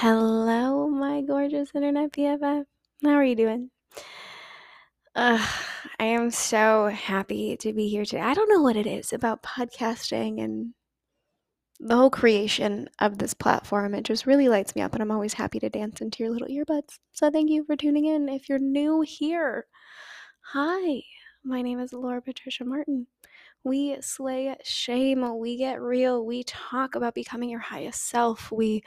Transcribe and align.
Hello, 0.00 0.86
my 0.86 1.22
gorgeous 1.22 1.70
internet 1.74 2.12
BFF. 2.12 2.62
How 3.02 3.10
are 3.10 3.24
you 3.24 3.34
doing? 3.34 3.68
I 5.16 5.44
am 5.98 6.30
so 6.30 6.86
happy 6.86 7.56
to 7.56 7.72
be 7.72 7.88
here 7.88 8.04
today. 8.04 8.20
I 8.20 8.32
don't 8.32 8.48
know 8.48 8.62
what 8.62 8.76
it 8.76 8.86
is 8.86 9.12
about 9.12 9.42
podcasting 9.42 10.40
and 10.40 10.72
the 11.80 11.96
whole 11.96 12.10
creation 12.10 12.88
of 13.00 13.18
this 13.18 13.34
platform. 13.34 13.92
It 13.92 14.04
just 14.04 14.24
really 14.24 14.48
lights 14.48 14.76
me 14.76 14.82
up, 14.82 14.92
and 14.92 15.02
I'm 15.02 15.10
always 15.10 15.34
happy 15.34 15.58
to 15.58 15.68
dance 15.68 16.00
into 16.00 16.22
your 16.22 16.30
little 16.30 16.46
earbuds. 16.46 17.00
So, 17.10 17.28
thank 17.28 17.50
you 17.50 17.64
for 17.64 17.74
tuning 17.74 18.04
in. 18.04 18.28
If 18.28 18.48
you're 18.48 18.60
new 18.60 19.00
here, 19.00 19.66
hi, 20.52 21.02
my 21.42 21.60
name 21.60 21.80
is 21.80 21.92
Laura 21.92 22.22
Patricia 22.22 22.64
Martin. 22.64 23.08
We 23.64 23.96
slay 24.00 24.54
shame, 24.62 25.40
we 25.40 25.56
get 25.56 25.82
real, 25.82 26.24
we 26.24 26.44
talk 26.44 26.94
about 26.94 27.16
becoming 27.16 27.50
your 27.50 27.58
highest 27.58 28.08
self, 28.08 28.52
we 28.52 28.84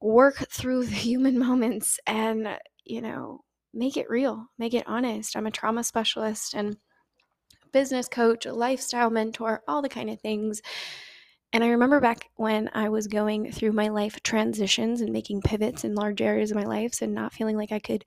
work 0.00 0.46
through 0.50 0.86
the 0.86 0.94
human 0.94 1.38
moments 1.38 1.98
and, 2.06 2.48
you 2.84 3.00
know, 3.00 3.40
make 3.74 3.96
it 3.96 4.10
real, 4.10 4.46
make 4.58 4.74
it 4.74 4.86
honest. 4.86 5.36
I'm 5.36 5.46
a 5.46 5.50
trauma 5.50 5.84
specialist 5.84 6.54
and 6.54 6.76
business 7.72 8.08
coach, 8.08 8.46
a 8.46 8.52
lifestyle 8.52 9.10
mentor, 9.10 9.62
all 9.68 9.82
the 9.82 9.88
kind 9.88 10.10
of 10.10 10.20
things. 10.20 10.62
And 11.52 11.64
I 11.64 11.68
remember 11.68 12.00
back 12.00 12.28
when 12.36 12.70
I 12.74 12.88
was 12.88 13.06
going 13.06 13.52
through 13.52 13.72
my 13.72 13.88
life 13.88 14.22
transitions 14.22 15.00
and 15.00 15.12
making 15.12 15.42
pivots 15.42 15.84
in 15.84 15.94
large 15.94 16.20
areas 16.20 16.50
of 16.50 16.56
my 16.56 16.64
life 16.64 17.00
and 17.00 17.14
not 17.14 17.32
feeling 17.32 17.56
like 17.56 17.72
I 17.72 17.78
could 17.78 18.04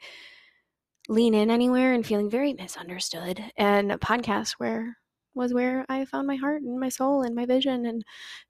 lean 1.09 1.33
in 1.33 1.49
anywhere 1.49 1.93
and 1.93 2.05
feeling 2.05 2.29
very 2.29 2.53
misunderstood. 2.53 3.43
And 3.57 3.91
a 3.91 3.97
podcast 3.97 4.53
where 4.57 4.97
was 5.33 5.53
where 5.53 5.85
I 5.89 6.05
found 6.05 6.27
my 6.27 6.35
heart 6.35 6.61
and 6.61 6.79
my 6.79 6.89
soul 6.89 7.23
and 7.23 7.33
my 7.33 7.45
vision 7.45 7.85
and 7.85 8.03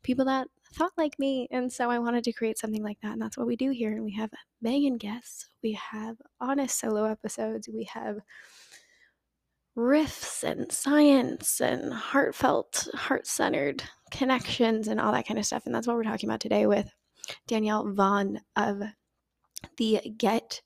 people 0.03 0.25
that 0.25 0.47
thought 0.73 0.91
like 0.97 1.17
me. 1.19 1.47
And 1.51 1.71
so 1.71 1.89
I 1.89 1.99
wanted 1.99 2.23
to 2.25 2.33
create 2.33 2.57
something 2.57 2.83
like 2.83 2.99
that. 3.01 3.13
And 3.13 3.21
that's 3.21 3.37
what 3.37 3.47
we 3.47 3.55
do 3.55 3.71
here. 3.71 3.91
And 3.91 4.03
we 4.03 4.13
have 4.13 4.29
Megan 4.61 4.97
guests, 4.97 5.47
we 5.63 5.73
have 5.73 6.17
honest 6.39 6.79
solo 6.79 7.05
episodes, 7.05 7.69
we 7.71 7.83
have 7.85 8.17
riffs 9.77 10.43
and 10.43 10.71
science 10.71 11.61
and 11.61 11.93
heartfelt, 11.93 12.87
heart 12.93 13.25
centered 13.25 13.83
connections 14.11 14.87
and 14.87 14.99
all 14.99 15.11
that 15.13 15.27
kind 15.27 15.39
of 15.39 15.45
stuff. 15.45 15.65
And 15.65 15.73
that's 15.73 15.87
what 15.87 15.95
we're 15.95 16.03
talking 16.03 16.29
about 16.29 16.41
today 16.41 16.67
with 16.67 16.91
Danielle 17.47 17.87
Vann 17.87 18.41
of 18.55 18.81
the 19.77 20.01
Get 20.17 20.61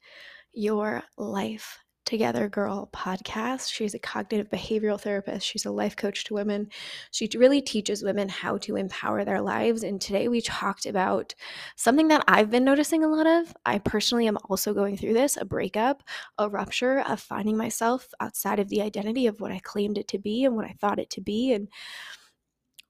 Your 0.54 1.04
Life 1.18 1.80
Together 2.06 2.48
Girl 2.48 2.90
podcast. 2.94 3.72
She's 3.74 3.94
a 3.94 4.00
cognitive 4.00 4.50
behavioral 4.50 5.02
therapist. 5.02 5.46
She's 5.46 5.66
a 5.66 5.72
life 5.72 5.96
coach 5.96 6.24
to 6.26 6.36
women. 6.36 6.70
She 7.12 7.30
really 7.36 7.62
teaches 7.62 8.04
women 8.04 8.30
how 8.30 8.58
to 8.60 8.76
empower 8.76 9.26
their 9.26 9.42
lives. 9.42 9.84
And 9.84 10.00
today 10.00 10.28
we 10.28 10.42
talked 10.42 10.86
about 10.86 11.34
something 11.76 12.08
that 12.10 12.24
I've 12.28 12.52
been 12.52 12.64
noticing 12.64 13.04
a 13.04 13.08
lot 13.08 13.28
of. 13.28 13.56
I 13.66 13.80
personally 13.80 14.28
am 14.28 14.38
also 14.50 14.74
going 14.74 14.98
through 14.98 15.14
this 15.14 15.36
a 15.36 15.46
breakup, 15.46 16.04
a 16.38 16.48
rupture 16.48 17.00
of 17.00 17.20
finding 17.20 17.58
myself 17.58 18.14
outside 18.20 18.60
of 18.60 18.70
the 18.70 18.82
identity 18.82 19.28
of 19.28 19.42
what 19.42 19.52
I 19.52 19.60
claimed 19.60 19.98
it 19.98 20.08
to 20.10 20.20
be 20.20 20.46
and 20.46 20.56
what 20.56 20.66
I 20.66 20.76
thought 20.80 21.00
it 21.00 21.10
to 21.12 21.22
be. 21.22 21.52
And 21.52 21.68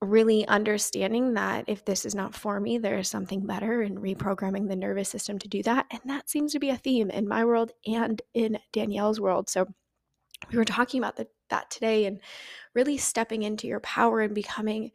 really 0.05 0.47
understanding 0.47 1.33
that 1.33 1.65
if 1.67 1.83
this 1.85 2.05
is 2.05 2.15
not 2.15 2.33
for 2.35 2.59
me, 2.59 2.77
there 2.77 2.97
is 2.97 3.07
something 3.07 3.45
better 3.45 3.81
and 3.81 3.97
reprogramming 3.97 4.67
the 4.67 4.75
nervous 4.75 5.09
system 5.09 5.37
to 5.39 5.47
do 5.47 5.61
that. 5.63 5.85
And 5.91 6.01
that 6.05 6.29
seems 6.29 6.51
to 6.53 6.59
be 6.59 6.69
a 6.69 6.77
theme 6.77 7.09
in 7.09 7.27
my 7.27 7.43
world 7.45 7.71
and 7.85 8.21
in 8.33 8.59
Danielle's 8.71 9.19
world. 9.19 9.49
So 9.49 9.67
we 10.51 10.57
were 10.57 10.65
talking 10.65 10.99
about 10.99 11.15
the, 11.15 11.27
that 11.49 11.69
today 11.69 12.05
and 12.05 12.19
really 12.73 12.97
stepping 12.97 13.43
into 13.43 13.67
your 13.67 13.79
power 13.79 14.21
and 14.21 14.33
becoming 14.33 14.91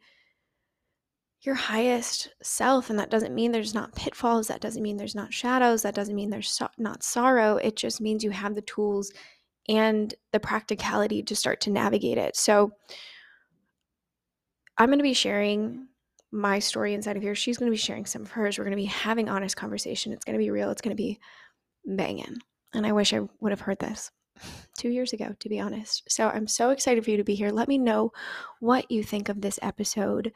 your 1.41 1.55
highest 1.55 2.29
self. 2.43 2.89
And 2.89 2.99
that 2.99 3.09
doesn't 3.09 3.33
mean 3.33 3.51
there's 3.51 3.73
not 3.73 3.95
pitfalls. 3.95 4.47
That 4.47 4.61
doesn't 4.61 4.83
mean 4.83 4.97
there's 4.97 5.15
not 5.15 5.33
shadows. 5.33 5.81
That 5.81 5.95
doesn't 5.95 6.15
mean 6.15 6.29
there's 6.29 6.51
so- 6.51 6.69
not 6.77 7.03
sorrow. 7.03 7.57
It 7.57 7.75
just 7.75 7.99
means 7.99 8.23
you 8.23 8.31
have 8.31 8.55
the 8.55 8.61
tools 8.61 9.11
and 9.67 10.13
the 10.31 10.39
practicality 10.39 11.23
to 11.23 11.35
start 11.35 11.61
to 11.61 11.71
navigate 11.71 12.17
it. 12.17 12.35
So, 12.35 12.71
I'm 14.81 14.89
going 14.89 14.97
to 14.97 15.03
be 15.03 15.13
sharing 15.13 15.85
my 16.31 16.57
story 16.57 16.95
inside 16.95 17.15
of 17.15 17.21
here. 17.21 17.35
She's 17.35 17.59
going 17.59 17.69
to 17.69 17.71
be 17.71 17.77
sharing 17.77 18.07
some 18.07 18.23
of 18.23 18.31
hers. 18.31 18.57
We're 18.57 18.63
going 18.63 18.75
to 18.75 18.81
be 18.81 18.85
having 18.85 19.29
honest 19.29 19.55
conversation. 19.55 20.11
It's 20.11 20.25
going 20.25 20.33
to 20.33 20.43
be 20.43 20.49
real. 20.49 20.71
It's 20.71 20.81
going 20.81 20.97
to 20.97 21.03
be 21.03 21.19
banging. 21.85 22.39
And 22.73 22.87
I 22.87 22.91
wish 22.91 23.13
I 23.13 23.19
would 23.41 23.51
have 23.51 23.61
heard 23.61 23.77
this 23.77 24.09
two 24.79 24.89
years 24.89 25.13
ago, 25.13 25.35
to 25.39 25.49
be 25.49 25.59
honest. 25.59 26.01
So 26.09 26.29
I'm 26.29 26.47
so 26.47 26.71
excited 26.71 27.03
for 27.03 27.11
you 27.11 27.17
to 27.17 27.23
be 27.23 27.35
here. 27.35 27.51
Let 27.51 27.67
me 27.67 27.77
know 27.77 28.11
what 28.59 28.89
you 28.89 29.03
think 29.03 29.29
of 29.29 29.39
this 29.39 29.59
episode. 29.61 30.33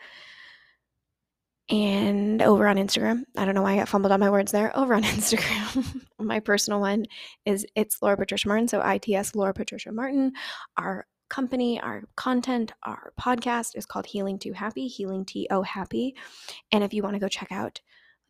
And 1.68 2.40
over 2.44 2.68
on 2.68 2.76
Instagram, 2.76 3.24
I 3.36 3.46
don't 3.46 3.56
know 3.56 3.64
why 3.64 3.74
I 3.74 3.78
got 3.78 3.90
fumbled 3.90 4.12
on 4.12 4.20
my 4.20 4.30
words 4.30 4.52
there. 4.52 4.72
Over 4.78 4.94
on 4.94 5.02
Instagram, 5.02 6.06
my 6.20 6.40
personal 6.40 6.80
one 6.80 7.08
is 7.48 7.66
it's 7.74 8.00
Laura 8.00 8.16
Patricia 8.16 8.48
Martin. 8.48 8.68
So 8.68 8.80
ITS 8.88 9.34
Laura 9.34 9.56
Patricia 9.56 9.92
Martin. 9.92 10.34
Our 10.78 11.08
company, 11.30 11.80
our 11.82 12.04
content, 12.16 12.72
our 12.84 13.14
podcast 13.20 13.76
is 13.76 13.86
called 13.86 14.06
Healing 14.06 14.40
to 14.40 14.54
Happy, 14.54 14.88
Healing 14.88 15.26
to 15.26 15.64
Happy. 15.64 16.16
And 16.72 16.84
if 16.84 16.94
you 16.94 17.04
want 17.04 17.16
to 17.16 17.20
go 17.20 17.28
check 17.28 17.52
out 17.52 17.82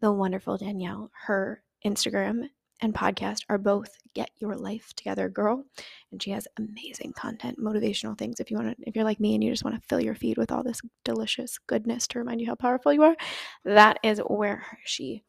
the 0.02 0.12
wonderful 0.12 0.58
Danielle, 0.58 1.12
her 1.26 1.62
Instagram 1.86 2.50
and 2.82 2.94
podcast 2.94 3.42
are 3.50 3.58
both 3.58 3.98
Get 4.14 4.32
Your 4.38 4.56
Life 4.56 4.94
Together 4.96 5.30
Girl. 5.30 5.64
And 6.12 6.22
she 6.22 6.32
has 6.32 6.48
amazing 6.58 7.14
content, 7.14 7.60
motivational 7.60 8.18
things. 8.18 8.40
If 8.40 8.52
you 8.52 8.58
want 8.58 8.78
to, 8.78 8.88
if 8.88 8.96
you're 8.96 9.06
like 9.06 9.20
me 9.20 9.34
and 9.34 9.44
you 9.44 9.52
just 9.52 9.64
want 9.64 9.80
to 9.82 9.88
fill 9.88 10.02
your 10.02 10.16
feed 10.16 10.38
with 10.38 10.52
all 10.52 10.64
this 10.64 10.82
delicious 11.04 11.58
goodness 11.68 12.08
to 12.08 12.20
remind 12.20 12.42
you 12.42 12.48
how 12.48 12.56
powerful 12.56 12.94
you 12.94 13.04
are, 13.04 13.16
that 13.64 14.00
is 14.04 14.20
where 14.20 14.66
she, 14.84 15.24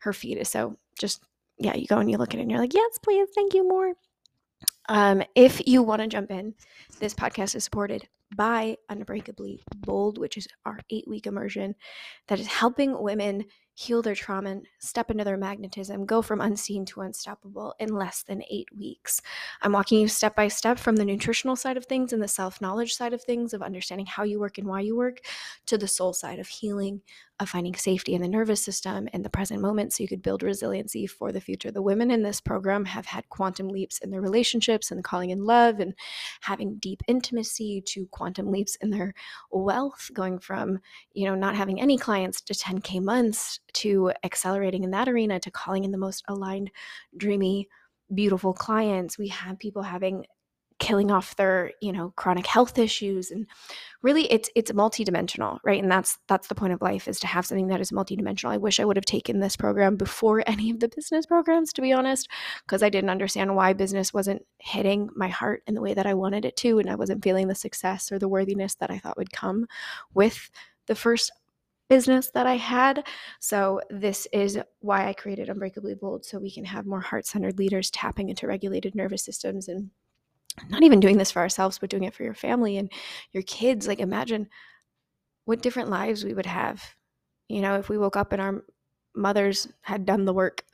her 0.00 0.12
feed 0.12 0.38
is. 0.38 0.48
So 0.48 0.76
just, 0.98 1.22
yeah, 1.58 1.74
you 1.74 1.86
go 1.86 1.98
and 1.98 2.10
you 2.10 2.18
look 2.18 2.34
at 2.34 2.38
it 2.38 2.42
and 2.42 2.50
you're 2.50 2.60
like, 2.60 2.74
yes, 2.74 2.98
please, 3.02 3.28
thank 3.34 3.54
you 3.54 3.66
more. 3.66 3.94
Um, 4.88 5.22
if 5.34 5.66
you 5.66 5.82
want 5.82 6.02
to 6.02 6.08
jump 6.08 6.30
in, 6.30 6.54
this 6.98 7.14
podcast 7.14 7.54
is 7.54 7.64
supported 7.64 8.06
by 8.36 8.76
Unbreakably 8.88 9.62
Bold, 9.76 10.18
which 10.18 10.36
is 10.36 10.48
our 10.64 10.78
eight 10.90 11.06
week 11.06 11.26
immersion 11.26 11.74
that 12.28 12.40
is 12.40 12.46
helping 12.46 13.00
women 13.00 13.44
heal 13.74 14.02
their 14.02 14.14
trauma 14.14 14.50
and 14.50 14.66
step 14.78 15.10
into 15.10 15.24
their 15.24 15.36
magnetism, 15.36 16.04
go 16.04 16.20
from 16.20 16.40
unseen 16.40 16.84
to 16.84 17.00
unstoppable 17.00 17.74
in 17.78 17.94
less 17.94 18.22
than 18.22 18.42
eight 18.50 18.68
weeks. 18.76 19.20
I'm 19.62 19.72
walking 19.72 20.00
you 20.00 20.08
step 20.08 20.36
by 20.36 20.48
step 20.48 20.78
from 20.78 20.96
the 20.96 21.04
nutritional 21.04 21.56
side 21.56 21.76
of 21.76 21.86
things 21.86 22.12
and 22.12 22.22
the 22.22 22.28
self 22.28 22.60
knowledge 22.60 22.94
side 22.94 23.12
of 23.12 23.22
things, 23.22 23.54
of 23.54 23.62
understanding 23.62 24.06
how 24.06 24.24
you 24.24 24.38
work 24.38 24.58
and 24.58 24.66
why 24.66 24.80
you 24.80 24.96
work, 24.96 25.20
to 25.66 25.78
the 25.78 25.88
soul 25.88 26.12
side 26.12 26.38
of 26.38 26.48
healing, 26.48 27.00
of 27.40 27.48
finding 27.48 27.74
safety 27.74 28.14
in 28.14 28.22
the 28.22 28.28
nervous 28.28 28.62
system 28.62 29.08
and 29.12 29.24
the 29.24 29.30
present 29.30 29.60
moment 29.60 29.92
so 29.92 30.02
you 30.02 30.08
could 30.08 30.22
build 30.22 30.42
resiliency 30.42 31.06
for 31.06 31.32
the 31.32 31.40
future. 31.40 31.70
The 31.70 31.82
women 31.82 32.10
in 32.10 32.22
this 32.22 32.40
program 32.40 32.84
have 32.84 33.06
had 33.06 33.28
quantum 33.28 33.68
leaps 33.68 33.98
in 33.98 34.10
their 34.10 34.20
relationships 34.20 34.90
and 34.90 35.02
calling 35.02 35.30
in 35.30 35.44
love 35.44 35.80
and 35.80 35.94
having 36.42 36.76
deep 36.76 37.02
intimacy 37.08 37.82
to 37.86 38.06
quantum 38.10 38.50
leaps 38.50 38.76
in 38.76 38.90
their 38.90 39.14
wealth, 39.50 40.10
going 40.12 40.38
from, 40.38 40.78
you 41.14 41.26
know, 41.26 41.34
not 41.34 41.56
having 41.56 41.80
any 41.80 41.98
clients 41.98 42.40
to 42.42 42.54
10K 42.54 43.02
months 43.02 43.60
to 43.74 44.12
accelerating 44.24 44.84
in 44.84 44.90
that 44.90 45.08
arena 45.08 45.40
to 45.40 45.50
calling 45.50 45.84
in 45.84 45.92
the 45.92 45.98
most 45.98 46.24
aligned, 46.28 46.70
dreamy, 47.16 47.68
beautiful 48.14 48.52
clients. 48.52 49.18
We 49.18 49.28
have 49.28 49.58
people 49.58 49.82
having 49.82 50.24
killing 50.82 51.12
off 51.12 51.36
their 51.36 51.70
you 51.80 51.92
know 51.92 52.12
chronic 52.16 52.44
health 52.44 52.76
issues 52.76 53.30
and 53.30 53.46
really 54.02 54.30
it's 54.32 54.50
it's 54.56 54.72
multidimensional 54.72 55.58
right 55.62 55.80
and 55.80 55.90
that's 55.92 56.18
that's 56.26 56.48
the 56.48 56.56
point 56.56 56.72
of 56.72 56.82
life 56.82 57.06
is 57.06 57.20
to 57.20 57.26
have 57.28 57.46
something 57.46 57.68
that 57.68 57.80
is 57.80 57.92
multidimensional 57.92 58.50
i 58.50 58.56
wish 58.56 58.80
i 58.80 58.84
would 58.84 58.96
have 58.96 59.04
taken 59.04 59.38
this 59.38 59.56
program 59.56 59.94
before 59.96 60.42
any 60.48 60.70
of 60.70 60.80
the 60.80 60.88
business 60.88 61.24
programs 61.24 61.72
to 61.72 61.82
be 61.82 61.92
honest 61.92 62.28
because 62.66 62.82
i 62.82 62.88
didn't 62.88 63.10
understand 63.10 63.54
why 63.54 63.72
business 63.72 64.12
wasn't 64.12 64.44
hitting 64.58 65.08
my 65.14 65.28
heart 65.28 65.62
in 65.68 65.74
the 65.74 65.80
way 65.80 65.94
that 65.94 66.06
i 66.06 66.14
wanted 66.14 66.44
it 66.44 66.56
to 66.56 66.80
and 66.80 66.90
i 66.90 66.96
wasn't 66.96 67.22
feeling 67.22 67.46
the 67.46 67.54
success 67.54 68.10
or 68.10 68.18
the 68.18 68.28
worthiness 68.28 68.74
that 68.74 68.90
i 68.90 68.98
thought 68.98 69.16
would 69.16 69.32
come 69.32 69.66
with 70.14 70.50
the 70.88 70.96
first 70.96 71.30
business 71.92 72.30
that 72.30 72.46
I 72.46 72.56
had. 72.56 73.06
So, 73.38 73.82
this 73.90 74.26
is 74.32 74.58
why 74.80 75.06
I 75.08 75.12
created 75.12 75.50
Unbreakably 75.50 75.94
Bold 75.94 76.24
so 76.24 76.38
we 76.38 76.50
can 76.50 76.64
have 76.64 76.86
more 76.86 77.02
heart 77.02 77.26
centered 77.26 77.58
leaders 77.58 77.90
tapping 77.90 78.30
into 78.30 78.46
regulated 78.46 78.94
nervous 78.94 79.22
systems 79.22 79.68
and 79.68 79.90
not 80.70 80.82
even 80.82 81.00
doing 81.00 81.18
this 81.18 81.30
for 81.30 81.40
ourselves, 81.40 81.78
but 81.78 81.90
doing 81.90 82.04
it 82.04 82.14
for 82.14 82.22
your 82.22 82.32
family 82.32 82.78
and 82.78 82.90
your 83.32 83.42
kids. 83.42 83.86
Like, 83.86 84.00
imagine 84.00 84.48
what 85.44 85.60
different 85.60 85.90
lives 85.90 86.24
we 86.24 86.32
would 86.32 86.46
have, 86.46 86.82
you 87.48 87.60
know, 87.60 87.74
if 87.76 87.90
we 87.90 87.98
woke 87.98 88.16
up 88.16 88.32
and 88.32 88.40
our 88.40 88.64
mothers 89.14 89.68
had 89.82 90.06
done 90.06 90.24
the 90.24 90.32
work 90.32 90.64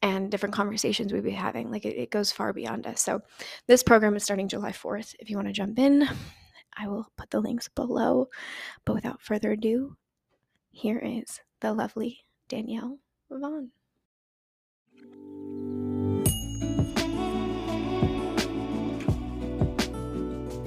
and 0.00 0.30
different 0.30 0.54
conversations 0.54 1.12
we'd 1.12 1.22
be 1.22 1.32
having. 1.32 1.70
Like, 1.70 1.84
it, 1.84 1.98
it 1.98 2.10
goes 2.10 2.32
far 2.32 2.54
beyond 2.54 2.86
us. 2.86 3.02
So, 3.02 3.20
this 3.66 3.82
program 3.82 4.16
is 4.16 4.24
starting 4.24 4.48
July 4.48 4.72
4th. 4.72 5.16
If 5.18 5.28
you 5.28 5.36
want 5.36 5.48
to 5.48 5.52
jump 5.52 5.78
in, 5.78 6.08
I 6.74 6.88
will 6.88 7.08
put 7.18 7.28
the 7.28 7.40
links 7.40 7.68
below. 7.68 8.28
But 8.86 8.94
without 8.94 9.20
further 9.20 9.52
ado, 9.52 9.98
here 10.76 10.98
is 10.98 11.40
the 11.60 11.72
lovely 11.72 12.18
Danielle 12.48 12.98
Vann. 13.30 13.70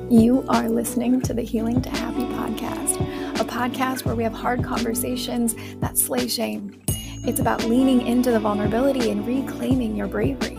You 0.10 0.44
are 0.50 0.68
listening 0.68 1.22
to 1.22 1.34
the 1.36 1.44
Healing 1.44 1.80
to 1.84 1.90
Happy 1.92 2.24
podcast, 2.34 2.96
a 3.40 3.46
podcast 3.46 4.04
where 4.04 4.16
we 4.16 4.24
have 4.24 4.34
hard 4.34 4.64
conversations 4.64 5.56
that 5.80 5.96
slay 5.96 6.28
shame. 6.28 6.82
It's 7.28 7.40
about 7.40 7.66
leaning 7.66 8.08
into 8.08 8.32
the 8.32 8.40
vulnerability 8.40 9.12
and 9.12 9.28
reclaiming 9.28 9.96
your 9.96 10.08
bravery. 10.08 10.59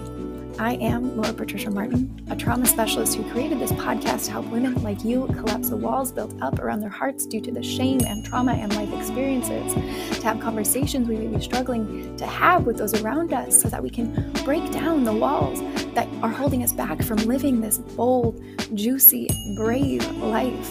I 0.61 0.75
am 0.75 1.17
Laura 1.17 1.33
Patricia 1.33 1.71
Martin, 1.71 2.23
a 2.29 2.37
trauma 2.37 2.67
specialist 2.67 3.17
who 3.17 3.23
created 3.31 3.59
this 3.59 3.73
podcast 3.73 4.27
to 4.27 4.33
help 4.33 4.47
women 4.49 4.75
like 4.83 5.03
you 5.03 5.27
collapse 5.29 5.71
the 5.71 5.77
walls 5.79 6.13
built 6.13 6.35
up 6.43 6.59
around 6.59 6.81
their 6.81 6.91
hearts 6.91 7.25
due 7.25 7.41
to 7.41 7.51
the 7.51 7.63
shame 7.63 7.99
and 8.07 8.27
trauma 8.27 8.53
and 8.53 8.77
life 8.77 8.93
experiences, 8.93 9.73
to 10.21 10.23
have 10.23 10.39
conversations 10.39 11.09
we 11.09 11.17
may 11.17 11.35
be 11.35 11.43
struggling 11.43 12.15
to 12.19 12.27
have 12.27 12.67
with 12.67 12.77
those 12.77 12.93
around 13.01 13.33
us 13.33 13.59
so 13.59 13.71
that 13.71 13.83
we 13.83 13.89
can 13.89 14.31
break 14.45 14.71
down 14.71 15.03
the 15.03 15.13
walls 15.15 15.63
that 15.95 16.07
are 16.23 16.29
holding 16.29 16.63
us 16.63 16.75
back 16.75 17.03
from 17.05 17.17
living 17.21 17.63
this 17.63 17.79
bold, 17.79 18.39
juicy, 18.75 19.31
brave 19.57 20.07
life. 20.17 20.69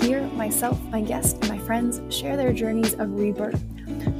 Here, 0.00 0.22
myself, 0.28 0.80
my 0.84 1.02
guests, 1.02 1.34
and 1.34 1.48
my 1.50 1.58
friends 1.58 2.00
share 2.08 2.38
their 2.38 2.54
journeys 2.54 2.94
of 2.94 3.12
rebirth 3.20 3.62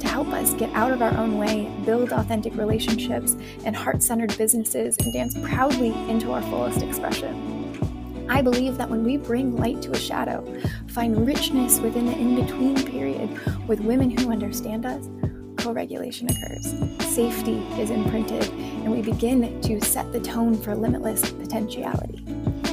to 0.01 0.07
help 0.07 0.27
us 0.29 0.53
get 0.55 0.71
out 0.73 0.91
of 0.91 1.01
our 1.01 1.15
own 1.17 1.37
way, 1.37 1.71
build 1.85 2.11
authentic 2.11 2.55
relationships 2.55 3.35
and 3.65 3.75
heart 3.75 4.03
centered 4.03 4.37
businesses, 4.37 4.97
and 4.97 5.13
dance 5.13 5.37
proudly 5.43 5.93
into 6.09 6.31
our 6.31 6.41
fullest 6.43 6.81
expression. 6.81 8.27
I 8.29 8.41
believe 8.41 8.77
that 8.77 8.89
when 8.89 9.03
we 9.03 9.17
bring 9.17 9.57
light 9.57 9.81
to 9.83 9.91
a 9.91 9.97
shadow, 9.97 10.45
find 10.87 11.27
richness 11.27 11.79
within 11.79 12.05
the 12.05 12.13
in 12.13 12.35
between 12.35 12.75
period 12.85 13.29
with 13.67 13.81
women 13.81 14.09
who 14.09 14.31
understand 14.31 14.85
us, 14.85 15.09
co 15.57 15.71
regulation 15.73 16.29
occurs. 16.29 17.13
Safety 17.13 17.57
is 17.79 17.89
imprinted, 17.89 18.49
and 18.51 18.91
we 18.91 19.01
begin 19.01 19.61
to 19.61 19.81
set 19.81 20.11
the 20.11 20.19
tone 20.19 20.57
for 20.61 20.75
limitless 20.75 21.29
potentiality. 21.31 22.23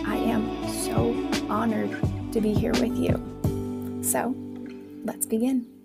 I 0.07 0.17
am 0.17 0.69
so 0.69 1.15
honored 1.51 1.91
to 2.33 2.41
be 2.41 2.55
here 2.55 2.73
with 2.73 2.97
you. 2.97 4.01
So, 4.03 4.35
let's 5.05 5.27
begin. 5.27 5.78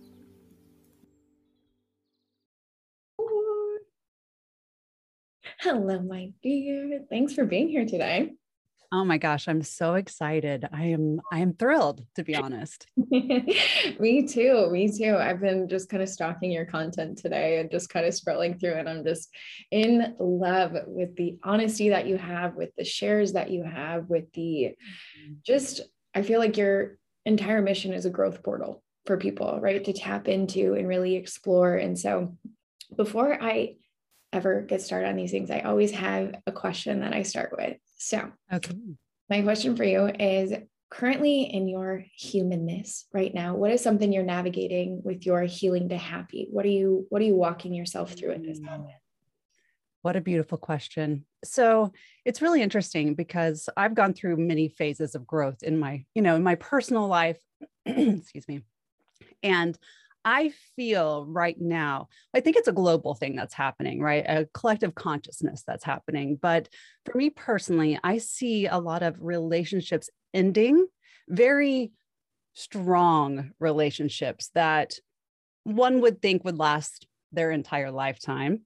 Hello, 5.64 5.98
my 6.02 6.30
dear. 6.42 7.06
Thanks 7.10 7.32
for 7.32 7.46
being 7.46 7.70
here 7.70 7.86
today. 7.86 8.34
Oh 8.92 9.06
my 9.06 9.18
gosh, 9.18 9.48
I'm 9.48 9.62
so 9.62 9.94
excited. 9.94 10.68
I 10.74 10.88
am 10.88 11.22
I 11.32 11.40
am 11.40 11.54
thrilled 11.54 12.06
to 12.16 12.24
be 12.26 12.36
honest. 12.36 12.86
me 12.98 14.28
too. 14.28 14.70
Me 14.72 14.92
too. 14.92 15.16
I've 15.16 15.40
been 15.40 15.70
just 15.70 15.88
kind 15.88 16.04
of 16.04 16.10
stalking 16.10 16.52
your 16.52 16.66
content 16.66 17.18
today 17.18 17.62
and 17.62 17.72
just 17.72 17.88
kind 17.88 18.06
of 18.06 18.14
scrolling 18.14 18.60
through 18.60 18.74
and 18.74 18.90
I'm 18.90 19.06
just 19.06 19.30
in 19.72 20.18
love 20.20 20.76
with 20.86 21.16
the 21.16 21.38
honesty 21.46 21.90
that 21.90 22.08
you 22.08 22.18
have, 22.18 22.56
with 22.56 22.72
the 22.78 22.84
shares 22.84 23.32
that 23.32 23.50
you 23.50 23.64
have, 23.64 24.10
with 24.10 24.30
the 24.34 24.76
mm-hmm. 24.76 25.36
just 25.46 25.80
I 26.14 26.24
feel 26.24 26.42
like 26.42 26.58
your 26.58 26.98
entire 27.26 27.62
mission 27.62 27.94
is 27.94 28.06
a 28.06 28.10
growth 28.10 28.44
portal 28.44 28.84
for 29.06 29.16
people, 29.16 29.62
right? 29.62 29.82
To 29.82 29.94
tap 29.94 30.28
into 30.28 30.74
and 30.74 30.90
really 30.90 31.16
explore. 31.16 31.78
And 31.78 31.98
so 31.98 32.36
before 32.98 33.42
I 33.42 33.76
ever 34.34 34.62
get 34.62 34.82
started 34.82 35.08
on 35.08 35.16
these 35.16 35.32
things, 35.32 35.52
I 35.52 35.62
always 35.62 35.92
have 35.92 36.36
a 36.48 36.52
question 36.52 37.02
that 37.02 37.14
I 37.14 37.24
start 37.24 37.54
with. 37.58 37.78
So, 37.98 38.32
okay. 38.52 38.76
my 39.30 39.42
question 39.42 39.76
for 39.76 39.84
you 39.84 40.08
is 40.08 40.54
currently 40.90 41.44
in 41.44 41.68
your 41.68 42.06
humanness 42.18 43.06
right 43.14 43.34
now, 43.34 43.56
what 43.56 43.72
is 43.72 43.82
something 43.82 44.12
you're 44.12 44.24
navigating 44.24 45.02
with 45.04 45.26
your 45.26 45.44
healing 45.44 45.90
to 45.90 45.98
happy? 45.98 46.48
What 46.52 46.66
are 46.66 46.70
you 46.70 47.06
what 47.10 47.22
are 47.22 47.26
you 47.26 47.36
walking 47.36 47.74
yourself 47.74 48.14
through 48.14 48.32
at 48.32 48.44
this 48.44 48.60
moment? 48.60 48.96
What 50.02 50.16
a 50.16 50.22
beautiful 50.22 50.58
question. 50.58 51.26
So, 51.46 51.94
it's 52.26 52.42
really 52.42 52.62
interesting 52.62 53.16
because 53.16 53.70
I've 53.78 53.96
gone 53.96 54.14
through 54.14 54.38
many 54.38 54.68
phases 54.68 55.16
of 55.16 55.28
growth 55.28 55.64
in 55.64 55.80
my, 55.80 56.06
you 56.14 56.22
know, 56.22 56.36
in 56.36 56.44
my 56.44 56.56
personal 56.56 57.08
life, 57.08 57.40
excuse 57.86 58.48
me. 58.48 58.62
And 59.42 59.78
I 60.26 60.52
feel 60.76 61.26
right 61.28 61.60
now, 61.60 62.08
I 62.34 62.40
think 62.40 62.56
it's 62.56 62.68
a 62.68 62.74
global 62.74 63.14
thing 63.14 63.36
that's 63.36 63.54
happening, 63.54 64.02
right? 64.02 64.26
A 64.28 64.48
collective 64.54 64.96
consciousness 64.96 65.64
that's 65.66 65.84
happening. 65.84 66.38
But 66.42 66.70
for 67.06 67.18
me 67.18 67.30
personally, 67.30 68.00
I 68.04 68.20
see 68.20 68.68
a 68.68 68.78
lot 68.78 69.04
of 69.04 69.18
relationships 69.20 70.10
ending, 70.34 70.88
very 71.28 71.92
strong 72.54 73.52
relationships 73.60 74.50
that 74.56 75.00
one 75.64 76.02
would 76.02 76.22
think 76.22 76.44
would 76.44 76.60
last 76.60 77.08
their 77.32 77.52
entire 77.52 77.92
lifetime 77.92 78.62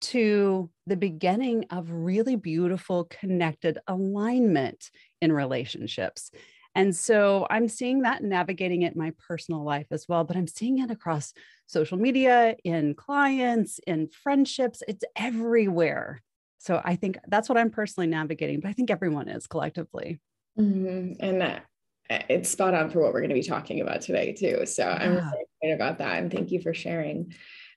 to 0.00 0.70
the 0.86 0.96
beginning 0.96 1.64
of 1.70 1.90
really 1.90 2.36
beautiful 2.36 3.04
connected 3.04 3.78
alignment 3.86 4.90
in 5.22 5.32
relationships. 5.32 6.30
And 6.74 6.94
so 6.94 7.46
I'm 7.50 7.68
seeing 7.68 8.02
that 8.02 8.22
navigating 8.22 8.82
it 8.82 8.94
in 8.94 8.98
my 8.98 9.12
personal 9.28 9.62
life 9.62 9.86
as 9.90 10.06
well, 10.08 10.24
but 10.24 10.36
I'm 10.36 10.48
seeing 10.48 10.80
it 10.80 10.90
across 10.90 11.32
social 11.66 11.98
media, 11.98 12.56
in 12.64 12.94
clients, 12.94 13.78
in 13.86 14.08
friendships. 14.08 14.82
It's 14.88 15.04
everywhere. 15.16 16.22
So 16.58 16.80
I 16.84 16.96
think 16.96 17.18
that's 17.28 17.48
what 17.48 17.58
I'm 17.58 17.70
personally 17.70 18.06
navigating, 18.06 18.60
but 18.60 18.68
I 18.68 18.72
think 18.72 18.90
everyone 18.90 19.28
is 19.28 19.46
collectively. 19.46 20.20
Mm-hmm. 20.58 21.12
And 21.20 21.40
that 21.40 21.66
it's 22.10 22.50
spot 22.50 22.74
on 22.74 22.90
for 22.90 23.00
what 23.00 23.12
we're 23.12 23.20
going 23.20 23.30
to 23.30 23.34
be 23.34 23.42
talking 23.42 23.80
about 23.80 24.00
today 24.00 24.32
too. 24.32 24.66
So 24.66 24.84
yeah. 24.84 24.98
I'm 25.00 25.10
really 25.14 25.44
excited 25.62 25.74
about 25.74 25.98
that. 25.98 26.18
And 26.18 26.32
thank 26.32 26.50
you 26.50 26.60
for 26.60 26.74
sharing. 26.74 27.34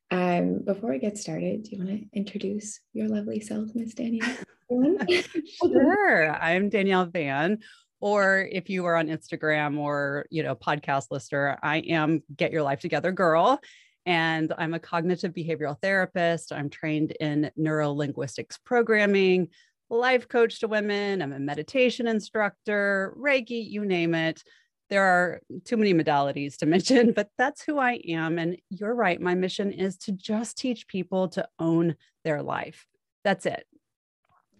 Um, 0.09 0.59
before 0.63 0.91
we 0.91 0.99
get 0.99 1.17
started, 1.17 1.63
do 1.63 1.71
you 1.71 1.83
want 1.83 1.89
to 1.89 2.05
introduce 2.17 2.79
your 2.93 3.09
lovely 3.09 3.41
self, 3.41 3.69
Miss 3.75 3.93
Danielle? 3.93 4.37
sure. 5.61 6.31
I'm 6.33 6.69
Danielle 6.69 7.05
Vann, 7.05 7.59
or 7.99 8.47
if 8.51 8.69
you 8.69 8.85
are 8.85 8.95
on 8.95 9.07
Instagram 9.07 9.77
or, 9.77 10.25
you 10.29 10.43
know, 10.43 10.55
podcast 10.55 11.07
listener, 11.09 11.57
I 11.63 11.77
am 11.79 12.21
Get 12.35 12.51
Your 12.51 12.63
Life 12.63 12.79
Together 12.79 13.11
Girl. 13.11 13.59
And 14.05 14.53
I'm 14.57 14.73
a 14.73 14.79
cognitive 14.79 15.33
behavioral 15.33 15.79
therapist. 15.81 16.53
I'm 16.53 16.69
trained 16.69 17.11
in 17.19 17.51
neuro 17.57 17.91
linguistics 17.91 18.57
programming, 18.57 19.49
life 19.89 20.27
coach 20.27 20.59
to 20.61 20.67
women. 20.67 21.21
I'm 21.21 21.33
a 21.33 21.39
meditation 21.39 22.07
instructor, 22.07 23.13
Reiki, 23.17 23.69
you 23.69 23.83
name 23.83 24.15
it. 24.15 24.43
There 24.89 25.03
are 25.03 25.41
too 25.65 25.75
many 25.75 25.93
modalities 25.93 26.55
to 26.57 26.65
mention, 26.67 27.11
but 27.11 27.29
that's 27.37 27.63
who 27.63 27.79
I 27.79 27.99
am. 28.07 28.37
And 28.37 28.57
you're 28.69 28.95
right. 28.95 29.19
My 29.19 29.35
mission 29.35 29.71
is 29.71 29.97
to 29.99 30.13
just 30.13 30.57
teach 30.57 30.87
people 30.87 31.27
to 31.29 31.47
own 31.59 31.95
their 32.23 32.41
life. 32.41 32.85
That's 33.25 33.45
it 33.45 33.65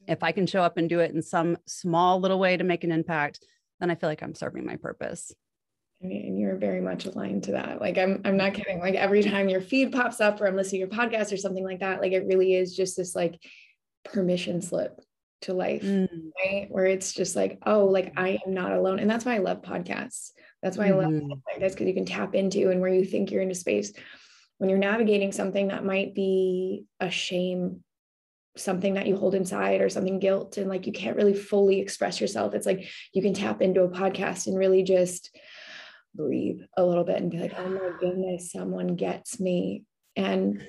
if 0.08 0.24
I 0.24 0.32
can 0.32 0.48
show 0.48 0.62
up 0.62 0.78
and 0.78 0.90
do 0.90 1.00
it 1.00 1.14
in 1.14 1.22
some 1.22 1.58
small 1.66 2.20
little 2.20 2.40
way 2.40 2.58
to 2.58 2.64
make 2.64 2.84
an 2.84 2.92
impact, 2.92 3.46
then 3.80 3.92
I 3.92 3.96
feel 3.96 4.10
like 4.10 4.22
I'm 4.22 4.36
serving 4.36 4.66
my 4.66 4.78
purpose. 4.78 5.34
And 6.02 6.40
you're 6.40 6.58
very 6.58 6.82
much 6.82 7.06
aligned 7.06 7.44
to 7.44 7.54
that. 7.54 7.82
Like 7.82 7.98
I'm, 7.98 8.22
I'm 8.24 8.38
not 8.38 8.54
kidding. 8.54 8.80
Like 8.80 8.96
every 8.96 9.24
time 9.24 9.50
your 9.50 9.62
feed 9.62 9.92
pops 9.92 10.22
up 10.22 10.40
or 10.40 10.48
I'm 10.48 10.56
listening 10.56 10.88
to 10.88 10.96
your 10.96 11.08
podcast 11.08 11.34
or 11.34 11.38
something 11.38 11.64
like 11.64 11.80
that, 11.80 12.02
like 12.02 12.12
it 12.12 12.28
really 12.28 12.54
is 12.54 12.76
just 12.76 12.96
this 12.96 13.16
like 13.16 13.42
permission 14.06 14.62
slip 14.62 15.00
to 15.42 15.54
life, 15.54 15.84
mm. 15.84 16.08
right? 16.44 16.68
Where 16.70 16.86
it's 16.86 17.14
just 17.14 17.36
like, 17.36 17.60
oh, 17.66 17.86
like 17.86 18.14
I 18.16 18.40
am 18.46 18.54
not 18.54 18.74
alone. 18.74 19.00
And 19.00 19.10
that's 19.10 19.26
why 19.26 19.36
I 19.36 19.40
love 19.40 19.62
podcasts. 19.62 20.32
That's 20.62 20.78
why 20.78 20.90
mm. 20.90 20.94
I 20.94 20.96
love 20.96 21.12
mm-hmm. 21.12 21.60
this 21.60 21.74
because 21.74 21.88
you 21.88 21.94
can 21.94 22.06
tap 22.06 22.36
into 22.36 22.70
and 22.70 22.80
where 22.80 22.94
you 22.94 23.06
think 23.06 23.32
you're 23.32 23.42
into 23.42 23.56
space 23.56 23.92
when 24.58 24.70
you're 24.70 24.80
navigating 24.80 25.32
something 25.32 25.68
that 25.68 25.86
might 25.86 26.16
be 26.16 26.86
a 27.00 27.10
shame 27.10 27.84
something 28.58 28.96
that 28.96 29.08
you 29.08 29.16
hold 29.16 29.36
inside 29.36 29.82
or 29.82 29.90
something 29.90 30.20
guilt 30.20 30.58
and 30.58 30.70
like 30.70 30.88
you 30.88 30.94
can't 30.94 31.18
really 31.18 31.34
fully 31.34 31.80
express 31.80 32.20
yourself 32.20 32.54
it's 32.54 32.66
like 32.66 32.88
you 33.14 33.22
can 33.22 33.34
tap 33.34 33.62
into 33.62 33.84
a 33.84 33.90
podcast 33.90 34.48
and 34.48 34.58
really 34.58 34.84
just 34.84 35.36
breathe 36.16 36.62
a 36.76 36.86
little 36.86 37.04
bit 37.04 37.22
and 37.22 37.32
be 37.32 37.40
like 37.40 37.54
oh 37.58 37.70
my 37.70 37.92
goodness 38.00 38.52
someone 38.52 38.96
gets 38.96 39.40
me 39.40 39.84
and 40.16 40.66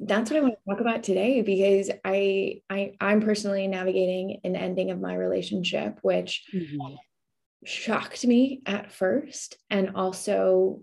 that's 0.00 0.30
what 0.30 0.38
I 0.38 0.40
want 0.42 0.54
to 0.54 0.70
talk 0.70 0.80
about 0.80 1.02
today 1.02 1.42
because 1.42 1.90
I 2.04 2.62
I 2.68 2.94
I'm 3.00 3.20
personally 3.20 3.66
navigating 3.68 4.40
an 4.44 4.56
ending 4.56 4.90
of 4.90 5.00
my 5.00 5.14
relationship 5.14 5.98
which 6.02 6.44
mm-hmm. 6.52 6.94
shocked 7.64 8.26
me 8.26 8.62
at 8.66 8.92
first 8.92 9.56
and 9.70 9.92
also 9.94 10.82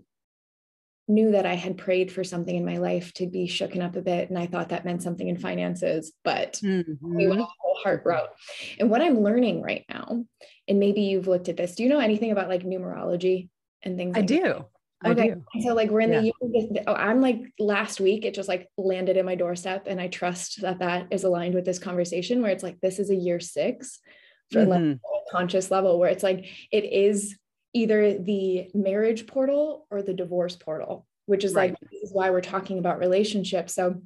knew 1.10 1.32
that 1.32 1.44
I 1.44 1.54
had 1.54 1.76
prayed 1.76 2.10
for 2.10 2.24
something 2.24 2.54
in 2.54 2.64
my 2.64 2.78
life 2.78 3.12
to 3.14 3.26
be 3.26 3.46
shooken 3.46 3.82
up 3.82 3.96
a 3.96 4.00
bit. 4.00 4.30
And 4.30 4.38
I 4.38 4.46
thought 4.46 4.70
that 4.70 4.84
meant 4.84 5.02
something 5.02 5.28
in 5.28 5.36
finances, 5.36 6.12
but 6.24 6.60
mm-hmm. 6.64 6.92
we 7.02 7.26
went 7.26 7.40
a 7.40 7.44
whole 7.44 7.76
hard 7.82 8.02
route. 8.04 8.30
And 8.78 8.88
what 8.88 9.02
I'm 9.02 9.20
learning 9.20 9.60
right 9.60 9.84
now, 9.88 10.24
and 10.68 10.78
maybe 10.78 11.02
you've 11.02 11.26
looked 11.26 11.48
at 11.48 11.56
this, 11.56 11.74
do 11.74 11.82
you 11.82 11.88
know 11.88 11.98
anything 11.98 12.30
about 12.30 12.48
like 12.48 12.62
numerology 12.62 13.48
and 13.82 13.96
things? 13.98 14.14
Like 14.14 14.22
I 14.22 14.26
do. 14.26 14.42
That? 14.42 14.66
I 15.02 15.10
okay. 15.10 15.34
do. 15.34 15.62
So 15.62 15.74
like 15.74 15.90
we're 15.90 16.00
in 16.00 16.12
yeah. 16.12 16.20
the 16.20 16.68
year, 16.72 16.84
oh, 16.86 16.94
I'm 16.94 17.20
like 17.20 17.40
last 17.58 18.00
week, 18.00 18.24
it 18.24 18.34
just 18.34 18.48
like 18.48 18.68
landed 18.76 19.16
in 19.16 19.26
my 19.26 19.34
doorstep. 19.34 19.86
And 19.86 20.00
I 20.00 20.08
trust 20.08 20.60
that 20.62 20.78
that 20.78 21.08
is 21.10 21.24
aligned 21.24 21.54
with 21.54 21.64
this 21.64 21.78
conversation 21.78 22.40
where 22.40 22.50
it's 22.52 22.62
like, 22.62 22.80
this 22.80 22.98
is 22.98 23.10
a 23.10 23.16
year 23.16 23.40
six 23.40 23.98
for 24.52 24.60
mm-hmm. 24.60 24.70
like 24.70 24.80
a 24.82 25.30
conscious 25.32 25.70
level 25.70 25.98
where 25.98 26.10
it's 26.10 26.22
like, 26.22 26.46
it 26.70 26.84
is 26.84 27.36
either 27.72 28.18
the 28.18 28.70
marriage 28.74 29.26
portal 29.26 29.86
or 29.90 30.02
the 30.02 30.14
divorce 30.14 30.56
portal, 30.56 31.06
which 31.26 31.44
is 31.44 31.54
right. 31.54 31.70
like, 31.70 31.80
this 31.90 32.02
is 32.02 32.12
why 32.12 32.30
we're 32.30 32.40
talking 32.40 32.78
about 32.78 32.98
relationships. 32.98 33.74
So 33.74 34.02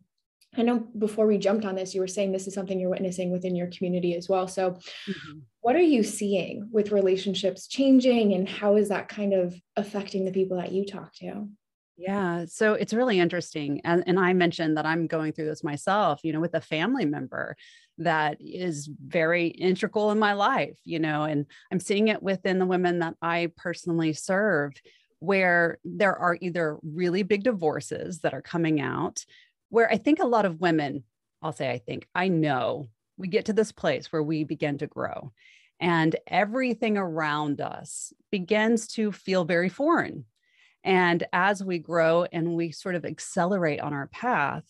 I 0.57 0.63
know 0.63 0.87
before 0.97 1.27
we 1.27 1.39
jumped 1.39 1.65
on 1.65 1.75
this, 1.75 1.95
you 1.95 2.01
were 2.01 2.07
saying 2.07 2.33
this 2.33 2.47
is 2.47 2.55
something 2.55 2.79
you're 2.79 2.91
witnessing 2.91 3.33
within 3.33 3.57
your 3.57 3.69
community 3.69 4.15
as 4.15 4.29
well. 4.29 4.47
So, 4.47 4.73
mm-hmm. 4.73 5.39
what 5.61 5.75
are 5.75 5.81
you 5.81 6.03
seeing 6.03 6.69
with 6.71 6.93
relationships 6.93 7.67
changing, 7.67 8.35
and 8.35 8.49
how 8.49 8.77
is 8.77 8.89
that 8.91 9.09
kind 9.09 9.33
of 9.33 9.55
affecting 9.77 10.25
the 10.25 10.33
people 10.33 10.57
that 10.59 10.73
you 10.73 10.87
talk 10.87 11.13
to? 11.15 11.49
Yeah. 11.97 12.45
So 12.47 12.75
it's 12.75 12.93
really 12.93 13.21
interesting. 13.21 13.81
And, 13.85 14.03
and 14.07 14.19
I 14.19 14.33
mentioned 14.33 14.77
that 14.77 14.87
I'm 14.87 15.07
going 15.07 15.33
through 15.33 15.47
this 15.47 15.63
myself, 15.63 16.21
you 16.25 16.33
know, 16.33 16.41
with 16.41 16.55
a 16.55 16.61
family 16.61 17.05
member 17.05 17.57
that 17.99 18.37
is 18.41 18.89
very 19.07 19.49
integral 19.49 20.11
in 20.11 20.19
my 20.19 20.33
life, 20.33 20.79
you 20.85 20.99
know, 20.99 21.23
and 21.23 21.47
I'm 21.71 21.81
seeing 21.81 22.09
it 22.09 22.23
within 22.23 22.59
the 22.59 22.67
women 22.67 22.99
that 23.01 23.15
I 23.23 23.51
personally 23.57 24.13
serve, 24.13 24.73
where 25.21 25.79
there 25.85 26.17
are 26.17 26.37
either 26.41 26.79
really 26.83 27.23
big 27.23 27.45
divorces 27.45 28.21
that 28.21 28.35
are 28.35 28.43
coming 28.43 28.81
out, 28.81 29.25
where 29.69 29.91
I 29.91 29.97
think 29.97 30.19
a 30.19 30.27
lot 30.27 30.45
of 30.45 30.61
women, 30.61 31.05
I'll 31.41 31.53
say, 31.53 31.71
I 31.71 31.79
think, 31.79 32.09
I 32.15 32.29
know 32.29 32.89
we 33.17 33.29
get 33.29 33.47
to 33.47 33.53
this 33.53 33.73
place 33.73 34.11
where 34.11 34.23
we 34.23 34.45
begin 34.45 34.79
to 34.79 34.87
grow 34.87 35.33
and 35.81 36.17
everything 36.27 36.97
around 36.97 37.61
us 37.61 38.13
begins 38.31 38.87
to 38.89 39.13
feel 39.13 39.45
very 39.45 39.69
foreign. 39.69 40.25
And 40.83 41.25
as 41.33 41.63
we 41.65 41.79
grow 41.79 42.25
and 42.25 42.55
we 42.55 42.71
sort 42.71 42.95
of 42.95 43.05
accelerate 43.05 43.81
on 43.81 43.93
our 43.93 44.09
path, 44.09 44.65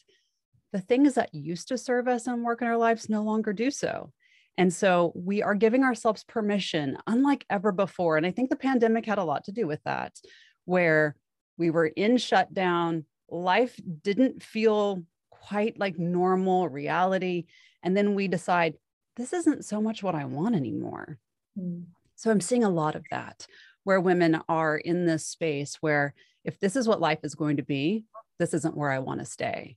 the 0.75 0.81
things 0.81 1.14
that 1.14 1.33
used 1.33 1.69
to 1.69 1.78
serve 1.78 2.09
us 2.09 2.26
and 2.26 2.43
work 2.43 2.61
in 2.61 2.66
our 2.66 2.76
lives 2.76 3.09
no 3.09 3.23
longer 3.23 3.52
do 3.52 3.71
so. 3.71 4.11
And 4.59 4.75
so 4.75 5.12
we 5.14 5.40
are 5.40 5.54
giving 5.54 5.85
ourselves 5.85 6.25
permission, 6.25 6.99
unlike 7.07 7.47
ever 7.49 7.71
before. 7.71 8.16
And 8.16 8.26
I 8.26 8.33
think 8.33 8.50
the 8.50 8.57
pandemic 8.57 9.07
had 9.07 9.19
a 9.19 9.25
lot 9.25 9.45
to 9.45 9.52
do 9.52 9.69
with 9.69 9.81
that, 9.85 10.19
where 10.64 11.14
we 11.57 11.71
were 11.71 11.87
in 11.87 12.16
shutdown, 12.16 13.04
life 13.31 13.78
didn't 14.02 14.43
feel 14.43 15.04
quite 15.31 15.78
like 15.78 15.97
normal 15.97 16.69
reality. 16.69 17.45
And 17.85 17.97
then 17.97 18.16
we 18.16 18.26
decide, 18.26 18.75
this 19.14 19.33
isn't 19.33 19.64
so 19.64 19.81
much 19.81 20.02
what 20.02 20.16
I 20.16 20.25
want 20.25 20.57
anymore. 20.57 21.21
Mm. 21.57 21.85
So 22.16 22.33
I'm 22.33 22.40
seeing 22.40 22.64
a 22.64 22.69
lot 22.69 22.97
of 22.97 23.04
that 23.12 23.47
where 23.85 24.00
women 24.00 24.40
are 24.49 24.76
in 24.76 25.07
this 25.07 25.25
space 25.25 25.76
where 25.81 26.14
if 26.43 26.59
this 26.59 26.75
is 26.75 26.88
what 26.88 27.00
life 27.00 27.21
is 27.23 27.37
going 27.37 27.59
to 27.59 27.62
be, 27.62 28.07
this 28.40 28.54
isn't 28.54 28.76
where 28.76 28.90
I 28.90 28.99
want 28.99 29.21
to 29.21 29.26
stay. 29.26 29.76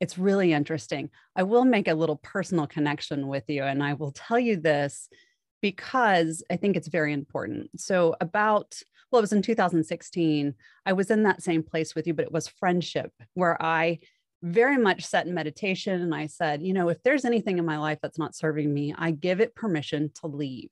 It's 0.00 0.18
really 0.18 0.52
interesting. 0.52 1.10
I 1.34 1.42
will 1.42 1.64
make 1.64 1.88
a 1.88 1.94
little 1.94 2.16
personal 2.16 2.66
connection 2.66 3.26
with 3.26 3.44
you, 3.48 3.64
and 3.64 3.82
I 3.82 3.94
will 3.94 4.12
tell 4.12 4.38
you 4.38 4.56
this 4.56 5.08
because 5.60 6.42
I 6.50 6.56
think 6.56 6.76
it's 6.76 6.88
very 6.88 7.12
important. 7.12 7.80
So, 7.80 8.14
about, 8.20 8.80
well, 9.10 9.18
it 9.18 9.22
was 9.22 9.32
in 9.32 9.42
2016, 9.42 10.54
I 10.86 10.92
was 10.92 11.10
in 11.10 11.24
that 11.24 11.42
same 11.42 11.62
place 11.62 11.94
with 11.94 12.06
you, 12.06 12.14
but 12.14 12.26
it 12.26 12.32
was 12.32 12.46
friendship 12.46 13.12
where 13.34 13.60
I 13.60 13.98
very 14.42 14.76
much 14.76 15.04
sat 15.04 15.26
in 15.26 15.34
meditation 15.34 16.00
and 16.00 16.14
I 16.14 16.26
said, 16.26 16.62
you 16.62 16.72
know, 16.72 16.88
if 16.88 17.02
there's 17.02 17.24
anything 17.24 17.58
in 17.58 17.66
my 17.66 17.78
life 17.78 17.98
that's 18.00 18.18
not 18.18 18.36
serving 18.36 18.72
me, 18.72 18.94
I 18.96 19.10
give 19.10 19.40
it 19.40 19.56
permission 19.56 20.10
to 20.20 20.28
leave. 20.28 20.70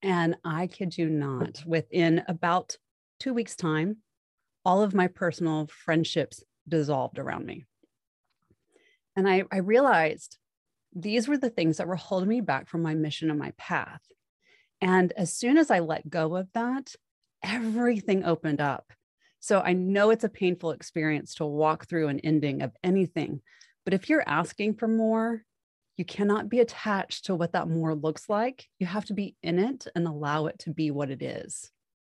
And 0.00 0.36
I 0.42 0.66
kid 0.66 0.96
you 0.96 1.08
not, 1.08 1.62
within 1.66 2.24
about 2.28 2.76
two 3.20 3.34
weeks' 3.34 3.56
time, 3.56 3.98
all 4.64 4.82
of 4.82 4.94
my 4.94 5.06
personal 5.06 5.68
friendships 5.84 6.42
dissolved 6.66 7.18
around 7.18 7.46
me. 7.46 7.66
And 9.16 9.28
I, 9.28 9.44
I 9.52 9.58
realized 9.58 10.38
these 10.94 11.28
were 11.28 11.38
the 11.38 11.50
things 11.50 11.78
that 11.78 11.88
were 11.88 11.96
holding 11.96 12.28
me 12.28 12.40
back 12.40 12.68
from 12.68 12.82
my 12.82 12.94
mission 12.94 13.30
and 13.30 13.38
my 13.38 13.52
path. 13.56 14.02
And 14.80 15.12
as 15.12 15.32
soon 15.32 15.58
as 15.58 15.70
I 15.70 15.78
let 15.78 16.10
go 16.10 16.36
of 16.36 16.48
that, 16.54 16.94
everything 17.42 18.24
opened 18.24 18.60
up. 18.60 18.92
So 19.40 19.60
I 19.60 19.72
know 19.72 20.10
it's 20.10 20.24
a 20.24 20.28
painful 20.28 20.70
experience 20.70 21.34
to 21.36 21.46
walk 21.46 21.88
through 21.88 22.08
an 22.08 22.20
ending 22.20 22.62
of 22.62 22.72
anything. 22.84 23.40
But 23.84 23.94
if 23.94 24.08
you're 24.08 24.24
asking 24.26 24.74
for 24.74 24.86
more, 24.86 25.44
you 25.96 26.04
cannot 26.04 26.48
be 26.48 26.60
attached 26.60 27.26
to 27.26 27.34
what 27.34 27.52
that 27.52 27.68
more 27.68 27.94
looks 27.94 28.28
like. 28.28 28.66
You 28.78 28.86
have 28.86 29.04
to 29.06 29.14
be 29.14 29.36
in 29.42 29.58
it 29.58 29.86
and 29.94 30.06
allow 30.06 30.46
it 30.46 30.60
to 30.60 30.70
be 30.70 30.90
what 30.90 31.10
it 31.10 31.22
is. 31.22 31.70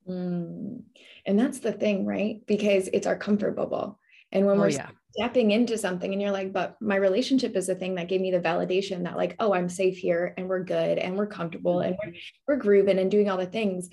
Mm. 0.08 0.82
And 1.26 1.38
that's 1.38 1.58
the 1.58 1.72
thing, 1.72 2.06
right? 2.06 2.40
Because 2.46 2.88
it's 2.92 3.06
our 3.06 3.16
comfort 3.16 3.56
bubble. 3.56 3.98
And 4.32 4.46
when 4.46 4.58
oh, 4.58 4.60
we're 4.60 4.70
yeah. 4.70 4.90
Stepping 5.16 5.50
into 5.50 5.78
something 5.78 6.12
and 6.12 6.20
you're 6.20 6.30
like, 6.30 6.52
but 6.52 6.76
my 6.80 6.96
relationship 6.96 7.56
is 7.56 7.66
the 7.66 7.74
thing 7.74 7.94
that 7.96 8.08
gave 8.08 8.20
me 8.20 8.30
the 8.30 8.40
validation 8.40 9.04
that, 9.04 9.16
like, 9.16 9.36
oh, 9.38 9.54
I'm 9.54 9.68
safe 9.68 9.96
here 9.96 10.34
and 10.36 10.48
we're 10.48 10.64
good 10.64 10.98
and 10.98 11.16
we're 11.16 11.26
comfortable 11.26 11.76
mm-hmm. 11.76 11.92
and 11.92 11.98
we're, 12.46 12.54
we're 12.54 12.60
grooving 12.60 12.98
and 12.98 13.10
doing 13.10 13.30
all 13.30 13.38
the 13.38 13.46
things. 13.46 13.90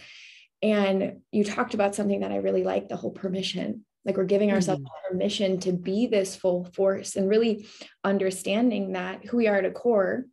And 0.61 1.21
you 1.31 1.43
talked 1.43 1.73
about 1.73 1.95
something 1.95 2.21
that 2.21 2.31
I 2.31 2.37
really 2.37 2.63
like 2.63 2.87
the 2.87 2.95
whole 2.95 3.11
permission 3.11 3.85
like 4.05 4.17
we're 4.17 4.25
giving 4.25 4.51
ourselves 4.51 4.81
mm-hmm. 4.81 5.13
permission 5.13 5.59
to 5.61 5.71
be 5.71 6.07
this 6.07 6.35
full 6.35 6.65
force 6.65 7.15
and 7.15 7.29
really 7.29 7.67
understanding 8.03 8.93
that 8.93 9.25
who 9.25 9.37
we 9.37 9.47
are 9.47 9.57
at 9.57 9.65
a 9.65 9.71
core 9.71 10.25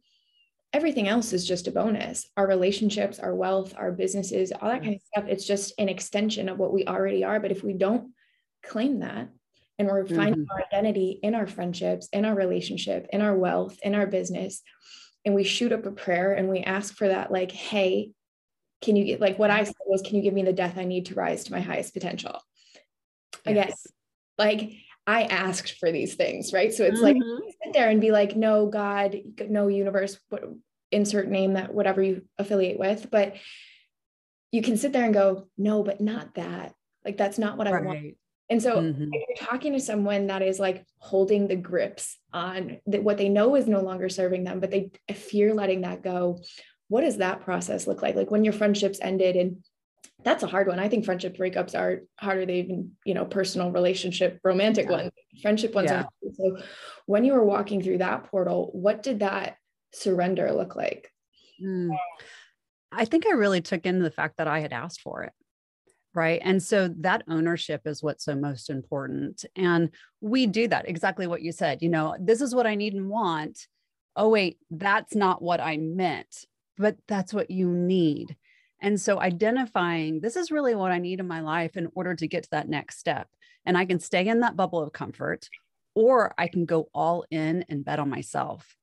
everything 0.73 1.09
else 1.09 1.33
is 1.33 1.47
just 1.47 1.67
a 1.67 1.71
bonus 1.71 2.29
our 2.37 2.47
relationships 2.47 3.19
our 3.19 3.35
wealth 3.35 3.75
our 3.77 3.93
businesses 3.93 4.53
all 4.53 4.69
that 4.69 4.83
kind 4.83 4.95
of 4.95 5.01
stuff 5.03 5.25
it's 5.29 5.47
just 5.47 5.73
an 5.79 5.89
extension 5.89 6.49
of 6.49 6.59
what 6.59 6.73
we 6.73 6.87
already 6.87 7.25
are 7.25 7.41
but 7.41 7.51
if 7.51 7.63
we 7.63 7.73
don't 7.73 8.13
claim 8.63 9.01
that 9.01 9.29
and 9.81 9.89
we're 9.89 10.07
finding 10.07 10.43
mm-hmm. 10.43 10.53
our 10.53 10.63
identity 10.63 11.19
in 11.23 11.35
our 11.35 11.47
friendships 11.47 12.09
in 12.13 12.27
our 12.27 12.35
relationship 12.35 13.07
in 13.13 13.23
our 13.23 13.35
wealth 13.35 13.79
in 13.83 13.95
our 13.95 14.07
business 14.07 14.63
and 15.25 15.35
we 15.35 15.43
shoot 15.43 15.73
up 15.73 15.87
a 15.87 15.91
prayer 15.91 16.33
and 16.33 16.49
we 16.49 16.61
ask 16.61 16.95
for 16.95 17.09
that 17.09 17.33
like 17.33 17.51
hey 17.51 18.13
can 18.83 18.95
you 18.95 19.05
get 19.05 19.21
like 19.21 19.39
what 19.39 19.51
i 19.51 19.65
said 19.65 19.75
was 19.87 20.03
can 20.03 20.17
you 20.17 20.23
give 20.23 20.35
me 20.35 20.43
the 20.43 20.53
death 20.53 20.77
i 20.77 20.85
need 20.85 21.07
to 21.07 21.15
rise 21.15 21.45
to 21.45 21.53
my 21.53 21.61
highest 21.61 21.95
potential 21.95 22.39
again 23.47 23.69
yes. 23.69 23.87
like 24.39 24.73
i 25.07 25.23
asked 25.25 25.79
for 25.81 25.91
these 25.91 26.15
things 26.15 26.53
right 26.53 26.75
so 26.75 26.85
it's 26.85 27.01
mm-hmm. 27.01 27.19
like 27.19 27.53
sit 27.65 27.73
there 27.73 27.89
and 27.89 28.03
be 28.03 28.13
like 28.13 28.37
no 28.37 28.67
god 28.67 29.17
no 29.49 29.67
universe 29.69 30.21
what 30.29 30.45
insert 30.93 31.27
name 31.27 31.55
that 31.55 31.73
whatever 31.73 32.03
you 32.03 32.23
affiliate 32.39 32.79
with 32.79 33.11
but 33.11 33.35
you 34.53 34.61
can 34.61 34.77
sit 34.77 34.93
there 34.93 35.05
and 35.05 35.15
go 35.15 35.49
no 35.57 35.83
but 35.83 36.03
not 36.03 36.35
that 36.35 36.75
like 37.03 37.17
that's 37.17 37.39
not 37.39 37.57
what 37.57 37.67
right. 37.67 37.83
i 37.83 37.87
want 37.87 38.15
and 38.51 38.63
so 38.63 38.77
mm-hmm. 38.77 39.09
if 39.13 39.25
you're 39.29 39.49
talking 39.49 39.73
to 39.73 39.81
someone 39.81 40.27
that 40.27 40.43
is 40.43 40.59
like 40.59 40.85
holding 40.99 41.49
the 41.49 41.57
grips 41.57 42.19
on 42.33 42.79
that 42.87 43.03
what 43.03 43.17
they 43.17 43.29
know 43.29 43.55
is 43.55 43.67
no 43.67 43.81
longer 43.81 44.09
serving 44.09 44.45
them 44.45 44.61
but 44.61 44.71
they 44.71 44.91
fear 45.15 45.55
letting 45.55 45.83
that 45.83 46.03
go 46.03 46.39
what 46.89 47.03
does 47.03 47.19
that 47.19 47.41
process 47.41 47.87
look 47.87 48.03
like 48.03 48.17
like 48.17 48.31
when 48.31 48.45
your 48.45 48.53
friendships 48.53 48.99
ended 49.01 49.37
and 49.37 49.63
that's 50.25 50.43
a 50.43 50.47
hard 50.47 50.69
one. 50.69 50.79
I 50.79 50.89
think 50.89 51.05
friendship 51.05 51.37
breakups 51.37 51.79
are 51.79 52.03
harder 52.19 52.41
than 52.41 52.55
even, 52.55 52.93
you 53.05 53.15
know, 53.15 53.25
personal 53.25 53.71
relationship, 53.71 54.39
romantic 54.45 54.87
yeah. 54.87 54.93
ones, 54.93 55.11
friendship 55.43 55.75
ones. 55.75 55.91
Yeah. 55.91 56.05
So 56.35 56.59
when 57.07 57.25
you 57.25 57.33
were 57.33 57.45
walking 57.45 57.83
through 57.83 57.99
that 57.99 58.25
portal, 58.25 58.71
what 58.73 59.03
did 59.03 59.21
that 59.21 59.57
surrender 59.93 60.53
look 60.53 60.77
like? 60.77 61.11
Mm. 61.63 61.97
I 62.93 63.05
think 63.05 63.27
I 63.27 63.31
really 63.31 63.61
took 63.61 63.87
in 63.87 64.01
the 64.01 64.11
fact 64.11 64.39
that 64.39 64.49
I 64.49 64.61
had 64.61 64.73
asked 64.73 65.01
for 65.01 65.23
it. 65.23 65.33
Right. 66.13 66.41
And 66.43 66.61
so 66.61 66.89
that 66.99 67.23
ownership 67.29 67.83
is 67.85 68.03
what's 68.03 68.25
so 68.25 68.35
most 68.35 68.69
important. 68.69 69.45
And 69.55 69.91
we 70.21 70.47
do 70.47 70.67
that 70.67 70.89
exactly 70.89 71.29
what 71.29 71.43
you 71.43 71.53
said. 71.53 71.83
You 71.83 71.89
know, 71.89 72.17
this 72.19 72.41
is 72.41 72.53
what 72.53 72.67
I 72.67 72.75
need 72.75 72.95
and 72.95 73.09
want. 73.09 73.69
Oh, 74.17 74.29
wait, 74.29 74.59
that's 74.73 75.15
not 75.15 75.41
what 75.41 75.61
I 75.61 75.77
meant, 75.77 76.47
but 76.77 76.97
that's 77.07 77.33
what 77.33 77.51
you 77.51 77.69
need. 77.69 78.37
And 78.83 79.01
so 79.01 79.21
identifying 79.21 80.21
this 80.21 80.35
is 80.35 80.51
really 80.51 80.75
what 80.75 80.91
I 80.91 80.99
need 80.99 81.21
in 81.21 81.29
my 81.29 81.41
life 81.41 81.77
in 81.77 81.89
order 81.95 82.17
to 82.17 82.27
get 82.27 82.43
to 82.43 82.51
that 82.51 82.69
next 82.69 82.99
step. 82.99 83.29
And 83.65 83.79
I 83.79 83.85
can 83.85 84.01
stay 84.01 84.27
in 84.27 84.41
that 84.41 84.57
bubble 84.57 84.83
of 84.83 84.93
comfort, 84.93 85.49
or 85.95 86.35
I 86.39 86.49
can 86.49 86.65
go 86.65 86.89
all 86.93 87.25
in 87.31 87.65
and 87.69 87.85
bet 87.85 88.01
on 88.01 88.11
myself. 88.11 88.75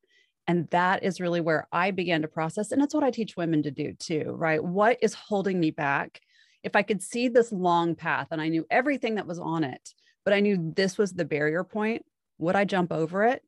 And 0.48 0.70
that 0.70 1.04
is 1.04 1.20
really 1.20 1.42
where 1.42 1.68
I 1.74 1.92
began 1.92 2.22
to 2.22 2.30
process. 2.30 2.72
And 2.72 2.82
it's 2.82 2.94
what 2.94 3.04
I 3.04 3.12
teach 3.12 3.36
women 3.36 3.64
to 3.64 3.72
do 3.72 3.94
too, 3.94 4.34
right? 4.38 4.64
What 4.64 4.98
is 5.02 5.14
holding 5.14 5.60
me 5.60 5.72
back? 5.72 6.22
If 6.68 6.76
I 6.76 6.84
could 6.84 7.02
see 7.02 7.28
this 7.28 7.52
long 7.52 7.96
path 7.96 8.28
and 8.32 8.40
I 8.40 8.50
knew 8.50 8.66
everything 8.70 9.16
that 9.16 9.28
was 9.28 9.40
on 9.40 9.64
it, 9.64 9.94
but 10.24 10.34
I 10.34 10.42
knew 10.42 10.74
this 10.76 10.98
was 10.98 11.14
the 11.14 11.26
barrier 11.26 11.64
point, 11.64 12.06
would 12.38 12.56
I 12.56 12.66
jump 12.66 12.92
over 12.92 13.24
it? 13.24 13.42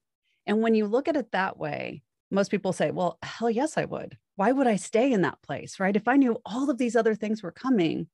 And 0.48 0.62
when 0.62 0.74
you 0.74 0.88
look 0.88 1.08
at 1.08 1.16
it 1.16 1.32
that 1.32 1.58
way, 1.58 2.02
most 2.32 2.50
people 2.50 2.74
say, 2.74 2.92
well, 2.92 3.20
hell 3.22 3.50
yes, 3.50 3.78
I 3.78 3.86
would 3.86 4.18
why 4.40 4.54
would 4.54 4.68
I 4.68 4.78
stay 4.78 5.12
in 5.12 5.24
that 5.24 5.42
place? 5.42 5.82
Right. 5.82 5.98
If 5.98 6.08
I 6.08 6.16
knew 6.16 6.38
all 6.46 6.70
of 6.70 6.78
these 6.78 6.96
other 6.96 7.14
things 7.14 7.44
were 7.44 7.52
coming. 7.52 8.08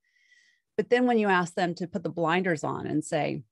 But 0.75 0.89
then 0.89 1.05
when 1.05 1.19
you 1.19 1.27
ask 1.27 1.53
them 1.53 1.75
to 1.75 1.87
put 1.87 2.01
the 2.01 2.09
blinders 2.09 2.63
on 2.63 2.87
and 2.87 3.05
say, 3.05 3.43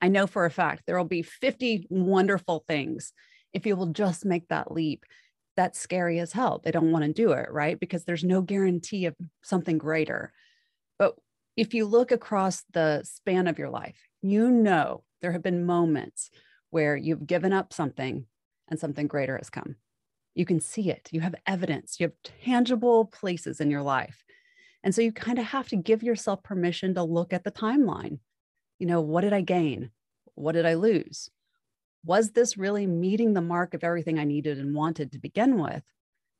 I 0.00 0.08
know 0.08 0.26
for 0.26 0.46
a 0.46 0.50
fact 0.50 0.84
there 0.86 0.96
will 0.96 1.04
be 1.04 1.20
50 1.20 1.88
wonderful 1.90 2.64
things 2.66 3.12
if 3.52 3.66
you 3.66 3.76
will 3.76 3.88
just 3.92 4.24
make 4.24 4.48
that 4.48 4.72
leap. 4.72 5.04
That's 5.54 5.78
scary 5.78 6.18
as 6.18 6.32
hell. 6.32 6.62
They 6.64 6.70
don't 6.70 6.92
want 6.92 7.04
to 7.04 7.12
do 7.12 7.32
it, 7.32 7.52
right? 7.52 7.78
Because 7.78 8.04
there's 8.04 8.24
no 8.24 8.40
guarantee 8.40 9.04
of 9.04 9.14
something 9.42 9.76
greater. 9.76 10.32
If 11.56 11.74
you 11.74 11.84
look 11.84 12.12
across 12.12 12.64
the 12.72 13.02
span 13.04 13.46
of 13.46 13.58
your 13.58 13.70
life, 13.70 14.08
you 14.22 14.50
know 14.50 15.04
there 15.20 15.32
have 15.32 15.42
been 15.42 15.66
moments 15.66 16.30
where 16.70 16.96
you've 16.96 17.26
given 17.26 17.52
up 17.52 17.72
something 17.72 18.24
and 18.68 18.80
something 18.80 19.06
greater 19.06 19.36
has 19.36 19.50
come. 19.50 19.76
You 20.34 20.46
can 20.46 20.60
see 20.60 20.90
it. 20.90 21.10
You 21.12 21.20
have 21.20 21.34
evidence. 21.46 22.00
You 22.00 22.06
have 22.06 22.32
tangible 22.44 23.04
places 23.04 23.60
in 23.60 23.70
your 23.70 23.82
life. 23.82 24.24
And 24.82 24.94
so 24.94 25.02
you 25.02 25.12
kind 25.12 25.38
of 25.38 25.44
have 25.44 25.68
to 25.68 25.76
give 25.76 26.02
yourself 26.02 26.42
permission 26.42 26.94
to 26.94 27.02
look 27.02 27.32
at 27.32 27.44
the 27.44 27.52
timeline. 27.52 28.18
You 28.78 28.86
know, 28.86 29.02
what 29.02 29.20
did 29.20 29.34
I 29.34 29.42
gain? 29.42 29.90
What 30.34 30.52
did 30.52 30.64
I 30.64 30.74
lose? 30.74 31.28
Was 32.04 32.32
this 32.32 32.56
really 32.56 32.86
meeting 32.86 33.34
the 33.34 33.42
mark 33.42 33.74
of 33.74 33.84
everything 33.84 34.18
I 34.18 34.24
needed 34.24 34.58
and 34.58 34.74
wanted 34.74 35.12
to 35.12 35.18
begin 35.18 35.62
with? 35.62 35.84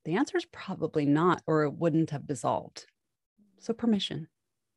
The 0.05 0.17
answer 0.17 0.37
is 0.37 0.47
probably 0.47 1.07
not, 1.07 1.43
or 1.47 1.63
it 1.65 1.75
wouldn't 1.75 2.11
have 2.11 2.27
dissolved. 2.27 2.87
So, 3.61 3.73
permission. 3.73 4.27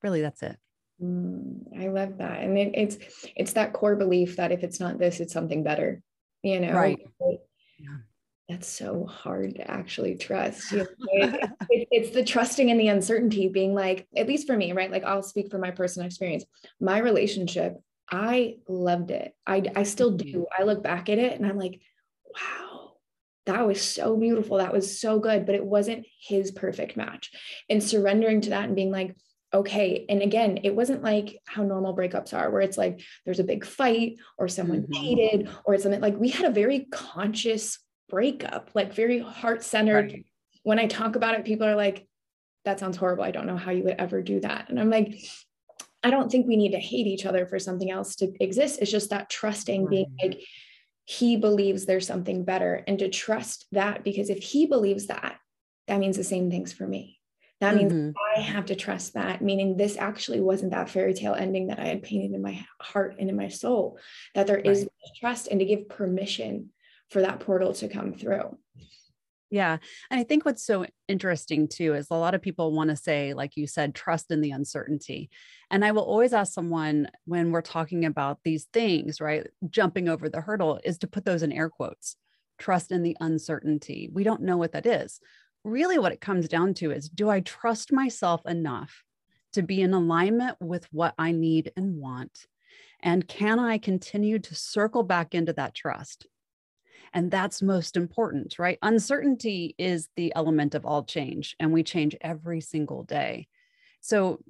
Really, 0.05 0.21
that's 0.21 0.43
it. 0.43 0.55
Mm, 1.01 1.81
I 1.81 1.87
love 1.87 2.19
that. 2.19 2.43
And 2.43 2.55
it, 2.59 2.73
it's 2.75 2.97
it's 3.35 3.53
that 3.53 3.73
core 3.73 3.95
belief 3.95 4.35
that 4.35 4.51
if 4.51 4.63
it's 4.63 4.79
not 4.79 4.99
this, 4.99 5.19
it's 5.19 5.33
something 5.33 5.63
better. 5.63 6.03
You 6.43 6.59
know, 6.59 6.73
right. 6.73 6.99
Yeah. 7.79 7.97
That's 8.47 8.67
so 8.67 9.07
hard 9.07 9.55
to 9.55 9.69
actually 9.69 10.15
trust. 10.15 10.71
You 10.71 10.77
know, 10.77 10.87
it, 11.07 11.49
it, 11.71 11.87
it's 11.89 12.11
the 12.11 12.23
trusting 12.23 12.69
and 12.69 12.79
the 12.79 12.89
uncertainty 12.89 13.47
being 13.47 13.73
like, 13.73 14.07
at 14.15 14.27
least 14.27 14.45
for 14.45 14.55
me, 14.55 14.73
right? 14.73 14.91
Like 14.91 15.03
I'll 15.03 15.23
speak 15.23 15.49
from 15.49 15.61
my 15.61 15.71
personal 15.71 16.05
experience. 16.05 16.45
My 16.79 16.99
relationship, 16.99 17.77
I 18.11 18.57
loved 18.69 19.09
it. 19.09 19.33
I, 19.47 19.63
I 19.75 19.81
still 19.81 20.11
do. 20.11 20.25
Mm-hmm. 20.25 20.61
I 20.61 20.65
look 20.65 20.83
back 20.83 21.09
at 21.09 21.17
it 21.17 21.33
and 21.33 21.47
I'm 21.47 21.57
like, 21.57 21.81
wow, 22.31 22.91
that 23.47 23.65
was 23.65 23.81
so 23.81 24.15
beautiful. 24.15 24.57
That 24.57 24.71
was 24.71 25.01
so 25.01 25.17
good, 25.17 25.47
but 25.47 25.55
it 25.55 25.65
wasn't 25.65 26.05
his 26.21 26.51
perfect 26.51 26.95
match. 26.95 27.31
And 27.71 27.81
surrendering 27.81 28.41
to 28.41 28.51
that 28.51 28.65
and 28.65 28.75
being 28.75 28.91
like, 28.91 29.15
okay. 29.53 30.05
And 30.09 30.21
again, 30.21 30.59
it 30.63 30.75
wasn't 30.75 31.03
like 31.03 31.39
how 31.45 31.63
normal 31.63 31.95
breakups 31.95 32.33
are, 32.33 32.51
where 32.51 32.61
it's 32.61 32.77
like 32.77 33.01
there's 33.25 33.39
a 33.39 33.43
big 33.43 33.65
fight 33.65 34.17
or 34.37 34.47
someone 34.47 34.83
mm-hmm. 34.83 34.91
dated 34.91 35.49
or 35.65 35.73
it's 35.73 35.83
something 35.83 36.01
like 36.01 36.17
we 36.17 36.29
had 36.29 36.45
a 36.45 36.53
very 36.53 36.87
conscious 36.91 37.79
breakup, 38.09 38.71
like 38.73 38.93
very 38.93 39.19
heart 39.19 39.63
centered. 39.63 40.11
Right. 40.11 40.25
When 40.63 40.79
I 40.79 40.87
talk 40.87 41.15
about 41.15 41.35
it, 41.35 41.45
people 41.45 41.67
are 41.67 41.75
like, 41.75 42.07
that 42.65 42.79
sounds 42.79 42.97
horrible. 42.97 43.23
I 43.23 43.31
don't 43.31 43.45
know 43.45 43.57
how 43.57 43.71
you 43.71 43.83
would 43.83 43.95
ever 43.99 44.21
do 44.21 44.39
that. 44.41 44.69
And 44.69 44.79
I'm 44.79 44.89
like, 44.89 45.15
I 46.03 46.09
don't 46.09 46.31
think 46.31 46.47
we 46.47 46.57
need 46.57 46.71
to 46.71 46.79
hate 46.79 47.07
each 47.07 47.25
other 47.25 47.45
for 47.45 47.59
something 47.59 47.89
else 47.89 48.15
to 48.17 48.31
exist. 48.39 48.79
It's 48.81 48.91
just 48.91 49.09
that 49.11 49.29
trusting, 49.29 49.83
right. 49.83 49.89
being 49.89 50.17
like, 50.21 50.41
he 51.05 51.37
believes 51.37 51.85
there's 51.85 52.07
something 52.07 52.43
better, 52.43 52.83
and 52.87 52.97
to 52.97 53.09
trust 53.09 53.67
that 53.71 54.03
because 54.03 54.31
if 54.31 54.41
he 54.41 54.65
believes 54.65 55.05
that, 55.07 55.37
that 55.87 55.99
means 55.99 56.17
the 56.17 56.23
same 56.23 56.49
things 56.49 56.73
for 56.73 56.87
me. 56.87 57.19
That 57.61 57.75
means 57.75 57.93
mm-hmm. 57.93 58.11
I 58.37 58.41
have 58.41 58.65
to 58.65 58.75
trust 58.75 59.13
that, 59.13 59.41
meaning 59.41 59.77
this 59.77 59.97
actually 59.97 60.41
wasn't 60.41 60.71
that 60.71 60.89
fairy 60.89 61.13
tale 61.13 61.33
ending 61.33 61.67
that 61.67 61.79
I 61.79 61.85
had 61.85 62.03
painted 62.03 62.33
in 62.33 62.41
my 62.41 62.65
heart 62.81 63.15
and 63.17 63.29
in 63.29 63.35
my 63.37 63.47
soul, 63.47 63.97
that 64.33 64.47
there 64.47 64.57
right. 64.57 64.65
is 64.65 64.87
trust 65.19 65.47
and 65.47 65.59
to 65.59 65.65
give 65.65 65.87
permission 65.87 66.71
for 67.09 67.21
that 67.21 67.39
portal 67.39 67.73
to 67.75 67.87
come 67.87 68.13
through. 68.13 68.57
Yeah. 69.51 69.77
And 70.09 70.19
I 70.19 70.23
think 70.23 70.43
what's 70.43 70.65
so 70.65 70.85
interesting 71.07 71.67
too 71.69 71.93
is 71.93 72.07
a 72.11 72.15
lot 72.15 72.35
of 72.35 72.41
people 72.41 72.73
want 72.73 72.89
to 72.89 72.95
say, 72.95 73.33
like 73.33 73.55
you 73.55 73.67
said, 73.67 73.95
trust 73.95 74.31
in 74.31 74.41
the 74.41 74.51
uncertainty. 74.51 75.29
And 75.71 75.85
I 75.85 75.91
will 75.91 76.03
always 76.03 76.33
ask 76.33 76.51
someone 76.51 77.09
when 77.25 77.51
we're 77.51 77.61
talking 77.61 78.03
about 78.03 78.39
these 78.43 78.65
things, 78.73 79.21
right? 79.21 79.47
Jumping 79.69 80.09
over 80.09 80.27
the 80.27 80.41
hurdle 80.41 80.81
is 80.83 80.97
to 80.99 81.07
put 81.07 81.23
those 81.23 81.43
in 81.43 81.53
air 81.53 81.69
quotes 81.69 82.17
trust 82.57 82.91
in 82.91 83.03
the 83.03 83.17
uncertainty. 83.19 84.09
We 84.13 84.23
don't 84.23 84.41
know 84.41 84.57
what 84.57 84.71
that 84.71 84.85
is. 84.85 85.19
Really, 85.65 85.97
what 85.97 86.11
it 86.11 86.21
comes 86.21 86.47
down 86.47 86.75
to 86.75 86.91
is 86.91 87.09
do 87.09 87.27
I 87.27 87.39
trust 87.39 87.91
myself 87.91 88.45
enough 88.45 89.03
to 89.53 89.63
be 89.63 89.81
in 89.81 89.95
alignment 89.95 90.57
with 90.61 90.87
what 90.93 91.15
I 91.17 91.31
need 91.31 91.71
and 91.75 91.97
want? 91.97 92.45
And 92.99 93.27
can 93.27 93.57
I 93.57 93.79
continue 93.79 94.37
to 94.37 94.53
circle 94.53 95.01
back 95.01 95.33
into 95.33 95.53
that 95.53 95.73
trust? 95.73 96.27
And 97.13 97.31
that's 97.31 97.63
most 97.63 97.97
important, 97.97 98.59
right? 98.59 98.77
Uncertainty 98.83 99.73
is 99.79 100.07
the 100.15 100.31
element 100.35 100.75
of 100.75 100.85
all 100.85 101.03
change, 101.03 101.55
and 101.59 101.73
we 101.73 101.81
change 101.81 102.15
every 102.21 102.61
single 102.61 103.01
day. 103.01 103.47
So 104.01 104.41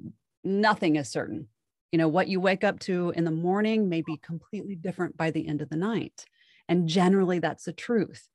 nothing 0.43 0.97
is 0.97 1.07
certain. 1.07 1.47
You 1.93 1.97
know, 1.97 2.09
what 2.09 2.27
you 2.27 2.41
wake 2.41 2.65
up 2.65 2.79
to 2.81 3.13
in 3.15 3.23
the 3.23 3.31
morning 3.31 3.87
may 3.87 4.01
be 4.01 4.17
completely 4.17 4.75
different 4.75 5.15
by 5.15 5.31
the 5.31 5.47
end 5.47 5.61
of 5.61 5.69
the 5.69 5.77
night. 5.77 6.25
And 6.67 6.89
generally, 6.89 7.39
that's 7.39 7.63
the 7.63 7.71
truth. 7.71 8.27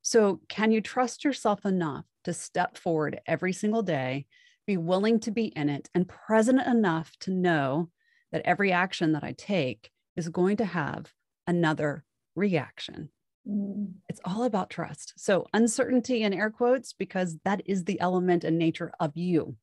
So, 0.00 0.40
can 0.48 0.72
you 0.72 0.80
trust 0.80 1.24
yourself 1.24 1.66
enough 1.66 2.06
to 2.24 2.32
step 2.32 2.76
forward 2.76 3.20
every 3.26 3.52
single 3.52 3.82
day, 3.82 4.26
be 4.66 4.76
willing 4.76 5.20
to 5.20 5.30
be 5.30 5.46
in 5.46 5.68
it, 5.68 5.88
and 5.94 6.08
present 6.08 6.60
enough 6.66 7.12
to 7.20 7.30
know 7.30 7.90
that 8.30 8.42
every 8.44 8.72
action 8.72 9.12
that 9.12 9.24
I 9.24 9.32
take 9.32 9.90
is 10.16 10.28
going 10.28 10.58
to 10.58 10.64
have 10.64 11.12
another 11.46 12.04
reaction? 12.34 13.10
Mm. 13.48 13.94
It's 14.08 14.20
all 14.24 14.44
about 14.44 14.70
trust. 14.70 15.14
So, 15.16 15.46
uncertainty 15.52 16.22
in 16.22 16.32
air 16.32 16.50
quotes, 16.50 16.92
because 16.92 17.38
that 17.44 17.62
is 17.66 17.84
the 17.84 18.00
element 18.00 18.44
and 18.44 18.58
nature 18.58 18.92
of 19.00 19.16
you. 19.16 19.56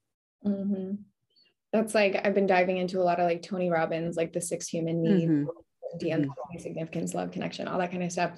Mm-hmm. 0.45 0.95
That's 1.71 1.93
like, 1.93 2.19
I've 2.23 2.33
been 2.33 2.47
diving 2.47 2.77
into 2.77 2.99
a 2.99 3.03
lot 3.03 3.19
of 3.19 3.25
like 3.25 3.41
Tony 3.41 3.69
Robbins, 3.69 4.17
like 4.17 4.33
the 4.33 4.41
six 4.41 4.67
human 4.67 5.01
needs, 5.03 5.31
mm-hmm. 5.31 5.45
Mm-hmm. 5.97 6.59
significance, 6.59 7.13
love, 7.13 7.31
connection, 7.31 7.67
all 7.67 7.79
that 7.79 7.91
kind 7.91 8.03
of 8.03 8.11
stuff. 8.11 8.31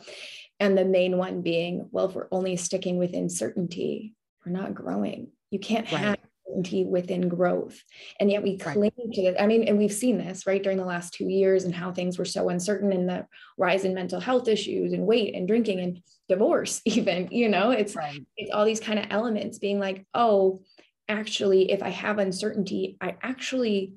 And 0.60 0.78
the 0.78 0.86
main 0.86 1.18
one 1.18 1.42
being, 1.42 1.88
well, 1.92 2.06
if 2.06 2.16
we're 2.16 2.28
only 2.32 2.56
sticking 2.56 2.98
within 2.98 3.30
certainty, 3.30 4.14
we're 4.46 4.52
not 4.52 4.76
growing. 4.76 5.30
You 5.50 5.60
can't 5.60 5.92
right. 5.92 6.02
have 6.02 6.18
certainty 6.48 6.84
within 6.84 7.28
growth. 7.30 7.82
And 8.20 8.30
yet 8.30 8.44
we 8.44 8.58
cling 8.58 8.92
right. 8.98 9.14
to 9.14 9.22
it. 9.22 9.36
I 9.40 9.48
mean, 9.48 9.64
and 9.64 9.78
we've 9.78 9.92
seen 9.92 10.18
this 10.18 10.46
right 10.46 10.62
during 10.62 10.78
the 10.78 10.86
last 10.86 11.14
two 11.14 11.28
years 11.28 11.64
and 11.64 11.74
how 11.74 11.92
things 11.92 12.18
were 12.18 12.26
so 12.26 12.50
uncertain 12.50 12.92
and 12.92 13.10
the 13.10 13.26
rise 13.58 13.86
in 13.86 13.94
mental 13.94 14.20
health 14.20 14.48
issues 14.48 14.94
and 14.94 15.08
weight 15.08 15.36
and 15.36 15.48
drinking 15.48 15.80
and 15.80 16.02
divorce, 16.30 16.82
even, 16.86 17.30
you 17.32 17.50
know, 17.50 17.72
it's 17.72 17.96
right. 17.96 18.22
it's 18.38 18.52
all 18.52 18.66
these 18.66 18.80
kind 18.80 19.00
of 19.00 19.06
elements 19.10 19.60
being 19.60 19.80
like, 19.80 20.06
oh, 20.14 20.62
actually, 21.10 21.72
if 21.72 21.84
I 21.84 21.90
have 21.90 22.20
uncertainty, 22.20 22.98
I 23.02 23.16
actually 23.22 23.94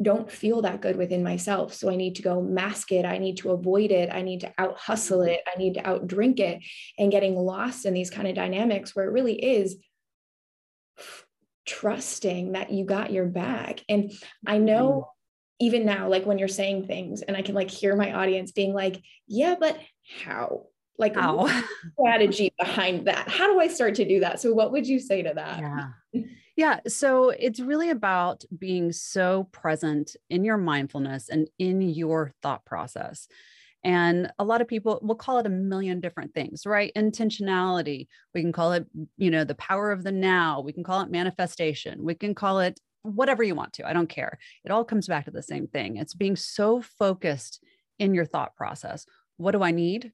don't 0.00 0.30
feel 0.30 0.62
that 0.62 0.80
good 0.80 0.96
within 0.96 1.22
myself. 1.22 1.74
So 1.74 1.90
I 1.90 1.96
need 1.96 2.16
to 2.16 2.22
go 2.22 2.40
mask 2.40 2.92
it. 2.92 3.04
I 3.04 3.18
need 3.18 3.36
to 3.38 3.50
avoid 3.50 3.90
it. 3.90 4.10
I 4.10 4.22
need 4.22 4.40
to 4.40 4.52
out 4.58 4.78
hustle 4.78 5.20
mm-hmm. 5.20 5.30
it. 5.30 5.40
I 5.46 5.58
need 5.58 5.74
to 5.74 5.86
out 5.86 6.06
drink 6.06 6.40
it 6.40 6.62
and 6.98 7.12
getting 7.12 7.36
lost 7.36 7.84
in 7.84 7.92
these 7.92 8.10
kind 8.10 8.26
of 8.26 8.34
dynamics 8.34 8.96
where 8.96 9.06
it 9.06 9.12
really 9.12 9.34
is 9.34 9.76
trusting 11.66 12.52
that 12.52 12.72
you 12.72 12.84
got 12.84 13.12
your 13.12 13.26
back. 13.26 13.80
And 13.88 14.12
I 14.46 14.58
know 14.58 14.90
mm-hmm. 14.90 15.66
even 15.66 15.84
now, 15.84 16.08
like 16.08 16.24
when 16.24 16.38
you're 16.38 16.48
saying 16.48 16.86
things, 16.86 17.22
and 17.22 17.36
I 17.36 17.42
can 17.42 17.54
like 17.54 17.70
hear 17.70 17.94
my 17.94 18.12
audience 18.12 18.52
being 18.52 18.72
like, 18.72 19.00
yeah, 19.26 19.56
but 19.58 19.78
how? 20.24 20.66
Like 20.98 21.16
how? 21.16 21.48
strategy 21.98 22.52
behind 22.58 23.06
that. 23.08 23.28
How 23.28 23.52
do 23.52 23.60
I 23.60 23.68
start 23.68 23.96
to 23.96 24.08
do 24.08 24.20
that? 24.20 24.40
So 24.40 24.54
what 24.54 24.72
would 24.72 24.86
you 24.86 24.98
say 24.98 25.22
to 25.22 25.32
that? 25.34 25.60
Yeah. 25.60 26.22
Yeah. 26.56 26.80
So 26.86 27.30
it's 27.30 27.60
really 27.60 27.90
about 27.90 28.44
being 28.56 28.92
so 28.92 29.48
present 29.52 30.16
in 30.28 30.44
your 30.44 30.58
mindfulness 30.58 31.28
and 31.28 31.48
in 31.58 31.80
your 31.80 32.32
thought 32.42 32.64
process. 32.66 33.26
And 33.84 34.30
a 34.38 34.44
lot 34.44 34.60
of 34.60 34.68
people 34.68 35.00
will 35.02 35.16
call 35.16 35.38
it 35.38 35.46
a 35.46 35.50
million 35.50 36.00
different 36.00 36.34
things, 36.34 36.66
right? 36.66 36.92
Intentionality. 36.96 38.06
We 38.34 38.42
can 38.42 38.52
call 38.52 38.72
it, 38.72 38.86
you 39.16 39.30
know, 39.30 39.44
the 39.44 39.56
power 39.56 39.90
of 39.90 40.04
the 40.04 40.12
now. 40.12 40.60
We 40.60 40.72
can 40.72 40.84
call 40.84 41.00
it 41.00 41.10
manifestation. 41.10 42.04
We 42.04 42.14
can 42.14 42.34
call 42.34 42.60
it 42.60 42.78
whatever 43.02 43.42
you 43.42 43.54
want 43.54 43.72
to. 43.74 43.88
I 43.88 43.92
don't 43.92 44.08
care. 44.08 44.38
It 44.64 44.70
all 44.70 44.84
comes 44.84 45.08
back 45.08 45.24
to 45.24 45.32
the 45.32 45.42
same 45.42 45.66
thing. 45.66 45.96
It's 45.96 46.14
being 46.14 46.36
so 46.36 46.80
focused 46.80 47.64
in 47.98 48.14
your 48.14 48.26
thought 48.26 48.54
process. 48.54 49.04
What 49.36 49.52
do 49.52 49.62
I 49.62 49.72
need? 49.72 50.12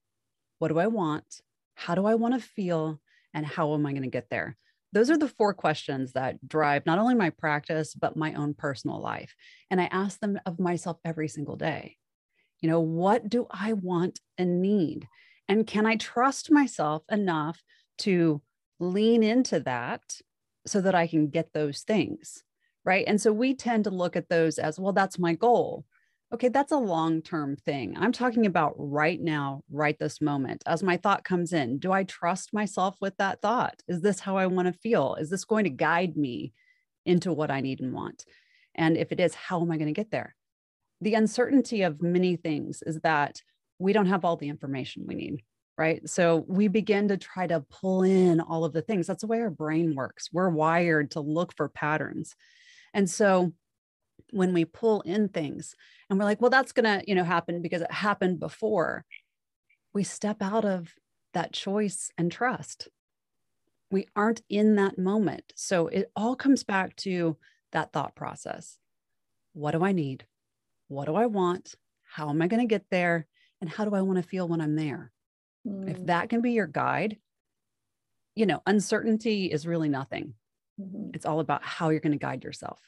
What 0.61 0.69
do 0.69 0.79
I 0.79 0.87
want? 0.87 1.43
How 1.75 1.95
do 1.95 2.07
I 2.07 2.15
want 2.15 2.35
to 2.35 2.41
feel? 2.41 3.01
And 3.35 3.45
how 3.45 3.75
am 3.75 3.85
I 3.85 3.91
going 3.93 4.03
to 4.03 4.09
get 4.09 4.31
there? 4.31 4.57
Those 4.93 5.11
are 5.11 5.19
the 5.19 5.29
four 5.29 5.53
questions 5.53 6.13
that 6.13 6.49
drive 6.49 6.87
not 6.87 6.99
only 6.99 7.15
my 7.15 7.31
practice, 7.31 7.95
but 7.95 8.17
my 8.17 8.35
own 8.35 8.55
personal 8.55 9.01
life. 9.01 9.35
And 9.71 9.81
I 9.81 9.85
ask 9.85 10.19
them 10.19 10.39
of 10.47 10.59
myself 10.59 10.99
every 11.05 11.29
single 11.29 11.57
day. 11.57 11.97
You 12.61 12.71
know, 12.71 12.81
what 12.81 13.29
do 13.29 13.47
I 13.51 13.75
want 13.75 14.21
and 14.39 14.63
need? 14.63 15.07
And 15.49 15.67
can 15.67 15.87
I 15.87 15.97
trust 15.97 16.51
myself 16.51 17.03
enough 17.11 17.63
to 17.99 18.43
lean 18.81 19.23
into 19.23 19.61
that 19.61 20.03
so 20.67 20.81
that 20.81 20.95
I 20.95 21.07
can 21.07 21.29
get 21.29 21.53
those 21.53 21.83
things? 21.83 22.43
Right. 22.85 23.05
And 23.07 23.21
so 23.21 23.33
we 23.33 23.55
tend 23.55 23.85
to 23.85 23.91
look 23.91 24.17
at 24.17 24.31
those 24.31 24.59
as, 24.59 24.79
well, 24.79 24.95
that's 24.95 25.19
my 25.19 25.35
goal. 25.35 25.85
Okay, 26.33 26.49
that's 26.49 26.73
a 26.73 26.77
long 26.77 27.23
term 27.23 27.57
thing. 27.57 27.97
I'm 27.97 28.13
talking 28.13 28.45
about 28.45 28.75
right 28.77 29.21
now, 29.21 29.63
right 29.71 29.99
this 29.99 30.21
moment. 30.21 30.63
As 30.67 30.83
my 30.83 30.99
thought 30.99 31.25
comes 31.25 31.53
in, 31.53 31.79
do 31.79 31.91
I 31.91 32.05
trust 32.05 32.53
myself 32.53 32.97
with 33.01 33.17
that 33.17 33.41
thought? 33.41 33.83
Is 33.89 34.03
this 34.03 34.21
how 34.21 34.37
I 34.37 34.47
want 34.47 34.67
to 34.67 34.79
feel? 34.79 35.15
Is 35.15 35.31
this 35.31 35.45
going 35.45 35.65
to 35.65 35.71
guide 35.71 36.17
me 36.17 36.53
into 37.07 37.33
what 37.33 37.51
I 37.51 37.61
need 37.61 37.81
and 37.81 37.95
want? 37.95 38.25
And 38.75 38.97
if 38.97 39.11
it 39.11 39.21
is, 39.21 39.35
how 39.35 39.63
am 39.63 39.71
I 39.71 39.79
going 39.79 39.87
to 39.87 39.99
get 39.99 40.11
there? 40.11 40.35
the 41.01 41.15
uncertainty 41.15 41.83
of 41.83 42.03
many 42.03 42.37
things 42.37 42.83
is 42.83 43.01
that 43.01 43.41
we 43.79 43.93
don't 43.93 44.07
have 44.07 44.25
all 44.25 44.37
the 44.37 44.49
information 44.49 45.05
we 45.07 45.15
need 45.15 45.43
right 45.77 46.09
so 46.09 46.45
we 46.49 46.69
begin 46.69 47.09
to 47.09 47.17
try 47.17 47.47
to 47.47 47.65
pull 47.71 48.03
in 48.03 48.41
all 48.41 48.65
of 48.65 48.73
the 48.73 48.83
things 48.83 49.07
that's 49.07 49.21
the 49.21 49.27
way 49.27 49.41
our 49.41 49.51
brain 49.51 49.95
works 49.95 50.29
we're 50.33 50.49
wired 50.49 51.11
to 51.11 51.21
look 51.21 51.55
for 51.57 51.69
patterns 51.69 52.35
and 52.95 53.09
so 53.09 53.53
when 54.31 54.53
we 54.53 54.65
pull 54.65 55.01
in 55.03 55.29
things 55.29 55.75
and 56.09 56.19
we're 56.19 56.25
like 56.25 56.41
well 56.41 56.51
that's 56.51 56.73
going 56.73 56.85
to 56.85 57.03
you 57.09 57.15
know 57.15 57.25
happen 57.25 57.63
because 57.63 57.83
it 57.83 57.93
happened 57.93 58.39
before 58.39 59.05
we 59.95 60.05
step 60.05 60.43
out 60.43 60.65
of 60.65 60.95
that 61.35 61.53
choice 61.53 62.11
and 62.19 62.31
trust 62.31 62.89
we 63.91 64.07
aren't 64.15 64.43
in 64.49 64.77
that 64.77 64.99
moment 64.99 65.53
so 65.57 65.87
it 65.89 66.11
all 66.15 66.37
comes 66.37 66.63
back 66.63 66.95
to 66.97 67.37
that 67.73 67.93
thought 67.93 68.15
process 68.15 68.79
what 69.53 69.73
do 69.73 69.85
i 69.85 69.93
need 69.93 70.25
what 70.89 71.05
do 71.05 71.15
I 71.15 71.27
want? 71.27 71.75
How 72.03 72.31
am 72.31 72.43
I 72.43 72.49
going 72.49 72.61
to 72.61 72.67
get 72.67 72.87
there? 72.91 73.27
And 73.61 73.71
how 73.71 73.85
do 73.85 73.95
I 73.95 74.03
want 74.03 74.17
to 74.23 74.29
feel 74.29 74.49
when 74.49 74.61
I'm 74.61 74.75
there? 74.75 75.13
Mm. 75.67 75.91
If 75.91 76.07
that 76.07 76.31
can 76.31 76.41
be 76.41 76.53
your 76.53 76.67
guide, 76.67 77.19
you 78.35 78.47
know, 78.47 78.63
uncertainty 78.67 79.47
is 79.47 79.67
really 79.67 79.89
nothing. 79.89 80.35
Mm-hmm. 80.81 81.11
It's 81.15 81.27
all 81.27 81.41
about 81.41 81.63
how 81.63 81.91
you're 81.91 82.01
going 82.01 82.13
to 82.13 82.19
guide 82.19 82.45
yourself. 82.45 82.81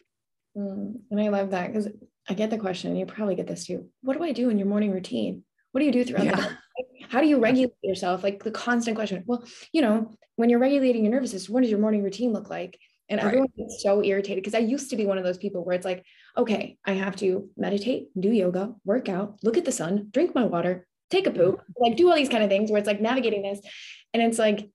Mm, 0.57 1.01
and 1.11 1.21
I 1.21 1.29
love 1.29 1.51
that 1.51 1.69
because 1.69 1.89
I 2.29 2.35
get 2.35 2.51
the 2.51 2.59
question, 2.59 2.91
and 2.91 2.99
you 2.99 3.07
probably 3.07 3.35
get 3.35 3.47
this 3.47 3.67
too. 3.67 3.89
What 4.03 4.17
do 4.17 4.25
I 4.25 4.33
do 4.33 4.51
in 4.51 4.59
your 4.59 4.69
morning 4.69 4.93
routine? 4.93 5.45
What 5.73 5.81
do 5.81 5.87
you 5.87 5.93
do 5.93 6.05
throughout 6.05 6.25
yeah. 6.25 6.37
the 6.37 6.43
day? 6.43 7.07
How 7.09 7.21
do 7.21 7.27
you 7.27 7.39
regulate 7.39 7.73
yourself? 7.83 8.23
Like 8.23 8.43
the 8.43 8.51
constant 8.51 8.97
question. 8.97 9.25
Well, 9.27 9.45
you 9.73 9.83
know, 9.83 10.13
when 10.37 10.49
you're 10.49 10.59
regulating 10.59 11.05
your 11.05 11.13
nervous 11.13 11.33
system, 11.33 11.55
what 11.55 11.63
does 11.63 11.71
your 11.71 11.81
morning 11.81 12.03
routine 12.03 12.33
look 12.33 12.51
like? 12.51 12.79
And 13.09 13.19
right. 13.19 13.27
everyone 13.27 13.49
gets 13.57 13.83
so 13.83 14.05
irritated 14.05 14.43
because 14.43 14.55
I 14.55 14.61
used 14.61 14.91
to 14.91 14.97
be 14.97 15.07
one 15.07 15.19
of 15.19 15.25
those 15.25 15.39
people 15.39 15.65
where 15.65 15.75
it's 15.75 15.85
like, 15.85 16.05
okay, 16.37 16.79
I 16.87 16.93
have 16.93 17.17
to 17.17 17.49
meditate, 17.57 18.09
do 18.19 18.31
yoga, 18.31 18.75
work 18.85 19.09
out, 19.09 19.37
look 19.43 19.57
at 19.57 19.65
the 19.65 19.73
sun, 19.73 20.09
drink 20.13 20.35
my 20.35 20.45
water, 20.45 20.87
take 21.11 21.27
a 21.27 21.33
poop, 21.33 21.61
like 21.77 21.97
do 21.97 22.09
all 22.09 22.17
these 22.17 22.29
kind 22.29 22.45
of 22.45 22.49
things 22.49 22.71
where 22.71 22.79
it's 22.79 22.87
like 22.87 23.01
navigating 23.01 23.43
this. 23.43 23.61
And 24.15 24.23
it's 24.23 24.39
like 24.39 24.71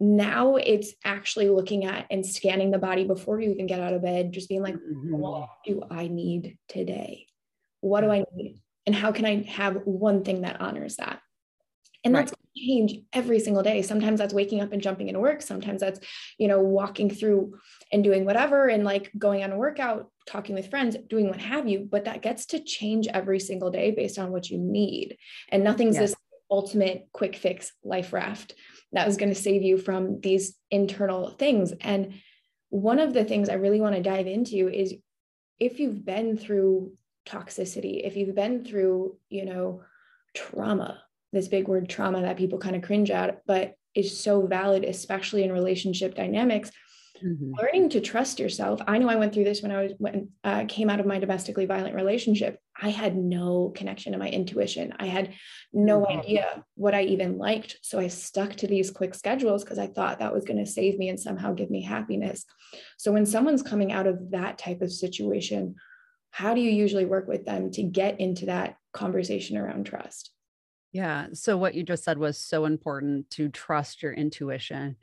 now 0.00 0.56
it's 0.56 0.92
actually 1.04 1.48
looking 1.48 1.84
at 1.84 2.06
and 2.10 2.26
scanning 2.26 2.70
the 2.70 2.78
body 2.78 3.04
before 3.04 3.40
you 3.40 3.50
even 3.50 3.66
get 3.66 3.80
out 3.80 3.92
of 3.94 4.02
bed, 4.02 4.32
just 4.32 4.48
being 4.48 4.62
like, 4.62 4.74
mm-hmm. 4.74 5.16
what 5.16 5.48
do 5.64 5.82
I 5.90 6.08
need 6.08 6.58
today? 6.68 7.26
What 7.80 8.00
do 8.00 8.10
I 8.10 8.24
need? 8.34 8.60
And 8.86 8.94
how 8.94 9.12
can 9.12 9.24
I 9.24 9.42
have 9.42 9.82
one 9.84 10.24
thing 10.24 10.42
that 10.42 10.60
honors 10.60 10.96
that? 10.96 11.20
And 12.04 12.14
right. 12.14 12.26
that's 12.26 12.34
change 12.56 13.00
every 13.12 13.40
single 13.40 13.62
day. 13.62 13.82
Sometimes 13.82 14.18
that's 14.18 14.34
waking 14.34 14.60
up 14.60 14.72
and 14.72 14.82
jumping 14.82 15.08
into 15.08 15.20
work. 15.20 15.42
Sometimes 15.42 15.80
that's, 15.80 16.00
you 16.38 16.48
know, 16.48 16.60
walking 16.60 17.10
through 17.10 17.58
and 17.92 18.04
doing 18.04 18.24
whatever 18.24 18.68
and 18.68 18.84
like 18.84 19.10
going 19.18 19.42
on 19.42 19.52
a 19.52 19.56
workout, 19.56 20.10
talking 20.26 20.54
with 20.54 20.70
friends, 20.70 20.96
doing 21.08 21.28
what 21.28 21.40
have 21.40 21.68
you. 21.68 21.88
But 21.90 22.04
that 22.04 22.22
gets 22.22 22.46
to 22.46 22.62
change 22.62 23.06
every 23.08 23.40
single 23.40 23.70
day 23.70 23.90
based 23.90 24.18
on 24.18 24.30
what 24.30 24.50
you 24.50 24.58
need. 24.58 25.16
And 25.48 25.64
nothing's 25.64 25.96
yes. 25.96 26.10
this 26.10 26.20
ultimate 26.50 27.08
quick 27.12 27.36
fix 27.36 27.72
life 27.82 28.12
raft 28.12 28.54
that 28.94 29.06
was 29.06 29.16
going 29.16 29.28
to 29.28 29.40
save 29.40 29.62
you 29.62 29.76
from 29.76 30.20
these 30.20 30.56
internal 30.70 31.30
things. 31.30 31.72
And 31.80 32.14
one 32.70 32.98
of 32.98 33.12
the 33.12 33.24
things 33.24 33.48
I 33.48 33.54
really 33.54 33.80
want 33.80 33.94
to 33.94 34.02
dive 34.02 34.26
into 34.26 34.68
is 34.68 34.94
if 35.58 35.78
you've 35.78 36.04
been 36.04 36.36
through 36.36 36.92
toxicity, 37.26 38.04
if 38.04 38.16
you've 38.16 38.34
been 38.34 38.64
through, 38.64 39.16
you 39.28 39.44
know, 39.44 39.82
trauma, 40.34 41.02
this 41.32 41.48
big 41.48 41.68
word 41.68 41.88
trauma 41.88 42.22
that 42.22 42.36
people 42.36 42.58
kind 42.58 42.76
of 42.76 42.82
cringe 42.82 43.10
at, 43.10 43.42
but 43.46 43.74
is 43.94 44.18
so 44.18 44.46
valid, 44.46 44.84
especially 44.84 45.44
in 45.44 45.52
relationship 45.52 46.14
dynamics. 46.14 46.70
Mm-hmm. 47.22 47.52
Learning 47.60 47.88
to 47.90 48.00
trust 48.00 48.40
yourself. 48.40 48.80
I 48.88 48.98
know 48.98 49.08
I 49.08 49.16
went 49.16 49.32
through 49.32 49.44
this 49.44 49.62
when 49.62 49.70
I 49.70 49.82
was 49.82 49.92
when 49.98 50.30
uh, 50.42 50.64
came 50.66 50.90
out 50.90 50.98
of 50.98 51.06
my 51.06 51.18
domestically 51.18 51.64
violent 51.64 51.94
relationship. 51.94 52.58
I 52.80 52.90
had 52.90 53.16
no 53.16 53.72
connection 53.74 54.12
to 54.12 54.18
my 54.18 54.28
intuition. 54.28 54.92
I 54.98 55.06
had 55.06 55.34
no 55.72 56.00
mm-hmm. 56.00 56.18
idea 56.18 56.64
what 56.74 56.94
I 56.94 57.02
even 57.02 57.38
liked. 57.38 57.78
So 57.82 58.00
I 58.00 58.08
stuck 58.08 58.54
to 58.56 58.66
these 58.66 58.90
quick 58.90 59.14
schedules 59.14 59.62
because 59.62 59.78
I 59.78 59.86
thought 59.86 60.18
that 60.18 60.34
was 60.34 60.44
going 60.44 60.64
to 60.64 60.70
save 60.70 60.98
me 60.98 61.08
and 61.08 61.20
somehow 61.20 61.52
give 61.52 61.70
me 61.70 61.82
happiness. 61.82 62.44
So 62.98 63.12
when 63.12 63.26
someone's 63.26 63.62
coming 63.62 63.92
out 63.92 64.08
of 64.08 64.32
that 64.32 64.58
type 64.58 64.82
of 64.82 64.92
situation, 64.92 65.76
how 66.32 66.52
do 66.52 66.60
you 66.60 66.70
usually 66.70 67.04
work 67.04 67.28
with 67.28 67.44
them 67.44 67.70
to 67.70 67.82
get 67.84 68.18
into 68.18 68.46
that 68.46 68.76
conversation 68.92 69.56
around 69.56 69.86
trust? 69.86 70.32
Yeah. 70.92 71.26
So, 71.32 71.56
what 71.56 71.74
you 71.74 71.82
just 71.82 72.04
said 72.04 72.18
was 72.18 72.38
so 72.38 72.64
important 72.64 73.30
to 73.30 73.48
trust 73.48 74.02
your 74.02 74.12
intuition. 74.12 74.96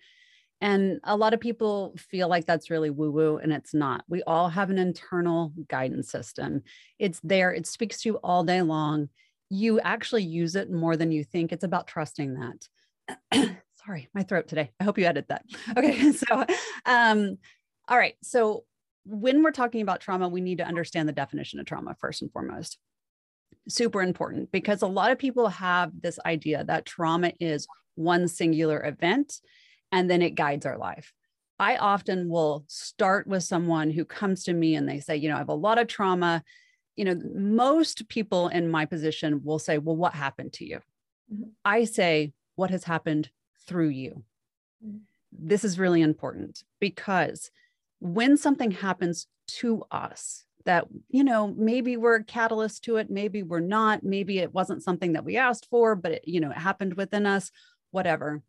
And 0.61 0.99
a 1.03 1.17
lot 1.17 1.33
of 1.33 1.39
people 1.39 1.95
feel 1.97 2.27
like 2.27 2.45
that's 2.45 2.69
really 2.69 2.91
woo 2.91 3.11
woo, 3.11 3.37
and 3.37 3.51
it's 3.51 3.73
not. 3.73 4.03
We 4.07 4.21
all 4.23 4.47
have 4.47 4.69
an 4.69 4.77
internal 4.77 5.51
guidance 5.67 6.11
system. 6.11 6.61
It's 6.99 7.19
there, 7.23 7.51
it 7.51 7.65
speaks 7.65 8.01
to 8.01 8.09
you 8.09 8.15
all 8.23 8.43
day 8.43 8.61
long. 8.61 9.09
You 9.49 9.79
actually 9.79 10.23
use 10.23 10.55
it 10.55 10.71
more 10.71 10.95
than 10.95 11.11
you 11.11 11.23
think. 11.23 11.51
It's 11.51 11.63
about 11.63 11.87
trusting 11.87 12.35
that. 12.35 13.57
Sorry, 13.85 14.07
my 14.13 14.21
throat 14.23 14.47
today. 14.47 14.69
I 14.79 14.83
hope 14.83 14.99
you 14.99 15.05
edit 15.05 15.27
that. 15.29 15.43
Okay. 15.77 16.11
So, 16.13 16.45
um, 16.85 17.37
all 17.87 17.97
right. 17.97 18.15
So, 18.21 18.65
when 19.03 19.41
we're 19.41 19.51
talking 19.51 19.81
about 19.81 19.99
trauma, 19.99 20.29
we 20.29 20.41
need 20.41 20.59
to 20.59 20.67
understand 20.67 21.09
the 21.09 21.13
definition 21.13 21.59
of 21.59 21.65
trauma 21.65 21.95
first 21.99 22.21
and 22.21 22.31
foremost 22.31 22.77
super 23.67 24.01
important 24.01 24.51
because 24.51 24.81
a 24.81 24.87
lot 24.87 25.11
of 25.11 25.17
people 25.17 25.47
have 25.47 25.91
this 25.99 26.19
idea 26.25 26.63
that 26.63 26.85
trauma 26.85 27.31
is 27.39 27.67
one 27.95 28.27
singular 28.27 28.85
event 28.85 29.41
and 29.91 30.09
then 30.09 30.21
it 30.21 30.35
guides 30.35 30.65
our 30.65 30.77
life. 30.77 31.13
I 31.59 31.77
often 31.77 32.27
will 32.27 32.65
start 32.67 33.27
with 33.27 33.43
someone 33.43 33.91
who 33.91 34.03
comes 34.03 34.43
to 34.45 34.53
me 34.53 34.75
and 34.75 34.89
they 34.89 34.99
say, 34.99 35.17
you 35.17 35.29
know, 35.29 35.35
I 35.35 35.39
have 35.39 35.49
a 35.49 35.53
lot 35.53 35.77
of 35.77 35.87
trauma. 35.87 36.43
You 36.95 37.05
know, 37.05 37.21
most 37.35 38.07
people 38.09 38.47
in 38.47 38.67
my 38.67 38.85
position 38.85 39.41
will 39.43 39.59
say, 39.59 39.77
well, 39.77 39.95
what 39.95 40.15
happened 40.15 40.53
to 40.53 40.65
you? 40.65 40.79
Mm-hmm. 41.31 41.49
I 41.63 41.83
say, 41.83 42.33
what 42.55 42.71
has 42.71 42.83
happened 42.83 43.29
through 43.67 43.89
you? 43.89 44.23
Mm-hmm. 44.83 44.97
This 45.31 45.63
is 45.63 45.77
really 45.77 46.01
important 46.01 46.63
because 46.79 47.51
when 47.99 48.37
something 48.37 48.71
happens 48.71 49.27
to 49.59 49.83
us, 49.91 50.45
that 50.65 50.87
you 51.09 51.23
know 51.23 51.53
maybe 51.57 51.97
we're 51.97 52.17
a 52.17 52.23
catalyst 52.23 52.83
to 52.83 52.97
it 52.97 53.09
maybe 53.09 53.41
we're 53.41 53.59
not 53.59 54.03
maybe 54.03 54.37
it 54.37 54.53
wasn't 54.53 54.83
something 54.83 55.13
that 55.13 55.25
we 55.25 55.35
asked 55.35 55.67
for 55.71 55.95
but 55.95 56.11
it 56.11 56.27
you 56.27 56.39
know 56.39 56.51
it 56.51 56.57
happened 56.57 56.93
within 56.93 57.25
us 57.25 57.51
whatever 57.89 58.43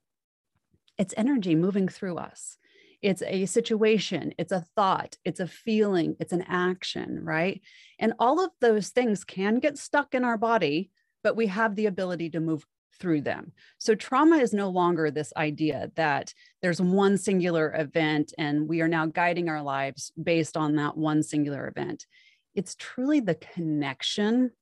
it's 0.99 1.15
energy 1.17 1.55
moving 1.55 1.89
through 1.89 2.17
us 2.17 2.57
it's 3.01 3.23
a 3.23 3.47
situation 3.47 4.33
it's 4.39 4.53
a 4.53 4.65
thought 4.77 5.17
it's 5.25 5.41
a 5.41 5.47
feeling 5.47 6.17
it's 6.21 6.33
an 6.33 6.43
action 6.43 7.21
right 7.25 7.61
and 7.99 8.13
all 8.19 8.45
of 8.45 8.51
those 8.61 8.91
things 8.91 9.25
can 9.25 9.59
get 9.59 9.79
stuck 9.79 10.15
in 10.15 10.25
our 10.25 10.39
body 10.39 10.91
but 11.23 11.37
we 11.37 11.47
have 11.47 11.75
the 11.75 11.87
ability 11.87 12.31
to 12.31 12.41
move 12.41 12.67
through 13.03 13.21
them. 13.21 13.53
So 13.79 13.95
trauma 13.95 14.37
is 14.37 14.53
no 14.53 14.69
longer 14.69 15.11
this 15.11 15.33
idea 15.37 15.91
that 15.97 16.33
there's 16.63 16.81
one 16.81 17.19
singular 17.19 17.75
event 17.77 18.33
and 18.39 18.69
we 18.69 18.81
are 18.81 18.89
now 18.89 19.07
guiding 19.07 19.49
our 19.49 19.63
lives 19.63 20.13
based 20.23 20.57
on 20.57 20.77
that 20.77 20.97
one 20.97 21.23
singular 21.23 21.67
event. 21.67 22.07
It's 22.55 22.77
truly 22.77 23.21
the 23.21 23.35
connection 23.35 24.53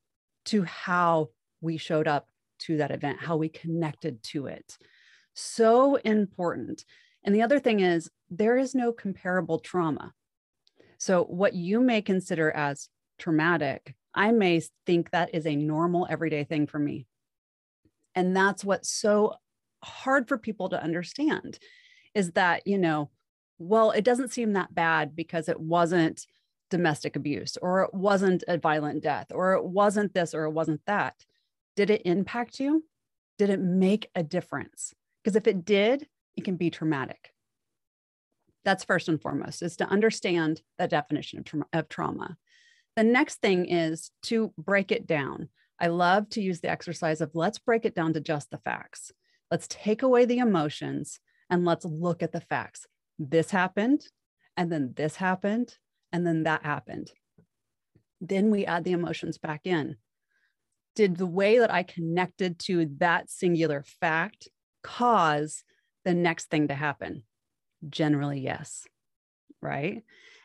to 0.45 0.63
how 0.63 1.29
we 1.61 1.77
showed 1.77 2.07
up 2.07 2.27
to 2.59 2.77
that 2.77 2.91
event, 2.91 3.19
how 3.19 3.37
we 3.37 3.49
connected 3.49 4.23
to 4.23 4.47
it. 4.47 4.77
So 5.33 5.95
important. 5.95 6.85
And 7.23 7.33
the 7.33 7.41
other 7.41 7.59
thing 7.59 7.79
is, 7.79 8.09
there 8.29 8.57
is 8.57 8.73
no 8.73 8.91
comparable 8.91 9.59
trauma. 9.59 10.13
So, 10.97 11.23
what 11.23 11.53
you 11.53 11.79
may 11.81 12.01
consider 12.01 12.51
as 12.51 12.89
traumatic, 13.17 13.95
I 14.13 14.31
may 14.31 14.61
think 14.85 15.11
that 15.11 15.33
is 15.33 15.45
a 15.45 15.55
normal 15.55 16.07
everyday 16.09 16.43
thing 16.43 16.67
for 16.67 16.79
me. 16.79 17.07
And 18.15 18.35
that's 18.35 18.63
what's 18.63 18.89
so 18.89 19.35
hard 19.83 20.27
for 20.27 20.37
people 20.37 20.69
to 20.69 20.81
understand 20.81 21.59
is 22.13 22.31
that, 22.31 22.67
you 22.67 22.77
know, 22.77 23.09
well, 23.57 23.91
it 23.91 24.03
doesn't 24.03 24.31
seem 24.31 24.53
that 24.53 24.73
bad 24.73 25.15
because 25.15 25.47
it 25.47 25.59
wasn't 25.59 26.25
domestic 26.69 27.15
abuse 27.15 27.57
or 27.61 27.83
it 27.83 27.93
wasn't 27.93 28.43
a 28.47 28.57
violent 28.57 29.03
death 29.03 29.27
or 29.31 29.53
it 29.53 29.63
wasn't 29.63 30.13
this 30.13 30.33
or 30.33 30.45
it 30.45 30.51
wasn't 30.51 30.81
that. 30.87 31.15
Did 31.75 31.89
it 31.89 32.01
impact 32.05 32.59
you? 32.59 32.83
Did 33.37 33.49
it 33.49 33.59
make 33.59 34.09
a 34.15 34.23
difference? 34.23 34.93
Because 35.23 35.35
if 35.35 35.47
it 35.47 35.65
did, 35.65 36.07
it 36.35 36.43
can 36.43 36.55
be 36.55 36.69
traumatic. 36.69 37.31
That's 38.63 38.83
first 38.83 39.09
and 39.09 39.21
foremost, 39.21 39.61
is 39.61 39.77
to 39.77 39.87
understand 39.87 40.61
the 40.77 40.87
definition 40.87 41.39
of, 41.39 41.45
tra- 41.45 41.65
of 41.73 41.89
trauma. 41.89 42.37
The 42.95 43.03
next 43.03 43.41
thing 43.41 43.65
is 43.69 44.11
to 44.23 44.53
break 44.57 44.91
it 44.91 45.07
down. 45.07 45.49
I 45.79 45.87
love 45.87 46.29
to 46.31 46.41
use 46.41 46.61
the 46.61 46.69
exercise 46.69 47.21
of 47.21 47.31
let's 47.33 47.57
break 47.57 47.85
it 47.85 47.95
down 47.95 48.13
to 48.13 48.19
just 48.19 48.51
the 48.51 48.59
facts. 48.59 49.11
Let's 49.49 49.67
take 49.67 50.03
away 50.03 50.25
the 50.25 50.39
emotions 50.39 51.19
and 51.49 51.65
let's 51.65 51.85
look 51.85 52.21
at 52.21 52.31
the 52.31 52.41
facts. 52.41 52.85
This 53.17 53.51
happened, 53.51 54.05
and 54.55 54.71
then 54.71 54.93
this 54.95 55.15
happened, 55.15 55.75
and 56.11 56.25
then 56.25 56.43
that 56.43 56.63
happened. 56.63 57.11
Then 58.19 58.51
we 58.51 58.65
add 58.65 58.83
the 58.83 58.91
emotions 58.91 59.37
back 59.37 59.61
in. 59.65 59.95
Did 60.95 61.17
the 61.17 61.25
way 61.25 61.59
that 61.59 61.73
I 61.73 61.83
connected 61.83 62.59
to 62.59 62.85
that 62.97 63.29
singular 63.29 63.83
fact 64.01 64.49
cause 64.83 65.63
the 66.05 66.13
next 66.13 66.49
thing 66.49 66.67
to 66.67 66.75
happen? 66.75 67.23
Generally, 67.89 68.41
yes. 68.41 68.85
Right. 69.61 70.03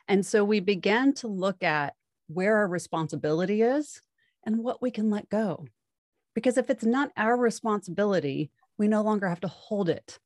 And 0.09 0.25
so 0.25 0.45
we 0.45 0.61
began 0.61 1.15
to 1.15 1.29
look 1.29 1.63
at 1.63 1.95
where 2.29 2.57
our 2.59 2.69
responsibility 2.69 3.63
is 3.63 4.01
and 4.45 4.59
what 4.59 4.83
we 4.83 4.91
can 4.91 5.11
let 5.11 5.29
go. 5.29 5.67
Because 6.35 6.59
if 6.59 6.71
it's 6.71 6.85
not 6.85 7.13
our 7.17 7.37
responsibility, 7.37 8.51
we 8.79 8.89
no 8.89 9.03
longer 9.03 9.29
have 9.29 9.41
to 9.41 9.49
hold 9.49 9.89
it. 9.89 10.19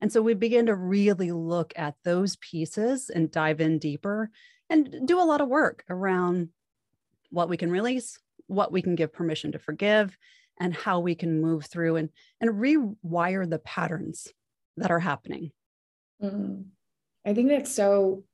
And 0.00 0.12
so 0.12 0.22
we 0.22 0.34
begin 0.34 0.66
to 0.66 0.74
really 0.74 1.32
look 1.32 1.72
at 1.76 1.96
those 2.04 2.36
pieces 2.36 3.10
and 3.10 3.30
dive 3.30 3.60
in 3.60 3.78
deeper 3.78 4.30
and 4.70 5.06
do 5.06 5.20
a 5.20 5.24
lot 5.24 5.40
of 5.40 5.48
work 5.48 5.84
around 5.90 6.50
what 7.30 7.48
we 7.48 7.56
can 7.56 7.70
release, 7.70 8.18
what 8.46 8.72
we 8.72 8.80
can 8.80 8.94
give 8.94 9.12
permission 9.12 9.52
to 9.52 9.58
forgive, 9.58 10.16
and 10.58 10.74
how 10.74 11.00
we 11.00 11.14
can 11.14 11.40
move 11.40 11.66
through 11.66 11.96
and, 11.96 12.10
and 12.40 12.50
rewire 12.50 13.48
the 13.48 13.58
patterns 13.58 14.28
that 14.76 14.90
are 14.90 14.98
happening. 14.98 15.52
Mm. 16.22 16.66
I 17.26 17.34
think 17.34 17.48
that's 17.48 17.72
so 17.72 18.24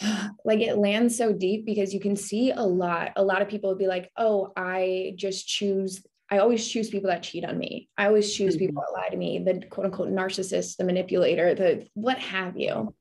like 0.44 0.60
it 0.60 0.78
lands 0.78 1.16
so 1.16 1.32
deep 1.32 1.66
because 1.66 1.92
you 1.92 2.00
can 2.00 2.16
see 2.16 2.50
a 2.50 2.62
lot 2.62 3.12
a 3.16 3.22
lot 3.22 3.42
of 3.42 3.48
people 3.48 3.70
would 3.70 3.78
be 3.78 3.88
like 3.88 4.12
oh 4.16 4.52
i 4.56 5.12
just 5.16 5.48
choose 5.48 6.06
i 6.30 6.38
always 6.38 6.66
choose 6.66 6.88
people 6.88 7.10
that 7.10 7.24
cheat 7.24 7.44
on 7.44 7.58
me 7.58 7.88
i 7.98 8.06
always 8.06 8.32
choose 8.32 8.54
mm-hmm. 8.54 8.66
people 8.66 8.82
that 8.86 8.96
lie 8.96 9.08
to 9.08 9.16
me 9.16 9.40
the 9.40 9.60
quote 9.66 9.86
unquote 9.86 10.08
narcissist 10.08 10.76
the 10.76 10.84
manipulator 10.84 11.52
the 11.52 11.84
what 11.94 12.16
have 12.18 12.56
you 12.56 12.94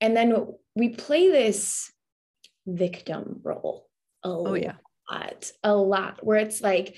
and 0.00 0.16
then 0.16 0.48
we 0.74 0.88
play 0.88 1.28
this 1.28 1.92
victim 2.66 3.38
role 3.44 3.86
a 4.24 4.28
oh, 4.28 4.54
yeah. 4.54 4.74
lot, 5.10 5.52
a 5.62 5.74
lot, 5.74 6.24
where 6.24 6.38
it's 6.38 6.60
like, 6.60 6.96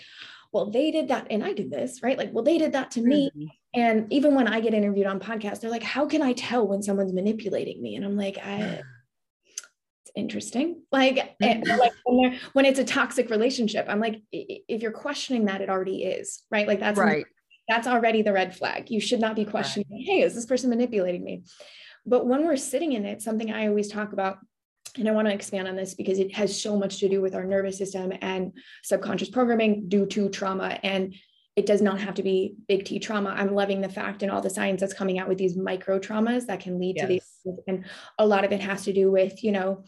well, 0.54 0.70
they 0.70 0.92
did 0.92 1.08
that 1.08 1.26
and 1.30 1.44
I 1.44 1.52
did 1.52 1.70
this, 1.70 2.00
right? 2.02 2.16
Like, 2.16 2.32
well, 2.32 2.44
they 2.44 2.58
did 2.58 2.72
that 2.72 2.92
to 2.92 3.02
me. 3.02 3.30
Mm-hmm. 3.36 3.46
And 3.74 4.12
even 4.12 4.36
when 4.36 4.46
I 4.46 4.60
get 4.60 4.72
interviewed 4.72 5.06
on 5.06 5.18
podcasts, 5.18 5.60
they're 5.60 5.70
like, 5.70 5.82
how 5.82 6.06
can 6.06 6.22
I 6.22 6.32
tell 6.32 6.66
when 6.66 6.80
someone's 6.80 7.12
manipulating 7.12 7.82
me? 7.82 7.96
And 7.96 8.04
I'm 8.04 8.16
like, 8.16 8.38
I, 8.38 8.80
it's 9.46 10.12
interesting. 10.14 10.82
Like, 10.92 11.18
eh, 11.18 11.32
mm-hmm. 11.42 11.78
like 11.78 11.92
when, 12.06 12.38
when, 12.52 12.64
it's 12.64 12.78
a 12.78 12.84
toxic 12.84 13.30
relationship, 13.30 13.86
I'm 13.88 13.98
like, 13.98 14.22
if 14.30 14.80
you're 14.80 14.92
questioning 14.92 15.46
that, 15.46 15.60
it 15.60 15.68
already 15.68 16.04
is, 16.04 16.44
right? 16.50 16.68
Like 16.68 16.78
that's 16.78 16.98
right. 16.98 17.26
That's 17.68 17.88
already 17.88 18.22
the 18.22 18.32
red 18.32 18.54
flag. 18.54 18.90
You 18.90 19.00
should 19.00 19.20
not 19.20 19.34
be 19.34 19.46
questioning, 19.46 19.88
right. 19.90 20.04
hey, 20.04 20.20
is 20.20 20.34
this 20.34 20.46
person 20.46 20.70
manipulating 20.70 21.24
me? 21.24 21.44
But 22.06 22.26
when 22.26 22.44
we're 22.44 22.58
sitting 22.58 22.92
in 22.92 23.06
it, 23.06 23.22
something 23.22 23.50
I 23.50 23.66
always 23.66 23.88
talk 23.88 24.12
about 24.12 24.38
and 24.96 25.08
I 25.08 25.12
want 25.12 25.28
to 25.28 25.34
expand 25.34 25.68
on 25.68 25.76
this 25.76 25.94
because 25.94 26.18
it 26.18 26.34
has 26.34 26.60
so 26.60 26.76
much 26.76 26.98
to 27.00 27.08
do 27.08 27.20
with 27.20 27.34
our 27.34 27.44
nervous 27.44 27.78
system 27.78 28.12
and 28.20 28.52
subconscious 28.82 29.28
programming 29.28 29.88
due 29.88 30.06
to 30.06 30.28
trauma. 30.28 30.78
And 30.82 31.14
it 31.56 31.66
does 31.66 31.82
not 31.82 32.00
have 32.00 32.14
to 32.14 32.22
be 32.22 32.56
big 32.68 32.84
T 32.84 32.98
trauma. 32.98 33.30
I'm 33.30 33.54
loving 33.54 33.80
the 33.80 33.88
fact 33.88 34.22
and 34.22 34.30
all 34.30 34.40
the 34.40 34.50
science 34.50 34.80
that's 34.80 34.94
coming 34.94 35.18
out 35.18 35.28
with 35.28 35.38
these 35.38 35.56
micro 35.56 35.98
traumas 35.98 36.46
that 36.46 36.60
can 36.60 36.80
lead 36.80 36.96
yes. 36.96 37.02
to 37.02 37.08
these. 37.08 37.58
And 37.68 37.84
a 38.18 38.26
lot 38.26 38.44
of 38.44 38.52
it 38.52 38.60
has 38.60 38.84
to 38.84 38.92
do 38.92 39.10
with, 39.10 39.44
you 39.44 39.52
know, 39.52 39.84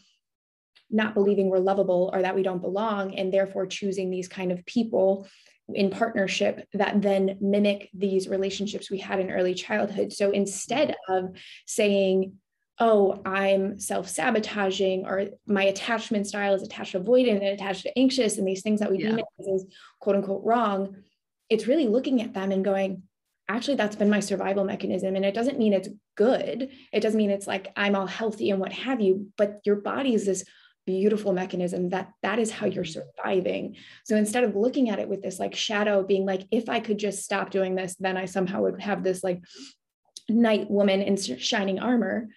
not 0.89 1.13
believing 1.13 1.49
we're 1.49 1.59
lovable 1.59 2.09
or 2.13 2.21
that 2.21 2.35
we 2.35 2.43
don't 2.43 2.61
belong, 2.61 3.15
and 3.15 3.33
therefore 3.33 3.65
choosing 3.65 4.09
these 4.09 4.29
kind 4.29 4.53
of 4.53 4.65
people 4.65 5.27
in 5.73 5.89
partnership 5.89 6.65
that 6.73 7.01
then 7.01 7.37
mimic 7.41 7.89
these 7.93 8.29
relationships 8.29 8.89
we 8.89 8.99
had 8.99 9.19
in 9.19 9.31
early 9.31 9.53
childhood. 9.53 10.13
So 10.13 10.31
instead 10.31 10.95
of 11.09 11.35
saying, 11.65 12.37
oh, 12.79 13.21
I'm 13.25 13.79
self 13.79 14.07
sabotaging, 14.07 15.05
or 15.05 15.29
my 15.45 15.63
attachment 15.63 16.27
style 16.27 16.53
is 16.53 16.63
attached 16.63 16.91
to 16.91 16.99
avoidant 16.99 17.37
and 17.37 17.47
attached 17.47 17.83
to 17.83 17.97
anxious, 17.97 18.37
and 18.37 18.47
these 18.47 18.61
things 18.61 18.79
that 18.79 18.91
we 18.91 19.03
yeah. 19.03 19.11
demonize 19.11 19.55
as 19.55 19.65
quote 19.99 20.15
unquote 20.15 20.43
wrong, 20.43 20.95
it's 21.49 21.67
really 21.67 21.87
looking 21.87 22.21
at 22.21 22.33
them 22.33 22.51
and 22.51 22.63
going, 22.63 23.03
actually, 23.49 23.75
that's 23.75 23.95
been 23.95 24.09
my 24.09 24.19
survival 24.19 24.63
mechanism. 24.63 25.15
And 25.15 25.25
it 25.25 25.33
doesn't 25.33 25.59
mean 25.59 25.73
it's 25.73 25.89
good. 26.15 26.69
It 26.91 26.99
doesn't 26.99 27.17
mean 27.17 27.31
it's 27.31 27.47
like 27.47 27.71
I'm 27.75 27.95
all 27.95 28.07
healthy 28.07 28.51
and 28.51 28.59
what 28.59 28.73
have 28.73 29.01
you, 29.01 29.29
but 29.37 29.61
your 29.65 29.77
body 29.77 30.13
is 30.13 30.25
this 30.25 30.43
beautiful 30.85 31.33
mechanism 31.33 31.89
that 31.89 32.13
that 32.23 32.39
is 32.39 32.49
how 32.49 32.65
you're 32.65 32.85
mm-hmm. 32.85 33.01
surviving 33.17 33.75
so 34.05 34.15
instead 34.15 34.45
of 34.45 34.55
looking 34.55 34.89
at 34.89 34.99
it 34.99 35.09
with 35.09 35.21
this 35.21 35.37
like 35.37 35.53
shadow 35.53 36.01
being 36.01 36.25
like 36.25 36.47
if 36.49 36.69
i 36.69 36.79
could 36.79 36.97
just 36.97 37.25
stop 37.25 37.51
doing 37.51 37.75
this 37.75 37.95
then 37.99 38.15
i 38.15 38.23
somehow 38.23 38.61
would 38.61 38.79
have 38.79 39.03
this 39.03 39.21
like 39.21 39.43
knight 40.29 40.71
woman 40.71 41.01
in 41.01 41.17
shining 41.17 41.77
armor 41.77 42.29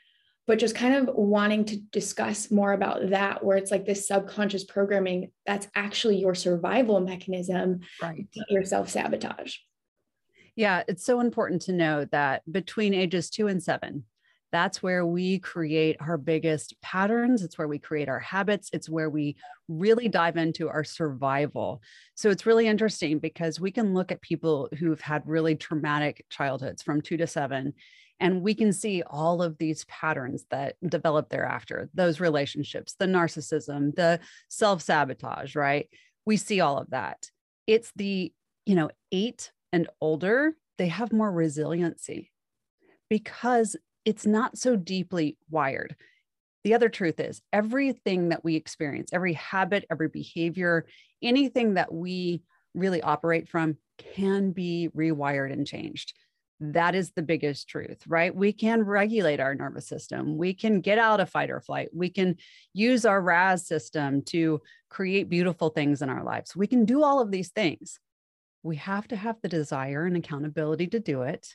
but 0.47 0.59
just 0.59 0.75
kind 0.75 0.95
of 0.95 1.15
wanting 1.15 1.65
to 1.65 1.77
discuss 1.93 2.51
more 2.51 2.73
about 2.73 3.11
that 3.11 3.45
where 3.45 3.57
it's 3.57 3.71
like 3.71 3.87
this 3.87 4.07
subconscious 4.07 4.65
programming 4.65 5.31
that's 5.47 5.69
actually 5.75 6.19
your 6.19 6.35
survival 6.35 7.01
mechanism 7.01 7.81
right 8.03 8.27
your 8.49 8.65
self-sabotage 8.65 9.57
yeah 10.57 10.83
it's 10.89 11.05
so 11.05 11.21
important 11.21 11.63
to 11.63 11.73
know 11.73 12.05
that 12.07 12.43
between 12.51 12.95
ages 12.95 13.31
two 13.31 13.47
and 13.47 13.63
seven 13.63 14.05
that's 14.53 14.83
where 14.83 15.07
we 15.07 15.39
create 15.39 15.97
our 16.01 16.19
biggest 16.19 16.75
patterns. 16.83 17.43
It's 17.43 17.57
where 17.57 17.69
we 17.69 17.79
create 17.79 18.09
our 18.09 18.19
habits. 18.19 18.71
It's 18.73 18.89
where 18.89 19.09
we 19.09 19.37
really 19.69 20.09
dive 20.09 20.37
into 20.37 20.69
our 20.69 20.85
survival. 20.85 21.83
So 22.17 22.31
it's 22.31 22.47
really 22.47 22.67
interesting 22.67 23.19
because 23.19 23.61
we 23.61 23.71
can 23.71 23.95
look 23.95 24.11
at 24.11 24.21
people 24.21 24.69
who've 24.79 25.01
had 25.01 25.23
really 25.25 25.55
traumatic 25.55 26.25
childhoods 26.31 26.83
from 26.83 27.01
two 27.01 27.17
to 27.19 27.27
seven, 27.27 27.75
and 28.21 28.43
we 28.43 28.55
can 28.55 28.73
see 28.73 29.03
all 29.03 29.43
of 29.43 29.57
these 29.59 29.85
patterns 29.87 30.45
that 30.51 30.77
develop 30.87 31.31
thereafter 31.31 31.89
those 31.95 32.21
relationships, 32.21 32.95
the 32.99 33.07
narcissism, 33.07 33.95
the 33.97 34.21
self 34.49 34.83
sabotage, 34.83 35.57
right? 35.57 35.89
We 36.27 36.37
see 36.37 36.61
all 36.61 36.79
of 36.79 36.91
that. 36.91 37.31
It's 37.67 37.91
the, 37.97 38.33
you 38.67 38.75
know, 38.75 38.91
eight 39.11 39.51
and 39.73 39.89
older, 40.01 40.55
they 40.79 40.89
have 40.89 41.13
more 41.13 41.31
resiliency 41.31 42.31
because 43.09 43.77
it's 44.05 44.27
not 44.27 44.59
so 44.59 44.77
deeply 44.77 45.39
wired. 45.51 45.97
The 46.65 46.75
other 46.75 46.89
truth 46.91 47.21
is, 47.21 47.41
everything 47.53 48.29
that 48.31 48.45
we 48.45 48.55
experience, 48.57 49.13
every 49.13 49.33
habit, 49.33 49.87
every 49.91 50.09
behavior, 50.09 50.87
anything 51.23 51.75
that 51.75 51.93
we 51.93 52.43
really 52.75 53.03
operate 53.03 53.49
from 53.49 53.77
can 53.99 54.53
be 54.53 54.89
rewired 54.95 55.53
and 55.53 55.67
changed. 55.67 56.13
That 56.61 56.95
is 56.95 57.13
the 57.13 57.23
biggest 57.23 57.69
truth, 57.69 58.03
right? 58.07 58.35
We 58.35 58.53
can 58.53 58.83
regulate 58.83 59.41
our 59.41 59.55
nervous 59.55 59.89
system. 59.89 60.37
We 60.37 60.53
can 60.53 60.83
get 60.83 60.99
out 60.99 61.19
of 61.19 61.31
fight 61.31 61.51
or 61.51 61.61
flight. 61.61 61.89
We 61.95 62.11
can 62.11 62.37
use 62.75 63.07
our 63.07 63.21
RAS 63.21 63.67
system 63.67 64.23
to 64.27 64.61
create 64.91 65.31
beautiful 65.31 65.71
things 65.71 66.03
in 66.03 66.11
our 66.11 66.23
lives. 66.23 66.55
We 66.55 66.67
can 66.67 66.85
do 66.85 67.03
all 67.03 67.21
of 67.21 67.31
these 67.31 67.49
things. 67.49 67.99
We 68.63 68.77
have 68.77 69.09
to 69.09 69.17
have 69.17 69.37
the 69.41 69.49
desire 69.49 70.05
and 70.05 70.19
accountability 70.19 70.89
to 70.89 71.01
do 71.01 71.23
it. 71.23 71.49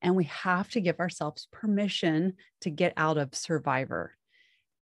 And 0.00 0.14
we 0.14 0.24
have 0.24 0.70
to 0.70 0.80
give 0.80 1.00
ourselves 1.00 1.48
permission 1.50 2.34
to 2.60 2.70
get 2.70 2.92
out 2.96 3.18
of 3.18 3.34
survivor. 3.34 4.16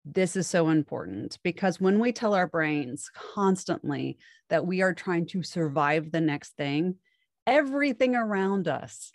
This 0.07 0.37
is 0.37 0.47
so 0.47 0.71
important 0.71 1.39
because 1.43 1.81
when 1.81 1.99
we 1.99 2.13
tell 2.13 2.33
our 2.33 2.47
brains 2.47 3.11
constantly 3.35 4.17
that 4.49 4.67
we 4.67 4.81
are 4.81 4.95
trying 4.95 5.27
to 5.27 5.43
survive 5.43 6.13
the 6.13 6.21
next 6.21 6.57
thing, 6.57 6.97
everything 7.47 8.15
around 8.15 8.69
us 8.69 9.11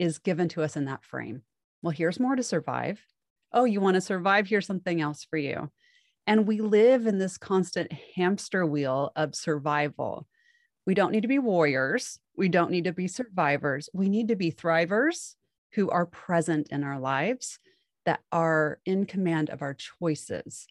is 0.00 0.18
given 0.18 0.48
to 0.48 0.62
us 0.62 0.76
in 0.76 0.86
that 0.86 1.04
frame. 1.04 1.42
Well, 1.82 1.92
here's 1.92 2.18
more 2.18 2.34
to 2.34 2.42
survive. 2.42 3.00
Oh, 3.52 3.64
you 3.64 3.80
want 3.80 3.96
to 3.96 4.00
survive? 4.00 4.48
Here's 4.48 4.66
something 4.66 5.00
else 5.00 5.24
for 5.24 5.36
you. 5.36 5.70
And 6.26 6.46
we 6.46 6.60
live 6.60 7.06
in 7.06 7.18
this 7.18 7.38
constant 7.38 7.92
hamster 8.16 8.64
wheel 8.64 9.12
of 9.14 9.34
survival. 9.34 10.26
We 10.86 10.94
don't 10.94 11.12
need 11.12 11.22
to 11.22 11.28
be 11.28 11.38
warriors. 11.38 12.18
We 12.36 12.48
don't 12.48 12.70
need 12.70 12.84
to 12.84 12.92
be 12.92 13.08
survivors. 13.08 13.88
We 13.92 14.08
need 14.08 14.28
to 14.28 14.36
be 14.36 14.50
thrivers 14.50 15.34
who 15.72 15.90
are 15.90 16.06
present 16.06 16.68
in 16.70 16.82
our 16.82 16.98
lives 16.98 17.58
that 18.06 18.20
are 18.32 18.80
in 18.86 19.04
command 19.04 19.50
of 19.50 19.60
our 19.62 19.74
choices. 19.74 20.66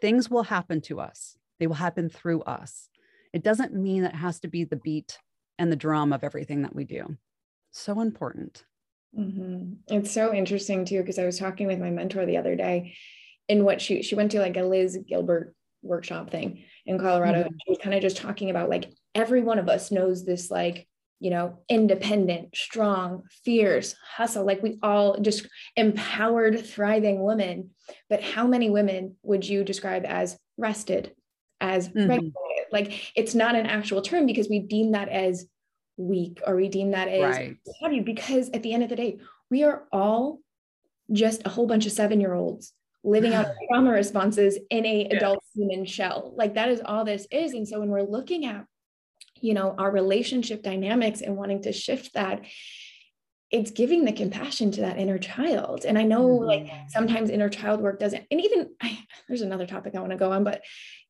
Things 0.00 0.28
will 0.30 0.44
happen 0.44 0.82
to 0.82 1.00
us, 1.00 1.36
they 1.58 1.66
will 1.66 1.74
happen 1.74 2.10
through 2.10 2.42
us. 2.42 2.90
It 3.32 3.42
doesn't 3.42 3.74
mean 3.74 4.02
that 4.02 4.14
it 4.14 4.18
has 4.18 4.40
to 4.40 4.48
be 4.48 4.64
the 4.64 4.76
beat 4.76 5.18
and 5.58 5.72
the 5.72 5.76
drum 5.76 6.12
of 6.12 6.22
everything 6.22 6.62
that 6.62 6.74
we 6.74 6.84
do. 6.84 7.16
So 7.76 8.00
important. 8.00 8.64
Mm-hmm. 9.16 9.94
It's 9.94 10.10
so 10.10 10.32
interesting 10.32 10.86
too, 10.86 11.00
because 11.00 11.18
I 11.18 11.26
was 11.26 11.38
talking 11.38 11.66
with 11.66 11.78
my 11.78 11.90
mentor 11.90 12.24
the 12.24 12.38
other 12.38 12.56
day 12.56 12.96
in 13.48 13.64
what 13.64 13.82
she 13.82 14.02
she 14.02 14.14
went 14.14 14.30
to 14.32 14.40
like 14.40 14.56
a 14.56 14.62
Liz 14.62 14.98
Gilbert 15.06 15.54
workshop 15.82 16.30
thing 16.30 16.64
in 16.86 16.98
Colorado. 16.98 17.40
Mm-hmm. 17.40 17.56
She 17.64 17.70
was 17.70 17.78
kind 17.78 17.94
of 17.94 18.00
just 18.00 18.16
talking 18.16 18.48
about 18.48 18.70
like 18.70 18.90
every 19.14 19.42
one 19.42 19.58
of 19.58 19.68
us 19.68 19.90
knows 19.90 20.24
this 20.24 20.50
like 20.50 20.88
you 21.18 21.30
know, 21.30 21.58
independent, 21.68 22.54
strong, 22.54 23.22
fierce, 23.44 23.94
hustle, 24.02 24.44
like 24.44 24.62
we 24.62 24.78
all 24.82 25.18
just 25.18 25.46
empowered, 25.74 26.64
thriving 26.66 27.22
women. 27.22 27.70
But 28.10 28.22
how 28.22 28.46
many 28.46 28.68
women 28.68 29.16
would 29.22 29.46
you 29.46 29.64
describe 29.64 30.04
as 30.06 30.38
rested, 30.58 31.14
as 31.60 31.88
mm-hmm. 31.88 32.08
regulated? 32.08 32.32
Like 32.70 33.12
it's 33.14 33.34
not 33.34 33.54
an 33.54 33.66
actual 33.66 34.02
term 34.02 34.26
because 34.26 34.48
we 34.48 34.60
deem 34.60 34.92
that 34.92 35.08
as 35.08 35.46
weak 35.96 36.40
or 36.46 36.56
we 36.56 36.68
deem 36.68 36.90
that 36.90 37.08
as 37.08 37.22
right. 37.22 37.56
heavy 37.82 38.00
because 38.00 38.50
at 38.50 38.62
the 38.62 38.72
end 38.72 38.82
of 38.82 38.88
the 38.88 38.96
day, 38.96 39.18
we 39.50 39.62
are 39.62 39.84
all 39.92 40.40
just 41.12 41.42
a 41.44 41.48
whole 41.48 41.66
bunch 41.66 41.86
of 41.86 41.92
seven 41.92 42.20
year 42.20 42.34
olds 42.34 42.72
living 43.04 43.34
out 43.34 43.46
trauma 43.68 43.90
responses 43.90 44.58
in 44.70 44.84
a 44.84 45.06
yeah. 45.08 45.16
adult 45.16 45.42
human 45.54 45.84
shell. 45.84 46.32
Like 46.36 46.54
that 46.54 46.68
is 46.68 46.80
all 46.84 47.04
this 47.04 47.26
is. 47.30 47.54
And 47.54 47.66
so 47.66 47.80
when 47.80 47.88
we're 47.88 48.02
looking 48.02 48.46
at 48.46 48.66
you 49.40 49.54
know 49.54 49.74
our 49.78 49.90
relationship 49.90 50.62
dynamics 50.62 51.20
and 51.20 51.36
wanting 51.36 51.62
to 51.62 51.72
shift 51.72 52.14
that 52.14 52.44
it's 53.50 53.70
giving 53.70 54.04
the 54.04 54.12
compassion 54.12 54.72
to 54.72 54.80
that 54.80 54.98
inner 54.98 55.18
child 55.18 55.84
and 55.84 55.98
i 55.98 56.02
know 56.02 56.26
mm-hmm. 56.26 56.46
like 56.46 56.70
sometimes 56.88 57.30
inner 57.30 57.48
child 57.48 57.80
work 57.80 57.98
doesn't 57.98 58.24
and 58.30 58.40
even 58.40 58.70
I, 58.82 58.98
there's 59.28 59.42
another 59.42 59.66
topic 59.66 59.94
i 59.94 60.00
want 60.00 60.12
to 60.12 60.18
go 60.18 60.32
on 60.32 60.44
but 60.44 60.62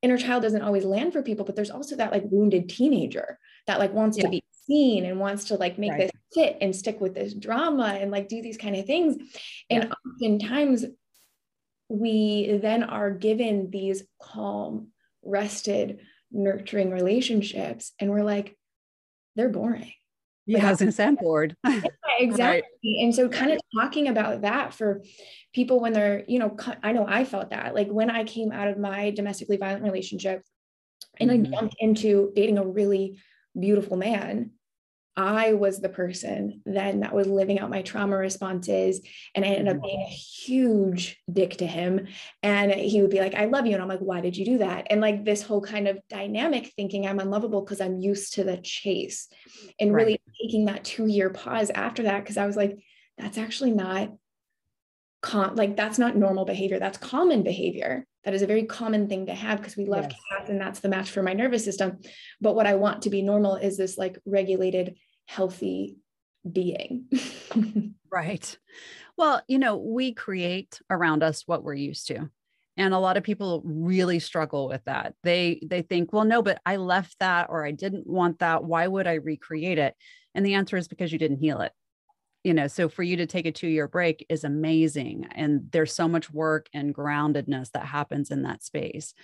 inner 0.02 0.18
child 0.18 0.42
doesn't 0.42 0.62
always 0.62 0.84
land 0.84 1.12
for 1.12 1.22
people 1.22 1.44
but 1.44 1.56
there's 1.56 1.70
also 1.70 1.96
that 1.96 2.12
like 2.12 2.24
wounded 2.26 2.68
teenager 2.68 3.38
that 3.66 3.78
like 3.78 3.92
wants 3.92 4.18
yeah. 4.18 4.24
to 4.24 4.30
be 4.30 4.42
seen 4.66 5.04
and 5.04 5.20
wants 5.20 5.46
to 5.46 5.54
like 5.54 5.78
make 5.78 5.92
right. 5.92 6.00
this 6.00 6.10
fit 6.34 6.58
and 6.60 6.74
stick 6.74 7.00
with 7.00 7.14
this 7.14 7.34
drama 7.34 7.98
and 8.00 8.10
like 8.10 8.28
do 8.28 8.42
these 8.42 8.56
kind 8.56 8.76
of 8.76 8.84
things 8.84 9.16
and 9.70 9.84
yeah. 9.84 9.92
oftentimes 10.12 10.84
we 11.88 12.58
then 12.60 12.82
are 12.82 13.10
given 13.10 13.70
these 13.70 14.04
calm 14.20 14.88
rested 15.22 16.00
nurturing 16.32 16.90
relationships 16.90 17.92
and 18.00 18.10
we're 18.10 18.24
like 18.24 18.56
they're 19.36 19.48
boring 19.48 19.92
yeah, 20.46 20.58
like, 20.58 20.80
I 20.80 20.84
was 20.84 20.94
sound 20.94 21.18
bored. 21.18 21.56
yeah, 21.66 21.80
exactly. 22.20 22.62
Right. 22.84 23.04
And 23.04 23.14
so 23.14 23.28
kind 23.28 23.50
of 23.50 23.60
talking 23.76 24.06
about 24.06 24.42
that 24.42 24.72
for 24.72 25.02
people 25.52 25.80
when 25.80 25.92
they're, 25.92 26.24
you 26.28 26.38
know, 26.38 26.56
I 26.82 26.92
know 26.92 27.04
I 27.06 27.24
felt 27.24 27.50
that 27.50 27.74
like 27.74 27.88
when 27.88 28.10
I 28.10 28.22
came 28.24 28.52
out 28.52 28.68
of 28.68 28.78
my 28.78 29.10
domestically 29.10 29.56
violent 29.56 29.82
relationship 29.82 30.42
and 31.18 31.30
mm-hmm. 31.30 31.52
I 31.52 31.56
jumped 31.56 31.76
into 31.80 32.32
dating 32.36 32.58
a 32.58 32.64
really 32.64 33.18
beautiful 33.58 33.96
man, 33.96 34.52
I 35.16 35.54
was 35.54 35.80
the 35.80 35.88
person 35.88 36.60
then 36.66 37.00
that 37.00 37.14
was 37.14 37.26
living 37.26 37.58
out 37.58 37.70
my 37.70 37.80
trauma 37.80 38.18
responses. 38.18 39.00
And 39.34 39.44
I 39.44 39.48
ended 39.48 39.74
up 39.74 39.82
being 39.82 40.02
a 40.02 40.10
huge 40.10 41.18
dick 41.32 41.56
to 41.58 41.66
him. 41.66 42.06
And 42.42 42.70
he 42.70 43.00
would 43.00 43.10
be 43.10 43.20
like, 43.20 43.34
I 43.34 43.46
love 43.46 43.64
you. 43.64 43.72
And 43.72 43.80
I'm 43.80 43.88
like, 43.88 44.00
why 44.00 44.20
did 44.20 44.36
you 44.36 44.44
do 44.44 44.58
that? 44.58 44.88
And 44.90 45.00
like 45.00 45.24
this 45.24 45.42
whole 45.42 45.62
kind 45.62 45.88
of 45.88 45.98
dynamic 46.10 46.72
thinking 46.76 47.06
I'm 47.06 47.18
unlovable 47.18 47.62
because 47.62 47.80
I'm 47.80 47.98
used 47.98 48.34
to 48.34 48.44
the 48.44 48.58
chase 48.58 49.28
and 49.80 49.94
right. 49.94 50.04
really 50.04 50.20
taking 50.42 50.66
that 50.66 50.84
two 50.84 51.06
year 51.06 51.30
pause 51.30 51.70
after 51.70 52.02
that. 52.02 52.26
Cause 52.26 52.36
I 52.36 52.46
was 52.46 52.56
like, 52.56 52.78
that's 53.16 53.38
actually 53.38 53.70
not 53.70 54.10
com- 55.22 55.56
like 55.56 55.76
that's 55.76 55.98
not 55.98 56.16
normal 56.16 56.44
behavior. 56.44 56.78
That's 56.78 56.98
common 56.98 57.42
behavior. 57.42 58.06
That 58.26 58.34
is 58.34 58.42
a 58.42 58.46
very 58.46 58.64
common 58.64 59.08
thing 59.08 59.26
to 59.26 59.34
have 59.34 59.58
because 59.58 59.76
we 59.76 59.86
love 59.86 60.06
yes. 60.10 60.20
cats 60.30 60.50
and 60.50 60.60
that's 60.60 60.80
the 60.80 60.88
match 60.88 61.10
for 61.10 61.22
my 61.22 61.32
nervous 61.32 61.64
system. 61.64 61.98
But 62.40 62.56
what 62.56 62.66
I 62.66 62.74
want 62.74 63.02
to 63.02 63.10
be 63.10 63.22
normal 63.22 63.54
is 63.54 63.78
this 63.78 63.96
like 63.96 64.18
regulated 64.26 64.96
healthy 65.26 65.96
being. 66.50 67.06
right. 68.12 68.58
Well, 69.16 69.42
you 69.46 69.60
know, 69.60 69.76
we 69.76 70.12
create 70.12 70.80
around 70.90 71.22
us 71.22 71.44
what 71.46 71.62
we're 71.62 71.74
used 71.74 72.08
to. 72.08 72.28
And 72.76 72.92
a 72.92 72.98
lot 72.98 73.16
of 73.16 73.22
people 73.22 73.62
really 73.64 74.18
struggle 74.18 74.68
with 74.68 74.84
that. 74.84 75.14
They 75.22 75.60
they 75.64 75.80
think, 75.80 76.12
"Well, 76.12 76.24
no, 76.26 76.42
but 76.42 76.60
I 76.66 76.76
left 76.76 77.16
that 77.20 77.46
or 77.48 77.64
I 77.64 77.70
didn't 77.70 78.06
want 78.06 78.40
that. 78.40 78.64
Why 78.64 78.86
would 78.86 79.06
I 79.06 79.14
recreate 79.14 79.78
it?" 79.78 79.94
And 80.34 80.44
the 80.44 80.54
answer 80.54 80.76
is 80.76 80.86
because 80.86 81.10
you 81.10 81.18
didn't 81.18 81.38
heal 81.38 81.60
it. 81.62 81.72
You 82.46 82.54
know, 82.54 82.68
so 82.68 82.88
for 82.88 83.02
you 83.02 83.16
to 83.16 83.26
take 83.26 83.44
a 83.44 83.50
2-year 83.50 83.88
break 83.88 84.24
is 84.28 84.44
amazing 84.44 85.26
and 85.34 85.62
there's 85.72 85.92
so 85.92 86.06
much 86.06 86.30
work 86.30 86.68
and 86.72 86.94
groundedness 86.94 87.72
that 87.72 87.84
happens 87.84 88.30
in 88.30 88.42
that 88.42 88.62
space. 88.62 89.14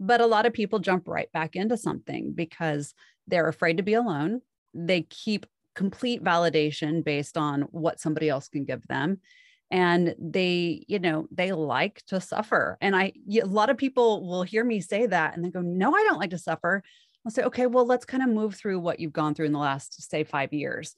But 0.00 0.20
a 0.20 0.26
lot 0.26 0.46
of 0.46 0.52
people 0.52 0.80
jump 0.80 1.06
right 1.06 1.30
back 1.30 1.54
into 1.54 1.76
something 1.76 2.32
because 2.32 2.92
they're 3.28 3.46
afraid 3.46 3.76
to 3.76 3.84
be 3.84 3.94
alone. 3.94 4.40
They 4.74 5.02
keep 5.02 5.46
complete 5.76 6.24
validation 6.24 7.04
based 7.04 7.36
on 7.38 7.62
what 7.70 8.00
somebody 8.00 8.28
else 8.28 8.48
can 8.48 8.64
give 8.64 8.84
them 8.88 9.20
and 9.70 10.16
they 10.18 10.84
you 10.88 10.98
know 10.98 11.28
they 11.30 11.52
like 11.52 12.02
to 12.08 12.20
suffer. 12.20 12.78
And 12.80 12.96
i 12.96 13.12
a 13.40 13.46
lot 13.46 13.70
of 13.70 13.76
people 13.76 14.26
will 14.26 14.42
hear 14.42 14.64
me 14.64 14.80
say 14.80 15.06
that 15.06 15.36
and 15.36 15.44
they 15.44 15.50
go 15.50 15.60
no 15.60 15.94
i 15.94 16.02
don't 16.02 16.18
like 16.18 16.30
to 16.30 16.38
suffer. 16.38 16.82
I'll 17.24 17.30
say 17.30 17.44
okay 17.44 17.66
well 17.66 17.86
let's 17.86 18.04
kind 18.04 18.24
of 18.24 18.28
move 18.28 18.56
through 18.56 18.80
what 18.80 18.98
you've 18.98 19.12
gone 19.12 19.34
through 19.36 19.46
in 19.46 19.52
the 19.52 19.66
last 19.70 20.10
say 20.10 20.24
5 20.24 20.52
years 20.52 20.96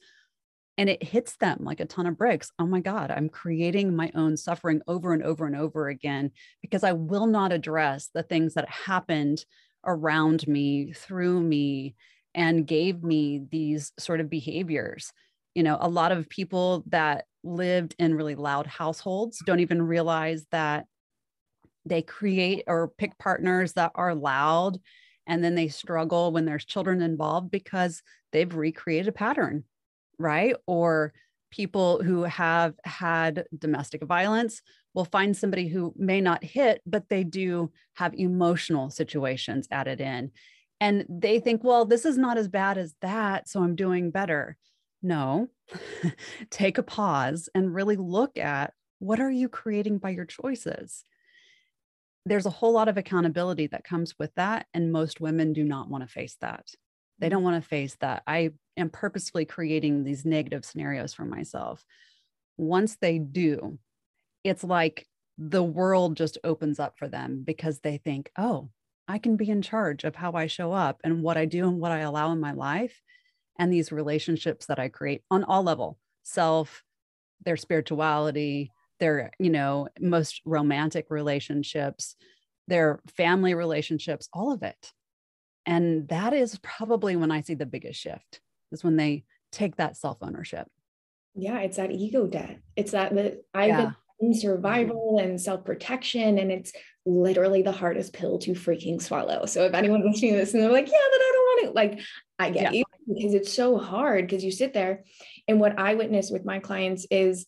and 0.79 0.89
it 0.89 1.03
hits 1.03 1.37
them 1.37 1.59
like 1.61 1.81
a 1.81 1.85
ton 1.85 2.07
of 2.07 2.17
bricks 2.17 2.51
oh 2.59 2.67
my 2.67 2.81
god 2.81 3.11
i'm 3.11 3.29
creating 3.29 3.95
my 3.95 4.11
own 4.15 4.37
suffering 4.37 4.81
over 4.87 5.13
and 5.13 5.23
over 5.23 5.47
and 5.47 5.57
over 5.57 5.89
again 5.89 6.31
because 6.63 6.83
i 6.85 6.93
will 6.93 7.27
not 7.27 7.53
address 7.53 8.09
the 8.15 8.23
things 8.23 8.55
that 8.55 8.69
happened 8.69 9.45
around 9.85 10.47
me 10.47 10.93
through 10.93 11.41
me 11.41 11.95
and 12.35 12.67
gave 12.67 13.03
me 13.03 13.43
these 13.51 13.93
sort 13.99 14.21
of 14.21 14.31
behaviors. 14.31 15.13
You 15.55 15.63
know, 15.63 15.79
a 15.81 15.89
lot 15.89 16.13
of 16.13 16.29
people 16.29 16.85
that 16.87 17.25
lived 17.43 17.95
in 17.99 18.15
really 18.15 18.35
loud 18.35 18.67
households 18.67 19.43
don't 19.45 19.61
even 19.61 19.83
realize 19.83 20.47
that 20.53 20.87
they 21.85 22.03
create 22.03 22.65
or 22.67 22.93
pick 22.99 23.19
partners 23.19 23.73
that 23.73 23.93
are 23.95 24.15
loud 24.15 24.79
and 25.27 25.43
then 25.43 25.55
they 25.55 25.69
struggle 25.69 26.33
when 26.33 26.45
there's 26.45 26.65
children 26.65 27.03
involved 27.03 27.51
because 27.51 28.03
they've 28.33 28.55
recreated 28.55 29.09
a 29.09 29.13
pattern, 29.13 29.65
right? 30.19 30.55
Or 30.67 31.13
people 31.51 32.03
who 32.03 32.25
have 32.25 32.75
had 32.85 33.45
domestic 33.57 34.05
violence 34.05 34.61
will 34.95 35.05
find 35.05 35.37
somebody 35.37 35.69
who 35.69 35.95
may 35.97 36.21
not 36.21 36.45
hit, 36.45 36.83
but 36.85 37.09
they 37.09 37.25
do 37.25 37.71
have 37.95 38.15
emotional 38.15 38.91
situations 38.91 39.69
added 39.71 40.01
in 40.01 40.31
and 40.81 41.05
they 41.09 41.41
think, 41.41 41.65
well, 41.65 41.85
this 41.85 42.05
is 42.05 42.17
not 42.17 42.39
as 42.39 42.49
bad 42.49 42.79
as 42.79 42.95
that. 43.03 43.49
So 43.49 43.63
I'm 43.63 43.75
doing 43.75 44.11
better. 44.11 44.57
No, 45.03 45.49
take 46.51 46.79
a 46.79 46.83
pause 46.83 47.49
and 47.55 47.75
really 47.75 47.97
look 47.97 48.37
at 48.39 48.73
what 48.99 49.21
are 49.21 49.31
you 49.31 49.49
creating 49.49 49.99
by 49.99 50.11
your 50.11 50.25
choices? 50.25 51.05
There's 52.27 52.47
a 52.47 52.51
whole 52.51 52.73
lot 52.73 52.89
of 52.89 52.97
accountability 52.97 53.69
that 53.69 53.85
comes 53.85 54.15
with 54.19 54.35
that. 54.35 54.67
And 54.75 54.93
most 54.93 55.21
women 55.21 55.53
do 55.53 55.65
not 55.65 55.89
want 55.89 56.03
to 56.05 56.13
face 56.13 56.37
that. 56.41 56.67
They 57.19 57.29
don't 57.29 57.43
want 57.43 57.63
to 57.63 57.69
face 57.69 57.97
that. 58.01 58.23
I 58.27 58.51
am 58.77 58.91
purposefully 58.91 59.45
creating 59.45 60.05
these 60.05 60.25
negative 60.25 60.65
scenarios 60.65 61.15
for 61.15 61.25
myself. 61.25 61.85
Once 62.57 62.97
they 62.97 63.19
do, 63.19 63.79
it's 64.45 64.65
like 64.65 65.07
the 65.37 65.63
world 65.63 66.17
just 66.17 66.39
opens 66.45 66.81
up 66.81 66.99
for 66.99 67.09
them 67.09 67.43
because 67.45 67.81
they 67.81 67.99
think, 67.99 68.31
oh, 68.37 68.71
I 69.07 69.19
can 69.19 69.37
be 69.37 69.49
in 69.49 69.63
charge 69.63 70.05
of 70.05 70.15
how 70.15 70.33
I 70.33 70.47
show 70.47 70.73
up 70.73 71.01
and 71.03 71.23
what 71.23 71.37
I 71.37 71.47
do 71.47 71.67
and 71.67 71.81
what 71.81 71.93
I 71.93 72.01
allow 72.01 72.33
in 72.33 72.41
my 72.41 72.53
life 72.53 73.01
and 73.59 73.73
these 73.73 73.91
relationships 73.91 74.67
that 74.67 74.79
I 74.79 74.89
create 74.89 75.23
on 75.31 75.45
all 75.45 75.63
level, 75.63 75.99
self, 76.23 76.83
their 77.45 77.57
spirituality, 77.57 78.71
their, 79.01 79.31
you 79.39 79.51
know, 79.51 79.89
most 80.01 80.43
romantic 80.45 81.07
relationships, 81.11 82.17
their 82.67 83.01
family 83.17 83.55
relationships, 83.55 84.29
all 84.33 84.53
of 84.53 84.63
it. 84.63 84.93
And 85.69 86.09
that 86.09 86.33
is 86.33 86.59
probably 86.63 87.15
when 87.15 87.31
I 87.31 87.43
see 87.43 87.53
the 87.53 87.67
biggest 87.67 88.01
shift 88.01 88.41
is 88.73 88.83
when 88.83 88.97
they 88.97 89.25
take 89.53 89.77
that 89.77 89.99
self 89.99 90.17
ownership. 90.23 90.67
Yeah, 91.35 91.59
it's 91.59 91.77
that 91.77 91.93
ego 91.93 92.27
debt. 92.27 92.61
It's 92.75 92.93
that 92.93 93.15
that 93.15 93.45
I've 93.53 93.69
yeah. 93.69 93.77
been 93.77 93.95
in 94.21 94.31
mm-hmm. 94.31 94.39
survival 94.39 95.19
and 95.23 95.39
self 95.39 95.67
protection, 95.67 96.39
and 96.39 96.51
it's 96.51 96.73
literally 97.05 97.61
the 97.61 97.71
hardest 97.71 98.15
pill 98.15 98.39
to 98.39 98.53
freaking 98.53 99.01
swallow. 99.01 99.45
So 99.45 99.65
if 99.67 99.75
anyone's 99.75 100.07
listening 100.07 100.33
to 100.33 100.39
this 100.39 100.55
and 100.55 100.63
they're 100.63 100.73
like, 100.73 100.87
yeah, 100.87 100.93
but 100.93 101.21
I 101.21 101.33
don't 101.35 101.45
want 101.45 101.69
it, 101.69 101.75
like 101.75 102.01
I 102.39 102.51
get 102.51 102.63
yeah. 102.63 102.79
you 102.79 102.85
because 103.07 103.35
it's 103.35 103.53
so 103.53 103.77
hard 103.77 104.27
because 104.27 104.43
you 104.43 104.51
sit 104.51 104.73
there. 104.73 105.05
And 105.47 105.61
what 105.61 105.79
I 105.79 105.95
witness 105.95 106.31
with 106.31 106.47
my 106.47 106.61
clients 106.61 107.07
is 107.11 107.47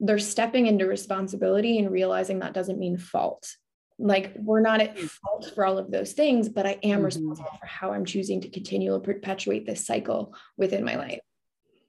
they're 0.00 0.18
stepping 0.18 0.66
into 0.66 0.86
responsibility 0.86 1.78
and 1.78 1.90
realizing 1.90 2.38
that 2.38 2.54
doesn't 2.54 2.78
mean 2.78 2.96
fault. 2.96 3.56
Like 3.98 4.34
we're 4.36 4.60
not 4.60 4.80
at 4.80 4.96
mm. 4.96 5.10
fault 5.10 5.50
for 5.54 5.66
all 5.66 5.78
of 5.78 5.90
those 5.90 6.12
things, 6.12 6.48
but 6.48 6.66
I 6.66 6.78
am 6.82 6.98
mm-hmm. 6.98 7.04
responsible 7.04 7.50
for 7.58 7.66
how 7.66 7.92
I'm 7.92 8.04
choosing 8.04 8.40
to 8.42 8.48
continue 8.48 8.92
to 8.92 9.00
perpetuate 9.00 9.66
this 9.66 9.84
cycle 9.84 10.34
within 10.56 10.84
my 10.84 10.96
life. 10.96 11.20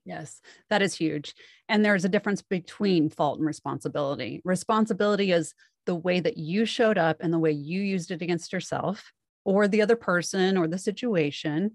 Yes, 0.05 0.41
that 0.71 0.81
is 0.81 0.95
huge. 0.95 1.35
And 1.67 1.85
there's 1.85 2.05
a 2.05 2.09
difference 2.09 2.41
between 2.41 3.09
fault 3.09 3.37
and 3.37 3.45
responsibility. 3.45 4.41
Responsibility 4.43 5.31
is 5.31 5.53
the 5.85 5.95
way 5.95 6.19
that 6.19 6.37
you 6.37 6.65
showed 6.65 6.97
up 6.97 7.17
and 7.19 7.31
the 7.31 7.39
way 7.39 7.51
you 7.51 7.81
used 7.81 8.09
it 8.09 8.21
against 8.21 8.51
yourself 8.51 9.11
or 9.45 9.67
the 9.67 9.81
other 9.81 9.95
person 9.95 10.57
or 10.57 10.67
the 10.67 10.77
situation. 10.79 11.71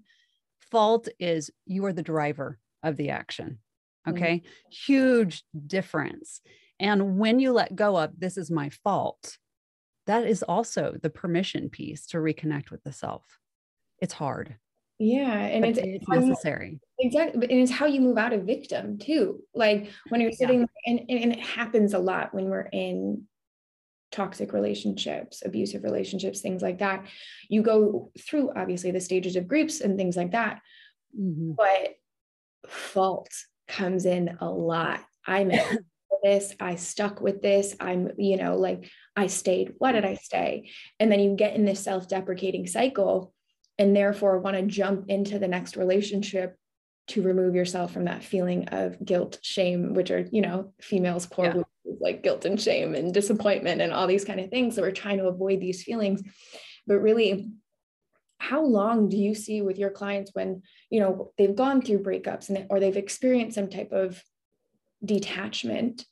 Fault 0.71 1.07
is 1.19 1.49
you 1.65 1.85
are 1.85 1.93
the 1.93 2.03
driver 2.03 2.59
of 2.83 2.97
the 2.97 3.09
action. 3.09 3.59
Mm-hmm. 4.07 4.17
Okay. 4.17 4.35
Mm-hmm. 4.37 4.93
Huge 4.93 5.43
difference. 5.65 6.41
And 6.79 7.17
when 7.17 7.39
you 7.39 7.53
let 7.53 7.75
go 7.75 7.95
of 7.97 8.19
this 8.19 8.37
is 8.37 8.51
my 8.51 8.69
fault, 8.69 9.37
that 10.07 10.25
is 10.25 10.43
also 10.43 10.95
the 11.01 11.09
permission 11.09 11.69
piece 11.69 12.05
to 12.07 12.17
reconnect 12.17 12.71
with 12.71 12.83
the 12.83 12.91
self. 12.91 13.39
It's 13.99 14.13
hard. 14.13 14.55
Yeah. 14.97 15.33
And 15.33 15.65
it's, 15.65 15.79
it's 15.81 16.07
necessary. 16.07 16.79
exactly. 16.99 17.47
And 17.49 17.61
it's 17.61 17.71
how 17.71 17.85
you 17.85 17.99
move 17.99 18.17
out 18.17 18.33
of 18.33 18.43
victim 18.43 18.97
too. 18.97 19.41
Like 19.53 19.91
when 20.09 20.21
you're 20.21 20.31
sitting 20.31 20.61
yeah. 20.61 20.93
and, 20.93 20.99
and 21.09 21.33
it 21.33 21.39
happens 21.39 21.93
a 21.93 21.99
lot 21.99 22.33
when 22.33 22.49
we're 22.49 22.69
in 22.71 23.23
toxic 24.11 24.53
relationships, 24.53 25.43
abusive 25.45 25.83
relationships, 25.83 26.39
things 26.39 26.61
like 26.61 26.79
that. 26.79 27.05
You 27.49 27.61
go 27.61 28.11
through 28.19 28.51
obviously 28.55 28.91
the 28.91 29.01
stages 29.01 29.35
of 29.35 29.47
groups 29.47 29.81
and 29.81 29.97
things 29.97 30.15
like 30.15 30.31
that. 30.31 30.61
Mm-hmm. 31.19 31.51
But 31.57 31.95
fault 32.69 33.29
comes 33.67 34.05
in 34.05 34.37
a 34.39 34.49
lot. 34.49 35.01
I'm 35.27 35.51
this, 36.23 36.55
I 36.59 36.75
stuck 36.75 37.19
with 37.19 37.41
this. 37.41 37.75
I'm, 37.79 38.11
you 38.17 38.37
know, 38.37 38.55
like 38.55 38.89
I 39.15 39.27
stayed. 39.27 39.73
Why 39.77 39.91
did 39.91 40.05
I 40.05 40.13
mm. 40.13 40.19
stay? 40.19 40.69
And 40.99 41.11
then 41.11 41.19
you 41.19 41.35
get 41.35 41.55
in 41.55 41.65
this 41.65 41.83
self 41.83 42.07
deprecating 42.07 42.67
cycle 42.67 43.33
and 43.77 43.95
therefore 43.95 44.39
want 44.39 44.55
to 44.55 44.63
jump 44.63 45.09
into 45.09 45.39
the 45.39 45.47
next 45.47 45.77
relationship 45.77 46.55
to 47.07 47.21
remove 47.21 47.55
yourself 47.55 47.93
from 47.93 48.05
that 48.05 48.23
feeling 48.23 48.67
of 48.69 49.03
guilt, 49.03 49.37
shame, 49.41 49.93
which 49.93 50.09
are, 50.11 50.27
you 50.31 50.41
know, 50.41 50.73
females' 50.81 51.25
core 51.25 51.45
yeah 51.45 51.61
like 51.99 52.23
guilt 52.23 52.45
and 52.45 52.59
shame 52.59 52.95
and 52.95 53.13
disappointment 53.13 53.81
and 53.81 53.93
all 53.93 54.07
these 54.07 54.25
kind 54.25 54.39
of 54.39 54.49
things. 54.49 54.75
So 54.75 54.81
we're 54.81 54.91
trying 54.91 55.17
to 55.17 55.27
avoid 55.27 55.59
these 55.59 55.83
feelings. 55.83 56.21
But 56.87 56.99
really, 56.99 57.51
how 58.37 58.63
long 58.63 59.09
do 59.09 59.17
you 59.17 59.33
see 59.33 59.61
with 59.61 59.77
your 59.77 59.89
clients 59.89 60.31
when 60.33 60.61
you 60.89 60.99
know 60.99 61.31
they've 61.37 61.55
gone 61.55 61.81
through 61.81 62.03
breakups 62.03 62.49
and 62.49 62.67
or 62.69 62.79
they've 62.79 62.97
experienced 62.97 63.55
some 63.55 63.69
type 63.69 63.91
of 63.91 64.21
detachment 65.03 66.05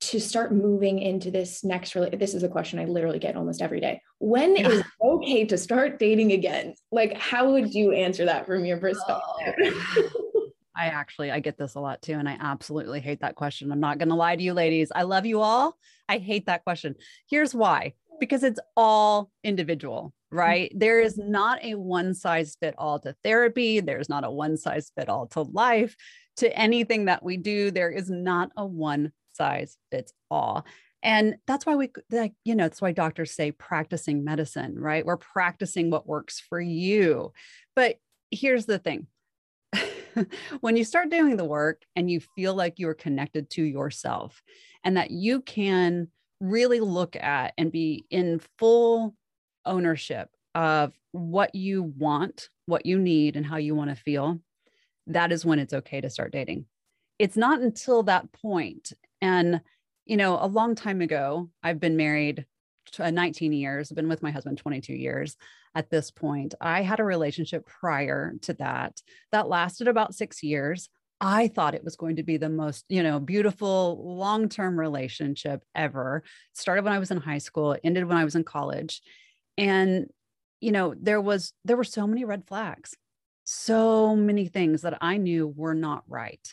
to 0.00 0.20
start 0.20 0.52
moving 0.52 1.00
into 1.00 1.30
this 1.30 1.64
next 1.64 1.94
really 1.94 2.10
this 2.10 2.34
is 2.34 2.42
a 2.42 2.48
question 2.48 2.78
i 2.78 2.84
literally 2.84 3.18
get 3.18 3.36
almost 3.36 3.60
every 3.60 3.80
day 3.80 4.00
When 4.18 4.56
yeah. 4.56 4.68
is 4.68 4.82
okay 5.02 5.44
to 5.46 5.58
start 5.58 5.98
dating 5.98 6.32
again 6.32 6.74
like 6.92 7.16
how 7.18 7.52
would 7.52 7.74
you 7.74 7.92
answer 7.92 8.24
that 8.26 8.46
from 8.46 8.64
your 8.64 8.78
perspective 8.78 9.24
oh. 9.58 10.50
I 10.78 10.86
actually 10.86 11.32
I 11.32 11.40
get 11.40 11.58
this 11.58 11.74
a 11.74 11.80
lot 11.80 12.00
too 12.02 12.12
and 12.12 12.28
I 12.28 12.36
absolutely 12.38 13.00
hate 13.00 13.22
that 13.22 13.34
question. 13.34 13.72
I'm 13.72 13.80
not 13.80 13.98
going 13.98 14.10
to 14.10 14.14
lie 14.14 14.36
to 14.36 14.42
you 14.42 14.54
ladies. 14.54 14.92
I 14.94 15.02
love 15.02 15.26
you 15.26 15.40
all. 15.40 15.76
I 16.08 16.18
hate 16.18 16.46
that 16.46 16.62
question. 16.62 16.94
Here's 17.28 17.52
why. 17.52 17.94
Because 18.20 18.44
it's 18.44 18.60
all 18.76 19.28
individual. 19.42 20.14
right? 20.30 20.70
Mm-hmm. 20.70 20.78
There 20.78 21.00
is 21.00 21.18
not 21.18 21.64
a 21.64 21.74
one 21.74 22.14
size 22.14 22.56
fit 22.60 22.76
all 22.78 23.00
to 23.00 23.14
therapy. 23.24 23.80
There's 23.80 24.08
not 24.08 24.24
a 24.24 24.30
one 24.30 24.56
size 24.56 24.92
fit 24.96 25.08
all 25.08 25.26
to 25.28 25.42
life, 25.42 25.96
to 26.36 26.56
anything 26.56 27.06
that 27.06 27.24
we 27.24 27.38
do. 27.38 27.72
There 27.72 27.90
is 27.90 28.08
not 28.08 28.52
a 28.56 28.64
one 28.64 29.10
size 29.38 29.78
fits 29.90 30.12
all. 30.30 30.66
And 31.02 31.36
that's 31.46 31.64
why 31.64 31.76
we, 31.76 31.90
like, 32.10 32.34
you 32.44 32.54
know, 32.54 32.64
that's 32.64 32.82
why 32.82 32.92
doctors 32.92 33.30
say 33.32 33.52
practicing 33.52 34.24
medicine, 34.24 34.78
right? 34.78 35.06
We're 35.06 35.16
practicing 35.16 35.90
what 35.90 36.08
works 36.08 36.40
for 36.40 36.60
you. 36.60 37.32
But 37.76 37.96
here's 38.30 38.66
the 38.66 38.78
thing 38.78 39.06
when 40.60 40.76
you 40.76 40.84
start 40.84 41.10
doing 41.10 41.36
the 41.36 41.44
work 41.44 41.82
and 41.94 42.10
you 42.10 42.20
feel 42.36 42.54
like 42.54 42.78
you're 42.78 42.94
connected 42.94 43.48
to 43.50 43.62
yourself 43.62 44.42
and 44.84 44.96
that 44.96 45.10
you 45.10 45.40
can 45.40 46.08
really 46.40 46.80
look 46.80 47.16
at 47.16 47.54
and 47.56 47.72
be 47.72 48.04
in 48.10 48.40
full 48.58 49.14
ownership 49.64 50.28
of 50.54 50.92
what 51.12 51.54
you 51.54 51.82
want, 51.82 52.48
what 52.66 52.86
you 52.86 52.98
need, 52.98 53.36
and 53.36 53.46
how 53.46 53.56
you 53.56 53.74
want 53.74 53.90
to 53.90 53.96
feel, 53.96 54.40
that 55.06 55.32
is 55.32 55.44
when 55.44 55.58
it's 55.58 55.72
okay 55.72 56.00
to 56.00 56.10
start 56.10 56.32
dating. 56.32 56.66
It's 57.18 57.36
not 57.36 57.60
until 57.60 58.02
that 58.04 58.30
point. 58.32 58.92
And, 59.20 59.60
you 60.04 60.16
know, 60.16 60.38
a 60.40 60.46
long 60.46 60.74
time 60.74 61.00
ago, 61.00 61.50
I've 61.62 61.80
been 61.80 61.96
married 61.96 62.46
uh, 62.98 63.10
19 63.10 63.52
years, 63.52 63.90
I've 63.90 63.96
been 63.96 64.08
with 64.08 64.22
my 64.22 64.30
husband 64.30 64.58
22 64.58 64.94
years 64.94 65.36
at 65.74 65.90
this 65.90 66.10
point. 66.10 66.54
I 66.60 66.82
had 66.82 67.00
a 67.00 67.04
relationship 67.04 67.66
prior 67.66 68.34
to 68.42 68.54
that 68.54 69.00
that 69.30 69.48
lasted 69.48 69.88
about 69.88 70.14
six 70.14 70.42
years. 70.42 70.88
I 71.20 71.48
thought 71.48 71.74
it 71.74 71.84
was 71.84 71.96
going 71.96 72.16
to 72.16 72.22
be 72.22 72.36
the 72.36 72.48
most, 72.48 72.84
you 72.88 73.02
know, 73.02 73.18
beautiful 73.18 74.00
long-term 74.16 74.78
relationship 74.78 75.62
ever. 75.74 76.22
Started 76.54 76.84
when 76.84 76.92
I 76.92 76.98
was 76.98 77.10
in 77.10 77.18
high 77.18 77.38
school, 77.38 77.76
ended 77.82 78.06
when 78.06 78.16
I 78.16 78.24
was 78.24 78.36
in 78.36 78.44
college. 78.44 79.02
And 79.56 80.06
you 80.60 80.72
know, 80.72 80.94
there 81.00 81.20
was 81.20 81.52
there 81.64 81.76
were 81.76 81.84
so 81.84 82.06
many 82.06 82.24
red 82.24 82.46
flags. 82.46 82.96
So 83.44 84.14
many 84.14 84.46
things 84.46 84.82
that 84.82 84.98
I 85.00 85.16
knew 85.16 85.46
were 85.48 85.74
not 85.74 86.04
right. 86.06 86.52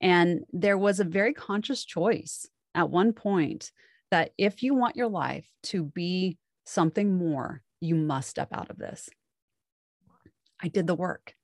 And 0.00 0.44
there 0.52 0.78
was 0.78 1.00
a 1.00 1.04
very 1.04 1.34
conscious 1.34 1.84
choice 1.84 2.46
at 2.74 2.90
one 2.90 3.12
point 3.12 3.70
that 4.10 4.32
if 4.38 4.62
you 4.62 4.74
want 4.74 4.96
your 4.96 5.08
life 5.08 5.46
to 5.64 5.84
be 5.84 6.38
something 6.64 7.16
more, 7.16 7.62
you 7.80 7.94
must 7.94 8.30
step 8.30 8.48
out 8.52 8.70
of 8.70 8.78
this. 8.78 9.08
I 10.62 10.68
did 10.68 10.86
the 10.86 10.94
work, 10.94 11.34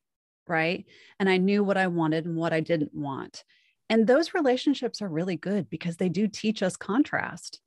right? 0.47 0.85
And 1.19 1.29
I 1.29 1.37
knew 1.39 1.65
what 1.65 1.77
I 1.77 1.87
wanted 1.87 2.27
and 2.27 2.37
what 2.37 2.53
I 2.53 2.61
didn't 2.61 2.95
want. 2.95 3.45
And 3.89 4.07
those 4.07 4.35
relationships 4.35 5.01
are 5.01 5.09
really 5.09 5.37
good 5.37 5.71
because 5.71 5.97
they 5.97 6.09
do 6.09 6.27
teach 6.27 6.63
us 6.63 6.77
contrast. 6.77 7.61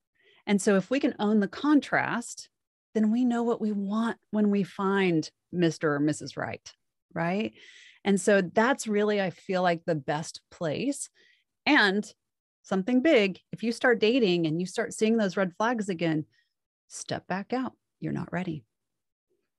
And 0.46 0.62
so 0.62 0.76
if 0.76 0.90
we 0.90 1.00
can 1.00 1.16
own 1.20 1.40
the 1.40 1.48
contrast, 1.48 2.50
then 2.94 3.12
we 3.12 3.24
know 3.24 3.44
what 3.44 3.62
we 3.62 3.72
want 3.72 4.18
when 4.32 4.50
we 4.50 4.64
find 4.64 5.30
Mr. 5.54 5.84
or 5.84 6.00
Mrs. 6.00 6.38
Right, 6.38 6.74
right? 7.14 7.54
And 8.10 8.20
so 8.20 8.42
that's 8.42 8.88
really, 8.88 9.22
I 9.22 9.30
feel 9.30 9.62
like, 9.62 9.86
the 9.86 9.94
best 9.94 10.42
place. 10.50 11.12
And 11.68 12.12
something 12.64 13.04
big, 13.04 13.38
if 13.52 13.62
you 13.62 13.72
start 13.72 14.00
dating 14.00 14.48
and 14.48 14.60
you 14.60 14.66
start 14.66 14.96
seeing 14.96 15.18
those 15.18 15.38
red 15.38 15.54
flags 15.60 15.90
again, 15.90 16.26
step 16.88 17.28
back 17.28 17.54
out. 17.54 17.74
You're 18.00 18.12
not 18.12 18.34
ready. 18.34 18.64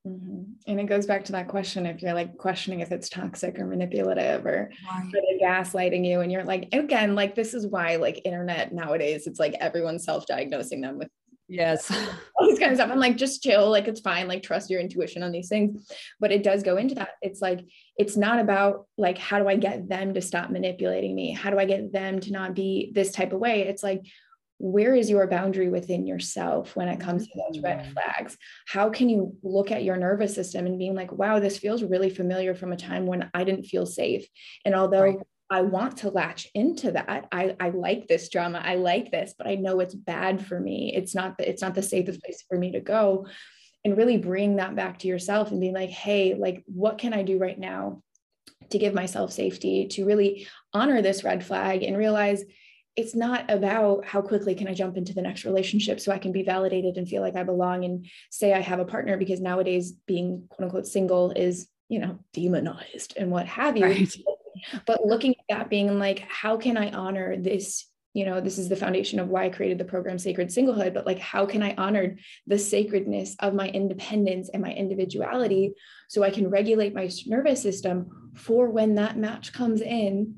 Mm-hmm. 0.04 0.42
And 0.66 0.80
it 0.80 0.86
goes 0.86 1.06
back 1.06 1.24
to 1.26 1.32
that 1.32 1.46
question 1.46 1.86
if 1.86 2.02
you're 2.02 2.12
like 2.12 2.38
questioning 2.38 2.80
if 2.80 2.90
it's 2.90 3.08
toxic 3.08 3.56
or 3.56 3.66
manipulative 3.66 4.44
or 4.44 4.72
right. 4.92 5.12
gaslighting 5.40 6.04
you, 6.04 6.18
and 6.20 6.32
you're 6.32 6.42
like, 6.42 6.70
again, 6.72 7.14
like 7.14 7.36
this 7.36 7.54
is 7.54 7.68
why 7.68 7.94
like 7.96 8.20
internet 8.24 8.74
nowadays, 8.74 9.28
it's 9.28 9.38
like 9.38 9.54
everyone's 9.60 10.04
self-diagnosing 10.04 10.80
them 10.80 10.98
with 10.98 11.08
yes 11.50 11.90
all 12.40 12.48
this 12.48 12.58
kind 12.58 12.72
of 12.72 12.78
stuff. 12.78 12.90
I'm 12.90 12.98
like, 12.98 13.16
just 13.16 13.42
chill, 13.42 13.70
like 13.70 13.86
it's 13.86 14.00
fine, 14.00 14.26
like 14.26 14.42
trust 14.42 14.70
your 14.70 14.80
intuition 14.80 15.22
on 15.22 15.32
these 15.32 15.48
things. 15.48 15.86
But 16.18 16.32
it 16.32 16.42
does 16.42 16.62
go 16.62 16.76
into 16.76 16.94
that. 16.96 17.10
It's 17.20 17.42
like 17.42 17.60
it's 17.96 18.16
not 18.16 18.38
about 18.38 18.86
like 18.96 19.18
how 19.18 19.38
do 19.38 19.48
I 19.48 19.56
get 19.56 19.88
them 19.88 20.14
to 20.14 20.22
stop 20.22 20.50
manipulating 20.50 21.14
me? 21.14 21.32
How 21.32 21.50
do 21.50 21.58
I 21.58 21.66
get 21.66 21.92
them 21.92 22.20
to 22.20 22.32
not 22.32 22.54
be 22.54 22.92
this 22.94 23.12
type 23.12 23.32
of 23.32 23.40
way? 23.40 23.62
It's 23.62 23.82
like 23.82 24.02
where 24.62 24.94
is 24.94 25.08
your 25.08 25.26
boundary 25.26 25.70
within 25.70 26.06
yourself 26.06 26.76
when 26.76 26.86
it 26.86 27.00
comes 27.00 27.26
to 27.26 27.32
those 27.34 27.62
red 27.62 27.78
mm. 27.78 27.92
flags 27.94 28.36
how 28.68 28.90
can 28.90 29.08
you 29.08 29.34
look 29.42 29.70
at 29.70 29.84
your 29.84 29.96
nervous 29.96 30.34
system 30.34 30.66
and 30.66 30.78
being 30.78 30.94
like 30.94 31.10
wow 31.10 31.40
this 31.40 31.56
feels 31.56 31.82
really 31.82 32.10
familiar 32.10 32.54
from 32.54 32.70
a 32.70 32.76
time 32.76 33.06
when 33.06 33.30
i 33.32 33.42
didn't 33.42 33.64
feel 33.64 33.86
safe 33.86 34.28
and 34.66 34.74
although 34.74 35.00
right. 35.00 35.16
I 35.50 35.62
want 35.62 35.98
to 35.98 36.10
latch 36.10 36.48
into 36.54 36.92
that. 36.92 37.26
I, 37.32 37.56
I 37.58 37.70
like 37.70 38.06
this 38.06 38.28
drama. 38.28 38.62
I 38.64 38.76
like 38.76 39.10
this 39.10 39.34
but 39.36 39.46
i 39.46 39.54
know 39.54 39.80
it's 39.80 39.94
bad 39.94 40.44
for 40.44 40.58
me. 40.58 40.92
It's 40.94 41.14
not 41.14 41.38
the, 41.38 41.48
it's 41.48 41.62
not 41.62 41.74
the 41.74 41.82
safest 41.82 42.18
mm-hmm. 42.18 42.26
place 42.26 42.44
for 42.48 42.58
me 42.58 42.72
to 42.72 42.80
go. 42.80 43.26
And 43.84 43.96
really 43.96 44.18
bring 44.18 44.56
that 44.56 44.76
back 44.76 44.98
to 45.00 45.08
yourself 45.08 45.50
and 45.50 45.60
being 45.60 45.74
like 45.74 45.90
hey 45.90 46.34
like 46.34 46.62
what 46.66 46.98
can 46.98 47.14
i 47.14 47.22
do 47.22 47.38
right 47.38 47.58
now 47.58 48.02
to 48.70 48.78
give 48.78 48.94
myself 48.94 49.32
safety 49.32 49.86
to 49.88 50.04
really 50.04 50.46
honor 50.72 51.02
this 51.02 51.24
red 51.24 51.44
flag 51.44 51.82
and 51.82 51.96
realize 51.96 52.44
it's 52.96 53.14
not 53.14 53.50
about 53.50 54.04
how 54.04 54.20
quickly 54.20 54.54
can 54.54 54.68
I 54.68 54.74
jump 54.74 54.96
into 54.96 55.14
the 55.14 55.22
next 55.22 55.44
relationship 55.44 56.00
so 56.00 56.12
I 56.12 56.18
can 56.18 56.32
be 56.32 56.42
validated 56.42 56.96
and 56.96 57.08
feel 57.08 57.22
like 57.22 57.36
I 57.36 57.44
belong 57.44 57.84
and 57.84 58.06
say 58.30 58.52
I 58.52 58.60
have 58.60 58.80
a 58.80 58.84
partner 58.84 59.16
because 59.16 59.40
nowadays 59.40 59.92
being 60.06 60.44
quote 60.48 60.66
unquote 60.66 60.86
single 60.86 61.30
is, 61.30 61.68
you 61.88 62.00
know, 62.00 62.18
demonized 62.32 63.14
and 63.16 63.30
what 63.30 63.46
have 63.46 63.76
you. 63.76 63.84
Right. 63.84 64.16
But 64.86 65.04
looking 65.04 65.32
at 65.32 65.44
that 65.48 65.70
being 65.70 65.98
like, 65.98 66.20
how 66.28 66.56
can 66.56 66.76
I 66.76 66.90
honor 66.90 67.36
this? 67.36 67.86
You 68.12 68.24
know, 68.26 68.40
this 68.40 68.58
is 68.58 68.68
the 68.68 68.74
foundation 68.74 69.20
of 69.20 69.28
why 69.28 69.44
I 69.44 69.50
created 69.50 69.78
the 69.78 69.84
program 69.84 70.18
Sacred 70.18 70.48
Singlehood, 70.48 70.94
but 70.94 71.06
like, 71.06 71.20
how 71.20 71.46
can 71.46 71.62
I 71.62 71.74
honor 71.76 72.16
the 72.46 72.58
sacredness 72.58 73.36
of 73.38 73.54
my 73.54 73.68
independence 73.68 74.50
and 74.52 74.60
my 74.60 74.72
individuality 74.72 75.74
so 76.08 76.24
I 76.24 76.30
can 76.30 76.50
regulate 76.50 76.92
my 76.92 77.08
nervous 77.26 77.62
system 77.62 78.32
for 78.34 78.68
when 78.68 78.96
that 78.96 79.16
match 79.16 79.52
comes 79.52 79.80
in? 79.80 80.36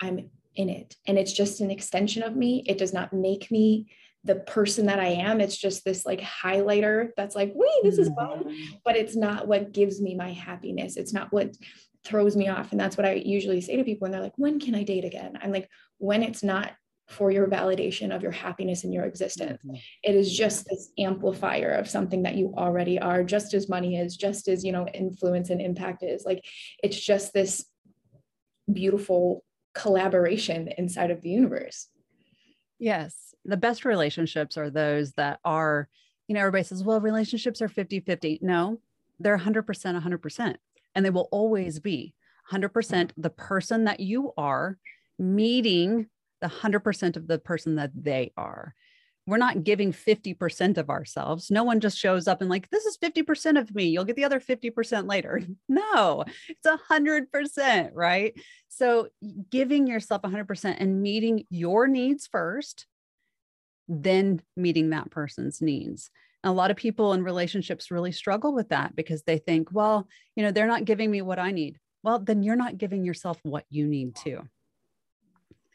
I'm 0.00 0.30
in 0.56 0.68
it. 0.68 0.96
And 1.06 1.16
it's 1.16 1.32
just 1.32 1.60
an 1.60 1.70
extension 1.70 2.24
of 2.24 2.34
me. 2.34 2.64
It 2.66 2.78
does 2.78 2.92
not 2.92 3.12
make 3.12 3.50
me 3.50 3.86
the 4.24 4.34
person 4.34 4.86
that 4.86 4.98
I 4.98 5.06
am. 5.06 5.40
It's 5.40 5.56
just 5.56 5.84
this 5.84 6.04
like 6.04 6.20
highlighter 6.20 7.10
that's 7.16 7.36
like, 7.36 7.52
wait, 7.54 7.82
this 7.84 7.98
is 7.98 8.08
fun. 8.08 8.40
Mm-hmm. 8.40 8.76
But 8.84 8.96
it's 8.96 9.16
not 9.16 9.46
what 9.46 9.72
gives 9.72 10.00
me 10.00 10.14
my 10.16 10.32
happiness. 10.32 10.96
It's 10.96 11.12
not 11.12 11.32
what 11.32 11.56
throws 12.08 12.36
me 12.36 12.48
off. 12.48 12.72
And 12.72 12.80
that's 12.80 12.96
what 12.96 13.06
I 13.06 13.12
usually 13.14 13.60
say 13.60 13.76
to 13.76 13.84
people 13.84 14.06
when 14.06 14.12
they're 14.12 14.20
like, 14.20 14.36
when 14.36 14.58
can 14.58 14.74
I 14.74 14.82
date 14.82 15.04
again? 15.04 15.38
I'm 15.42 15.52
like, 15.52 15.68
when 15.98 16.22
it's 16.22 16.42
not 16.42 16.72
for 17.08 17.30
your 17.30 17.46
validation 17.46 18.14
of 18.14 18.22
your 18.22 18.32
happiness 18.32 18.84
and 18.84 18.92
your 18.92 19.04
existence. 19.04 19.58
Mm-hmm. 19.64 19.76
It 20.02 20.14
is 20.14 20.36
just 20.36 20.66
this 20.68 20.90
amplifier 20.98 21.70
of 21.70 21.88
something 21.88 22.22
that 22.24 22.36
you 22.36 22.52
already 22.56 22.98
are, 22.98 23.24
just 23.24 23.54
as 23.54 23.68
money 23.68 23.96
is, 23.96 24.16
just 24.16 24.46
as, 24.46 24.62
you 24.62 24.72
know, 24.72 24.86
influence 24.88 25.48
and 25.48 25.60
impact 25.60 26.02
is. 26.02 26.24
Like 26.26 26.44
it's 26.82 27.00
just 27.00 27.32
this 27.32 27.64
beautiful 28.70 29.42
collaboration 29.74 30.68
inside 30.76 31.10
of 31.10 31.22
the 31.22 31.30
universe. 31.30 31.88
Yes. 32.78 33.34
The 33.44 33.56
best 33.56 33.86
relationships 33.86 34.58
are 34.58 34.68
those 34.68 35.12
that 35.12 35.40
are, 35.44 35.88
you 36.26 36.34
know, 36.34 36.40
everybody 36.40 36.64
says, 36.64 36.84
well, 36.84 37.00
relationships 37.00 37.62
are 37.62 37.68
50 37.68 38.00
50. 38.00 38.40
No, 38.42 38.80
they're 39.18 39.38
100% 39.38 39.64
100%. 39.64 40.56
And 40.94 41.04
they 41.04 41.10
will 41.10 41.28
always 41.30 41.80
be 41.80 42.14
100% 42.52 43.10
the 43.16 43.30
person 43.30 43.84
that 43.84 44.00
you 44.00 44.32
are 44.36 44.78
meeting 45.18 46.08
the 46.40 46.48
100% 46.48 47.16
of 47.16 47.26
the 47.26 47.38
person 47.38 47.76
that 47.76 47.90
they 47.94 48.32
are 48.36 48.74
we're 49.28 49.36
not 49.36 49.62
giving 49.62 49.92
50% 49.92 50.78
of 50.78 50.88
ourselves. 50.88 51.50
No 51.50 51.62
one 51.62 51.80
just 51.80 51.98
shows 51.98 52.26
up 52.26 52.40
and 52.40 52.48
like, 52.48 52.70
this 52.70 52.86
is 52.86 52.96
50% 52.96 53.60
of 53.60 53.74
me. 53.74 53.84
You'll 53.84 54.06
get 54.06 54.16
the 54.16 54.24
other 54.24 54.40
50% 54.40 55.06
later. 55.06 55.42
No, 55.68 56.24
it's 56.48 56.66
a 56.66 56.78
hundred 56.88 57.30
percent, 57.30 57.92
right? 57.94 58.32
So 58.68 59.08
giving 59.50 59.86
yourself 59.86 60.22
hundred 60.24 60.48
percent 60.48 60.80
and 60.80 61.02
meeting 61.02 61.44
your 61.50 61.86
needs 61.86 62.26
first, 62.26 62.86
then 63.86 64.40
meeting 64.56 64.90
that 64.90 65.10
person's 65.10 65.60
needs. 65.60 66.10
A 66.48 66.52
lot 66.52 66.70
of 66.70 66.76
people 66.76 67.12
in 67.12 67.22
relationships 67.22 67.90
really 67.90 68.12
struggle 68.12 68.54
with 68.54 68.70
that 68.70 68.96
because 68.96 69.22
they 69.22 69.38
think, 69.38 69.68
well, 69.72 70.08
you 70.34 70.42
know, 70.42 70.50
they're 70.50 70.66
not 70.66 70.84
giving 70.84 71.10
me 71.10 71.22
what 71.22 71.38
I 71.38 71.50
need. 71.50 71.78
Well, 72.02 72.18
then 72.18 72.42
you're 72.42 72.56
not 72.56 72.78
giving 72.78 73.04
yourself 73.04 73.38
what 73.42 73.64
you 73.70 73.86
need 73.86 74.16
to. 74.16 74.48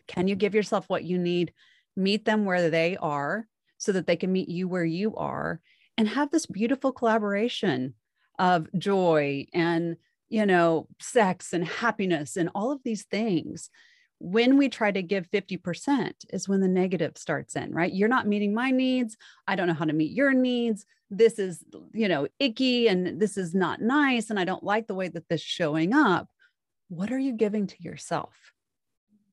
Can 0.07 0.27
you 0.27 0.35
give 0.35 0.55
yourself 0.55 0.85
what 0.87 1.03
you 1.03 1.17
need? 1.17 1.53
meet 1.95 2.25
them 2.25 2.45
where 2.45 2.69
they 2.69 2.97
are 2.97 3.47
so 3.77 3.91
that 3.91 4.07
they 4.07 4.15
can 4.15 4.31
meet 4.31 4.49
you 4.49 4.67
where 4.67 4.85
you 4.85 5.15
are 5.15 5.59
and 5.97 6.07
have 6.07 6.31
this 6.31 6.45
beautiful 6.45 6.91
collaboration 6.91 7.93
of 8.39 8.67
joy 8.77 9.45
and 9.53 9.95
you 10.29 10.45
know 10.45 10.87
sex 10.99 11.53
and 11.53 11.65
happiness 11.65 12.35
and 12.35 12.49
all 12.55 12.71
of 12.71 12.81
these 12.83 13.03
things 13.03 13.69
when 14.23 14.57
we 14.57 14.69
try 14.69 14.89
to 14.89 15.03
give 15.03 15.29
50% 15.29 16.13
is 16.29 16.47
when 16.47 16.61
the 16.61 16.67
negative 16.69 17.17
starts 17.17 17.57
in 17.57 17.73
right? 17.73 17.91
You're 17.91 18.07
not 18.07 18.25
meeting 18.25 18.53
my 18.53 18.71
needs. 18.71 19.17
I 19.49 19.57
don't 19.57 19.67
know 19.67 19.73
how 19.73 19.83
to 19.83 19.91
meet 19.91 20.13
your 20.13 20.31
needs. 20.31 20.85
This 21.09 21.37
is 21.39 21.61
you 21.93 22.07
know 22.07 22.29
icky 22.39 22.87
and 22.87 23.19
this 23.19 23.37
is 23.37 23.53
not 23.53 23.81
nice 23.81 24.29
and 24.29 24.39
i 24.39 24.45
don't 24.45 24.63
like 24.63 24.87
the 24.87 24.95
way 24.95 25.09
that 25.09 25.27
this 25.27 25.41
showing 25.41 25.93
up. 25.93 26.29
What 26.87 27.11
are 27.11 27.19
you 27.19 27.33
giving 27.33 27.67
to 27.67 27.83
yourself? 27.83 28.33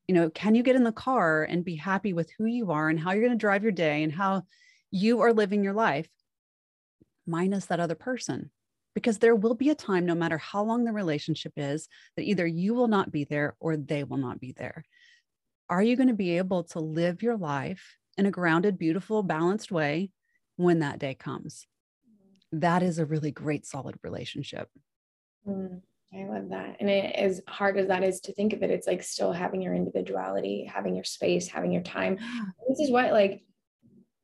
You 0.07 0.15
know 0.15 0.29
can 0.29 0.55
you 0.55 0.61
get 0.61 0.75
in 0.75 0.83
the 0.83 0.91
car 0.91 1.43
and 1.43 1.63
be 1.63 1.77
happy 1.77 2.11
with 2.11 2.29
who 2.37 2.45
you 2.45 2.71
are 2.71 2.89
and 2.89 2.99
how 2.99 3.11
you're 3.11 3.23
going 3.23 3.31
to 3.31 3.37
drive 3.37 3.63
your 3.63 3.71
day 3.71 4.03
and 4.03 4.11
how 4.11 4.43
you 4.91 5.21
are 5.21 5.31
living 5.31 5.63
your 5.63 5.73
life 5.73 6.09
minus 7.25 7.67
that 7.67 7.79
other 7.79 7.95
person. 7.95 8.51
Because 8.93 9.19
there 9.19 9.35
will 9.35 9.55
be 9.55 9.69
a 9.69 9.75
time, 9.75 10.05
no 10.05 10.15
matter 10.15 10.37
how 10.37 10.63
long 10.63 10.83
the 10.83 10.91
relationship 10.91 11.53
is, 11.55 11.87
that 12.17 12.23
either 12.23 12.45
you 12.45 12.73
will 12.73 12.89
not 12.89 13.11
be 13.11 13.23
there 13.23 13.55
or 13.59 13.77
they 13.77 14.03
will 14.03 14.17
not 14.17 14.39
be 14.39 14.51
there. 14.51 14.83
Are 15.69 15.81
you 15.81 15.95
going 15.95 16.09
to 16.09 16.13
be 16.13 16.37
able 16.37 16.65
to 16.65 16.79
live 16.79 17.23
your 17.23 17.37
life 17.37 17.95
in 18.17 18.25
a 18.25 18.31
grounded, 18.31 18.77
beautiful, 18.77 19.23
balanced 19.23 19.71
way 19.71 20.11
when 20.57 20.79
that 20.79 20.99
day 20.99 21.15
comes? 21.15 21.65
That 22.51 22.83
is 22.83 22.99
a 22.99 23.05
really 23.05 23.31
great, 23.31 23.65
solid 23.65 23.95
relationship. 24.03 24.67
Mm, 25.47 25.81
I 26.13 26.25
love 26.25 26.49
that. 26.49 26.75
And 26.81 26.89
it, 26.89 27.15
as 27.15 27.41
hard 27.47 27.77
as 27.77 27.87
that 27.87 28.03
is 28.03 28.19
to 28.21 28.33
think 28.33 28.51
of 28.51 28.61
it, 28.61 28.69
it's 28.69 28.87
like 28.87 29.01
still 29.01 29.31
having 29.31 29.61
your 29.61 29.73
individuality, 29.73 30.69
having 30.69 30.93
your 30.93 31.05
space, 31.05 31.47
having 31.47 31.71
your 31.71 31.83
time. 31.83 32.17
This 32.67 32.81
is 32.81 32.91
what, 32.91 33.13
like, 33.13 33.41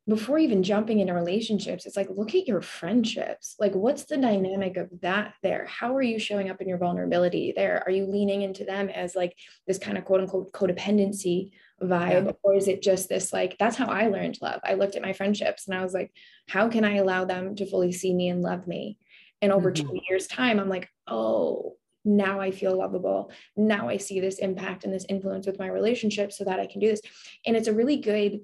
before 0.08 0.38
even 0.38 0.62
jumping 0.62 1.00
into 1.00 1.12
relationships, 1.12 1.84
it's 1.84 1.96
like, 1.96 2.08
look 2.08 2.34
at 2.34 2.48
your 2.48 2.62
friendships. 2.62 3.54
Like, 3.58 3.74
what's 3.74 4.04
the 4.04 4.16
dynamic 4.16 4.78
of 4.78 4.88
that 5.02 5.34
there? 5.42 5.66
How 5.68 5.94
are 5.94 6.02
you 6.02 6.18
showing 6.18 6.48
up 6.48 6.62
in 6.62 6.68
your 6.68 6.78
vulnerability 6.78 7.52
there? 7.54 7.82
Are 7.84 7.90
you 7.90 8.06
leaning 8.06 8.40
into 8.40 8.64
them 8.64 8.88
as 8.88 9.14
like 9.14 9.36
this 9.66 9.78
kind 9.78 9.98
of 9.98 10.06
quote 10.06 10.20
unquote 10.20 10.52
codependency 10.52 11.52
vibe? 11.82 12.24
Yeah. 12.24 12.32
Or 12.42 12.54
is 12.54 12.68
it 12.68 12.82
just 12.82 13.10
this, 13.10 13.34
like, 13.34 13.56
that's 13.58 13.76
how 13.76 13.86
I 13.86 14.08
learned 14.08 14.38
love? 14.40 14.60
I 14.64 14.74
looked 14.74 14.96
at 14.96 15.02
my 15.02 15.12
friendships 15.12 15.68
and 15.68 15.76
I 15.76 15.82
was 15.82 15.92
like, 15.92 16.10
how 16.48 16.68
can 16.68 16.84
I 16.84 16.96
allow 16.96 17.26
them 17.26 17.54
to 17.56 17.66
fully 17.66 17.92
see 17.92 18.14
me 18.14 18.28
and 18.30 18.40
love 18.40 18.66
me? 18.66 18.98
And 19.42 19.52
over 19.52 19.70
mm-hmm. 19.70 19.88
two 19.88 20.00
years' 20.08 20.26
time, 20.26 20.58
I'm 20.58 20.70
like, 20.70 20.88
oh, 21.06 21.76
now 22.04 22.40
I 22.40 22.50
feel 22.50 22.78
lovable. 22.78 23.30
Now 23.56 23.90
I 23.90 23.98
see 23.98 24.20
this 24.20 24.38
impact 24.38 24.84
and 24.84 24.92
this 24.92 25.04
influence 25.08 25.46
with 25.46 25.58
my 25.58 25.66
relationship 25.66 26.32
so 26.32 26.44
that 26.44 26.58
I 26.58 26.66
can 26.66 26.80
do 26.80 26.88
this. 26.88 27.02
And 27.44 27.56
it's 27.56 27.68
a 27.68 27.74
really 27.74 27.98
good 27.98 28.40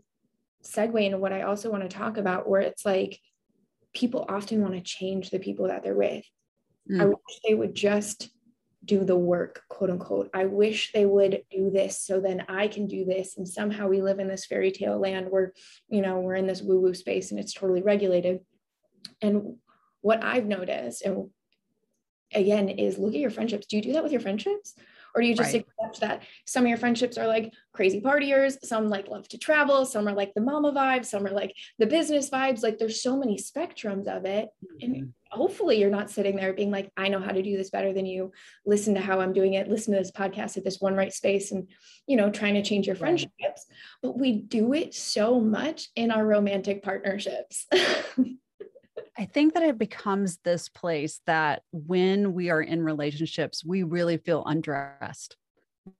segue 0.64 1.04
into 1.04 1.18
what 1.18 1.32
I 1.32 1.42
also 1.42 1.70
want 1.70 1.82
to 1.82 1.96
talk 1.96 2.16
about, 2.16 2.48
where 2.48 2.60
it's 2.60 2.84
like 2.84 3.20
people 3.94 4.26
often 4.28 4.60
want 4.60 4.74
to 4.74 4.80
change 4.80 5.30
the 5.30 5.38
people 5.38 5.68
that 5.68 5.82
they're 5.82 5.94
with. 5.94 6.24
Mm. 6.90 7.00
I 7.00 7.04
wish 7.06 7.40
they 7.46 7.54
would 7.54 7.74
just 7.74 8.30
do 8.84 9.04
the 9.04 9.16
work, 9.16 9.62
quote 9.68 9.90
unquote. 9.90 10.30
I 10.34 10.44
wish 10.44 10.92
they 10.92 11.06
would 11.06 11.42
do 11.50 11.70
this 11.70 11.98
so 11.98 12.20
then 12.20 12.44
I 12.48 12.68
can 12.68 12.86
do 12.86 13.04
this. 13.04 13.36
And 13.36 13.48
somehow 13.48 13.88
we 13.88 14.02
live 14.02 14.18
in 14.18 14.28
this 14.28 14.44
fairy 14.44 14.70
tale 14.70 14.98
land 14.98 15.28
where, 15.30 15.52
you 15.88 16.02
know, 16.02 16.20
we're 16.20 16.34
in 16.34 16.46
this 16.46 16.60
woo 16.60 16.80
woo 16.80 16.94
space 16.94 17.30
and 17.30 17.40
it's 17.40 17.54
totally 17.54 17.82
regulated. 17.82 18.40
And 19.22 19.56
what 20.00 20.22
I've 20.22 20.44
noticed, 20.44 21.02
and 21.02 21.30
again, 22.32 22.68
is 22.68 22.98
look 22.98 23.14
at 23.14 23.20
your 23.20 23.30
friendships. 23.30 23.66
Do 23.66 23.76
you 23.76 23.82
do 23.82 23.92
that 23.94 24.02
with 24.02 24.12
your 24.12 24.20
friendships? 24.20 24.74
Or 25.14 25.20
do 25.20 25.28
you 25.28 25.34
just 25.34 25.52
right. 25.52 25.64
accept 25.80 26.00
that 26.00 26.22
some 26.44 26.64
of 26.64 26.68
your 26.68 26.78
friendships 26.78 27.16
are 27.18 27.26
like 27.26 27.52
crazy 27.72 28.00
partiers, 28.00 28.56
some 28.64 28.88
like 28.88 29.08
love 29.08 29.28
to 29.28 29.38
travel, 29.38 29.86
some 29.86 30.08
are 30.08 30.12
like 30.12 30.34
the 30.34 30.40
mama 30.40 30.72
vibes, 30.72 31.06
some 31.06 31.24
are 31.26 31.30
like 31.30 31.54
the 31.78 31.86
business 31.86 32.30
vibes. 32.30 32.62
Like 32.62 32.78
there's 32.78 33.02
so 33.02 33.16
many 33.16 33.38
spectrums 33.38 34.08
of 34.08 34.24
it. 34.24 34.48
Mm-hmm. 34.64 34.84
And 34.84 35.12
hopefully 35.30 35.80
you're 35.80 35.90
not 35.90 36.10
sitting 36.10 36.36
there 36.36 36.52
being 36.52 36.70
like, 36.70 36.90
I 36.96 37.08
know 37.08 37.20
how 37.20 37.30
to 37.30 37.42
do 37.42 37.56
this 37.56 37.70
better 37.70 37.92
than 37.92 38.06
you. 38.06 38.32
Listen 38.66 38.94
to 38.94 39.00
how 39.00 39.20
I'm 39.20 39.32
doing 39.32 39.54
it. 39.54 39.68
Listen 39.68 39.92
to 39.94 40.00
this 40.00 40.12
podcast 40.12 40.56
at 40.56 40.64
this 40.64 40.80
one 40.80 40.94
right 40.94 41.12
space 41.12 41.52
and, 41.52 41.68
you 42.06 42.16
know, 42.16 42.30
trying 42.30 42.54
to 42.54 42.62
change 42.62 42.86
your 42.86 42.96
friendships. 42.96 43.32
Right. 43.40 43.58
But 44.02 44.18
we 44.18 44.32
do 44.32 44.72
it 44.72 44.94
so 44.94 45.40
much 45.40 45.88
in 45.94 46.10
our 46.10 46.26
romantic 46.26 46.82
partnerships. 46.82 47.66
I 49.16 49.26
think 49.26 49.54
that 49.54 49.62
it 49.62 49.78
becomes 49.78 50.38
this 50.38 50.68
place 50.68 51.20
that 51.26 51.62
when 51.72 52.32
we 52.32 52.50
are 52.50 52.60
in 52.60 52.82
relationships, 52.82 53.64
we 53.64 53.82
really 53.82 54.16
feel 54.16 54.44
undressed. 54.44 55.36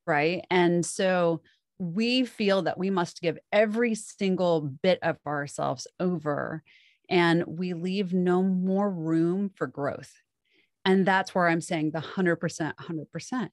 Right. 0.07 0.45
And 0.51 0.85
so 0.85 1.43
we 1.79 2.25
feel 2.25 2.63
that 2.63 2.79
we 2.79 2.91
must 2.91 3.21
give 3.21 3.39
every 3.53 3.95
single 3.95 4.63
bit 4.63 4.99
of 5.03 5.19
ourselves 5.27 5.87
over 6.01 6.63
and 7.11 7.45
we 7.47 7.75
leave 7.75 8.15
no 8.15 8.43
more 8.43 8.91
room 8.91 9.51
for 9.55 9.67
growth. 9.67 10.13
And 10.85 11.07
that's 11.07 11.35
where 11.35 11.49
I'm 11.49 11.61
saying 11.61 11.91
the 11.91 12.01
100%, 12.01 12.39
100%. 12.77 13.49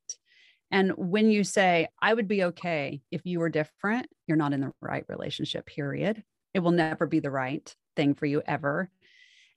And 0.72 0.91
when 0.95 1.30
you 1.30 1.43
say, 1.43 1.88
I 2.01 2.14
would 2.14 2.28
be 2.28 2.45
okay 2.45 3.01
if 3.12 3.26
you 3.26 3.39
were 3.39 3.49
different, 3.49 4.07
you're 4.26 4.38
not 4.38 4.53
in 4.53 4.62
the 4.62 4.72
right 4.82 5.03
relationship, 5.09 5.66
period. 5.66 6.24
It 6.53 6.59
will 6.59 6.72
never 6.72 7.05
be 7.05 7.20
the 7.20 7.32
right 7.32 7.76
thing 7.95 8.14
for 8.14 8.26
you 8.26 8.41
ever. 8.45 8.89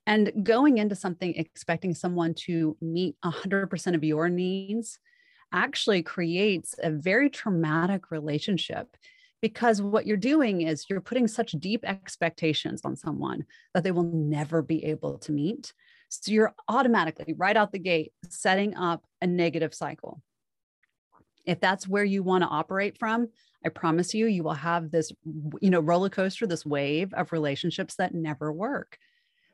And 0.06 0.32
going 0.42 0.78
into 0.78 0.94
something 0.94 1.34
expecting 1.34 1.94
someone 1.94 2.34
to 2.46 2.76
meet 2.80 3.16
100% 3.24 3.94
of 3.94 4.04
your 4.04 4.28
needs 4.28 4.98
actually 5.52 6.02
creates 6.02 6.74
a 6.82 6.90
very 6.90 7.30
traumatic 7.30 8.10
relationship 8.10 8.96
because 9.40 9.80
what 9.80 10.06
you're 10.06 10.16
doing 10.16 10.62
is 10.62 10.86
you're 10.88 11.00
putting 11.00 11.28
such 11.28 11.52
deep 11.52 11.84
expectations 11.84 12.80
on 12.84 12.96
someone 12.96 13.44
that 13.72 13.84
they 13.84 13.90
will 13.92 14.02
never 14.02 14.62
be 14.62 14.84
able 14.86 15.18
to 15.18 15.32
meet. 15.32 15.72
So 16.08 16.32
you're 16.32 16.54
automatically 16.68 17.34
right 17.36 17.56
out 17.56 17.72
the 17.72 17.78
gate 17.78 18.12
setting 18.28 18.76
up 18.76 19.04
a 19.20 19.26
negative 19.26 19.74
cycle. 19.74 20.22
If 21.44 21.60
that's 21.60 21.86
where 21.86 22.04
you 22.04 22.22
want 22.22 22.42
to 22.42 22.48
operate 22.48 22.98
from, 22.98 23.28
I 23.64 23.68
promise 23.68 24.14
you, 24.14 24.26
you 24.26 24.42
will 24.42 24.54
have 24.54 24.90
this, 24.90 25.12
you 25.60 25.70
know, 25.70 25.80
roller 25.80 26.08
coaster, 26.08 26.46
this 26.46 26.64
wave 26.64 27.12
of 27.14 27.32
relationships 27.32 27.96
that 27.96 28.14
never 28.14 28.52
work 28.52 28.98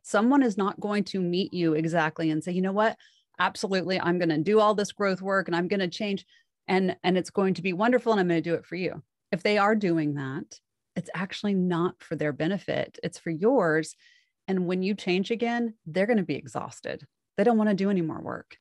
someone 0.02 0.42
is 0.42 0.56
not 0.56 0.80
going 0.80 1.04
to 1.04 1.20
meet 1.20 1.52
you 1.52 1.74
exactly 1.74 2.30
and 2.30 2.42
say, 2.42 2.52
you 2.52 2.62
know 2.62 2.72
what? 2.72 2.96
Absolutely, 3.38 4.00
I'm 4.00 4.18
going 4.18 4.28
to 4.28 4.38
do 4.38 4.60
all 4.60 4.74
this 4.74 4.92
growth 4.92 5.22
work 5.22 5.48
and 5.48 5.56
I'm 5.56 5.68
going 5.68 5.80
to 5.80 5.88
change 5.88 6.26
and 6.68 6.96
and 7.02 7.16
it's 7.18 7.30
going 7.30 7.54
to 7.54 7.62
be 7.62 7.72
wonderful 7.72 8.12
and 8.12 8.20
I'm 8.20 8.28
going 8.28 8.42
to 8.42 8.50
do 8.50 8.54
it 8.54 8.66
for 8.66 8.76
you. 8.76 9.02
If 9.32 9.42
they 9.42 9.58
are 9.58 9.74
doing 9.74 10.14
that, 10.14 10.60
it's 10.96 11.10
actually 11.14 11.54
not 11.54 11.94
for 12.02 12.16
their 12.16 12.32
benefit. 12.32 12.98
It's 13.02 13.18
for 13.18 13.30
yours. 13.30 13.94
And 14.48 14.66
when 14.66 14.82
you 14.82 14.94
change 14.94 15.30
again, 15.30 15.74
they're 15.86 16.06
going 16.06 16.16
to 16.16 16.22
be 16.22 16.34
exhausted. 16.34 17.04
They 17.36 17.44
don't 17.44 17.58
want 17.58 17.70
to 17.70 17.76
do 17.76 17.90
any 17.90 18.02
more 18.02 18.20
work. 18.20 18.56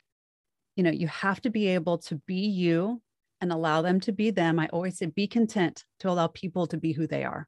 You 0.76 0.84
know, 0.84 0.92
you 0.92 1.08
have 1.08 1.42
to 1.42 1.50
be 1.50 1.68
able 1.70 1.98
to 2.00 2.16
be 2.28 2.48
you 2.48 3.02
and 3.42 3.52
allow 3.52 3.82
them 3.82 4.00
to 4.02 4.12
be 4.12 4.32
them. 4.32 4.60
I 4.60 4.68
always 4.68 4.98
say 4.98 5.08
be 5.08 5.28
content 5.28 5.84
to 6.00 6.10
allow 6.10 6.28
people 6.28 6.68
to 6.68 6.78
be 6.78 6.92
who 6.94 7.08
they 7.08 7.24
are. 7.24 7.48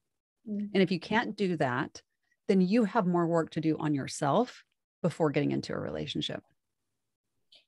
Mm-hmm. 0.50 0.66
And 0.74 0.84
if 0.84 0.92
you 0.92 1.00
can't 1.00 1.36
do 1.36 1.56
that, 1.58 2.02
then 2.48 2.62
you 2.62 2.84
have 2.86 3.08
more 3.08 3.28
work 3.28 3.52
to 3.52 3.62
do 3.62 3.78
on 3.80 3.94
yourself 3.94 4.64
before 5.02 5.32
getting 5.32 5.52
into 5.52 5.74
a 5.74 5.80
relationship. 5.80 6.44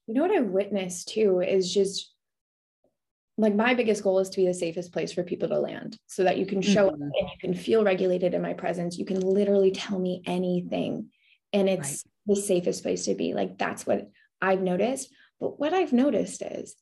You 0.07 0.13
know 0.13 0.21
what 0.21 0.31
I've 0.31 0.47
witnessed 0.47 1.09
too 1.09 1.41
is 1.41 1.73
just 1.73 2.13
like 3.37 3.55
my 3.55 3.73
biggest 3.73 4.03
goal 4.03 4.19
is 4.19 4.29
to 4.29 4.37
be 4.37 4.45
the 4.45 4.53
safest 4.53 4.91
place 4.91 5.11
for 5.11 5.23
people 5.23 5.49
to 5.49 5.59
land 5.59 5.97
so 6.05 6.23
that 6.23 6.37
you 6.37 6.45
can 6.45 6.61
show 6.61 6.89
mm-hmm. 6.89 7.01
up 7.03 7.11
and 7.19 7.29
you 7.29 7.37
can 7.39 7.53
feel 7.53 7.83
regulated 7.83 8.33
in 8.33 8.41
my 8.41 8.53
presence. 8.53 8.97
You 8.97 9.05
can 9.05 9.19
literally 9.21 9.71
tell 9.71 9.97
me 9.97 10.21
anything 10.25 11.09
and 11.51 11.67
it's 11.67 12.05
right. 12.27 12.35
the 12.35 12.41
safest 12.41 12.83
place 12.83 13.05
to 13.05 13.15
be. 13.15 13.33
Like 13.33 13.57
that's 13.57 13.87
what 13.87 14.09
I've 14.41 14.61
noticed. 14.61 15.09
But 15.39 15.59
what 15.59 15.73
I've 15.73 15.93
noticed 15.93 16.41
is 16.43 16.75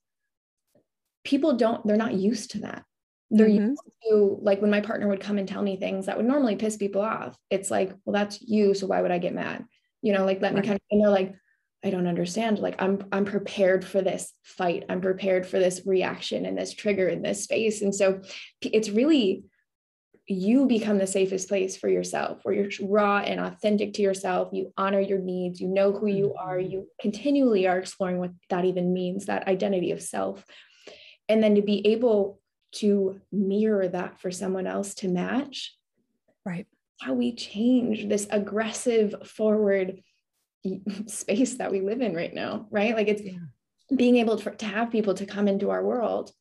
people 1.23 1.55
don't, 1.55 1.85
they're 1.85 1.95
not 1.95 2.15
used 2.15 2.51
to 2.51 2.59
that 2.59 2.83
they're 3.31 3.47
mm-hmm. 3.47 3.69
used 3.69 3.81
to 4.09 4.37
like 4.41 4.61
when 4.61 4.69
my 4.69 4.81
partner 4.81 5.07
would 5.07 5.21
come 5.21 5.37
and 5.37 5.47
tell 5.47 5.61
me 5.61 5.77
things 5.77 6.05
that 6.05 6.17
would 6.17 6.25
normally 6.25 6.55
piss 6.55 6.77
people 6.77 7.01
off 7.01 7.37
it's 7.49 7.71
like 7.71 7.93
well 8.05 8.13
that's 8.13 8.41
you 8.41 8.73
so 8.73 8.85
why 8.87 9.01
would 9.01 9.11
i 9.11 9.17
get 9.17 9.33
mad? 9.33 9.65
You 10.01 10.13
know 10.13 10.25
like 10.25 10.41
let 10.41 10.53
right. 10.53 10.61
me 10.61 10.67
kind 10.67 10.75
of 10.75 10.81
and 10.91 11.01
they're 11.01 11.09
like 11.09 11.35
i 11.83 11.89
don't 11.89 12.07
understand 12.07 12.59
like 12.59 12.81
i'm 12.81 13.03
i'm 13.11 13.25
prepared 13.25 13.85
for 13.85 14.01
this 14.01 14.33
fight. 14.43 14.85
I'm 14.89 15.01
prepared 15.01 15.47
for 15.47 15.59
this 15.59 15.81
reaction 15.85 16.45
and 16.45 16.57
this 16.57 16.73
trigger 16.73 17.07
in 17.07 17.21
this 17.21 17.43
space. 17.43 17.81
And 17.81 17.93
so 17.95 18.21
it's 18.61 18.89
really 18.89 19.45
you 20.27 20.65
become 20.65 20.97
the 20.97 21.07
safest 21.07 21.49
place 21.49 21.75
for 21.75 21.89
yourself 21.89 22.39
where 22.43 22.53
you're 22.53 22.69
raw 22.81 23.19
and 23.19 23.39
authentic 23.39 23.93
to 23.93 24.01
yourself. 24.01 24.49
You 24.53 24.71
honor 24.77 24.99
your 24.99 25.19
needs. 25.19 25.59
You 25.59 25.67
know 25.67 25.91
who 25.91 26.07
you 26.07 26.33
are. 26.35 26.57
Mm-hmm. 26.57 26.71
you 26.71 26.87
continually 26.99 27.67
are 27.67 27.77
exploring 27.77 28.19
what 28.19 28.31
that 28.49 28.65
even 28.65 28.93
means 28.93 29.25
that 29.25 29.47
identity 29.47 29.91
of 29.91 30.01
self. 30.01 30.45
And 31.27 31.41
then 31.41 31.55
to 31.55 31.61
be 31.61 31.85
able 31.87 32.40
to 32.73 33.19
mirror 33.31 33.87
that 33.87 34.19
for 34.19 34.31
someone 34.31 34.67
else 34.67 34.93
to 34.95 35.07
match. 35.07 35.75
Right. 36.45 36.67
How 37.01 37.13
we 37.13 37.33
change 37.33 38.07
this 38.07 38.27
aggressive 38.29 39.27
forward 39.27 40.01
space 41.07 41.55
that 41.55 41.71
we 41.71 41.81
live 41.81 42.01
in 42.01 42.15
right 42.15 42.33
now, 42.33 42.67
right? 42.71 42.95
Like 42.95 43.07
it's 43.07 43.23
yeah. 43.23 43.39
being 43.95 44.17
able 44.17 44.37
to, 44.37 44.51
to 44.51 44.65
have 44.65 44.91
people 44.91 45.13
to 45.15 45.25
come 45.25 45.47
into 45.47 45.69
our 45.69 45.83
world. 45.83 46.31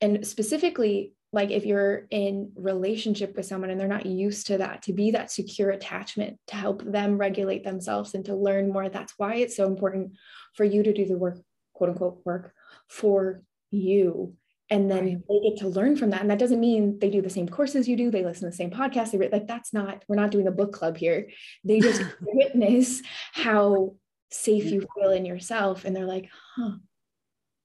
And 0.00 0.26
specifically, 0.26 1.14
like 1.32 1.50
if 1.50 1.64
you're 1.64 2.06
in 2.10 2.52
relationship 2.56 3.36
with 3.36 3.46
someone 3.46 3.70
and 3.70 3.80
they're 3.80 3.88
not 3.88 4.04
used 4.04 4.48
to 4.48 4.58
that, 4.58 4.82
to 4.82 4.92
be 4.92 5.12
that 5.12 5.30
secure 5.30 5.70
attachment, 5.70 6.38
to 6.48 6.56
help 6.56 6.82
them 6.84 7.16
regulate 7.16 7.64
themselves 7.64 8.14
and 8.14 8.24
to 8.26 8.36
learn 8.36 8.70
more. 8.70 8.88
That's 8.88 9.14
why 9.16 9.36
it's 9.36 9.56
so 9.56 9.66
important 9.66 10.12
for 10.54 10.64
you 10.64 10.82
to 10.82 10.92
do 10.92 11.06
the 11.06 11.16
work, 11.16 11.38
quote 11.72 11.90
unquote, 11.90 12.20
work 12.26 12.52
for 12.88 13.42
you 13.70 14.36
and 14.72 14.90
then 14.90 15.04
right. 15.04 15.18
they 15.28 15.50
get 15.50 15.58
to 15.58 15.68
learn 15.68 15.96
from 15.96 16.10
that 16.10 16.22
and 16.22 16.30
that 16.30 16.38
doesn't 16.38 16.58
mean 16.58 16.98
they 16.98 17.10
do 17.10 17.20
the 17.20 17.30
same 17.30 17.48
courses 17.48 17.86
you 17.86 17.96
do 17.96 18.10
they 18.10 18.24
listen 18.24 18.42
to 18.42 18.50
the 18.50 18.56
same 18.56 18.70
podcast 18.70 19.10
they 19.10 19.28
like 19.28 19.46
that's 19.46 19.72
not 19.72 20.02
we're 20.08 20.16
not 20.16 20.30
doing 20.30 20.46
a 20.46 20.52
book 20.52 20.72
club 20.72 20.96
here 20.96 21.28
they 21.62 21.78
just 21.78 22.02
witness 22.20 23.02
how 23.32 23.94
safe 24.30 24.64
you 24.64 24.86
feel 24.96 25.10
in 25.10 25.26
yourself 25.26 25.84
and 25.84 25.94
they're 25.94 26.06
like 26.06 26.28
huh 26.56 26.72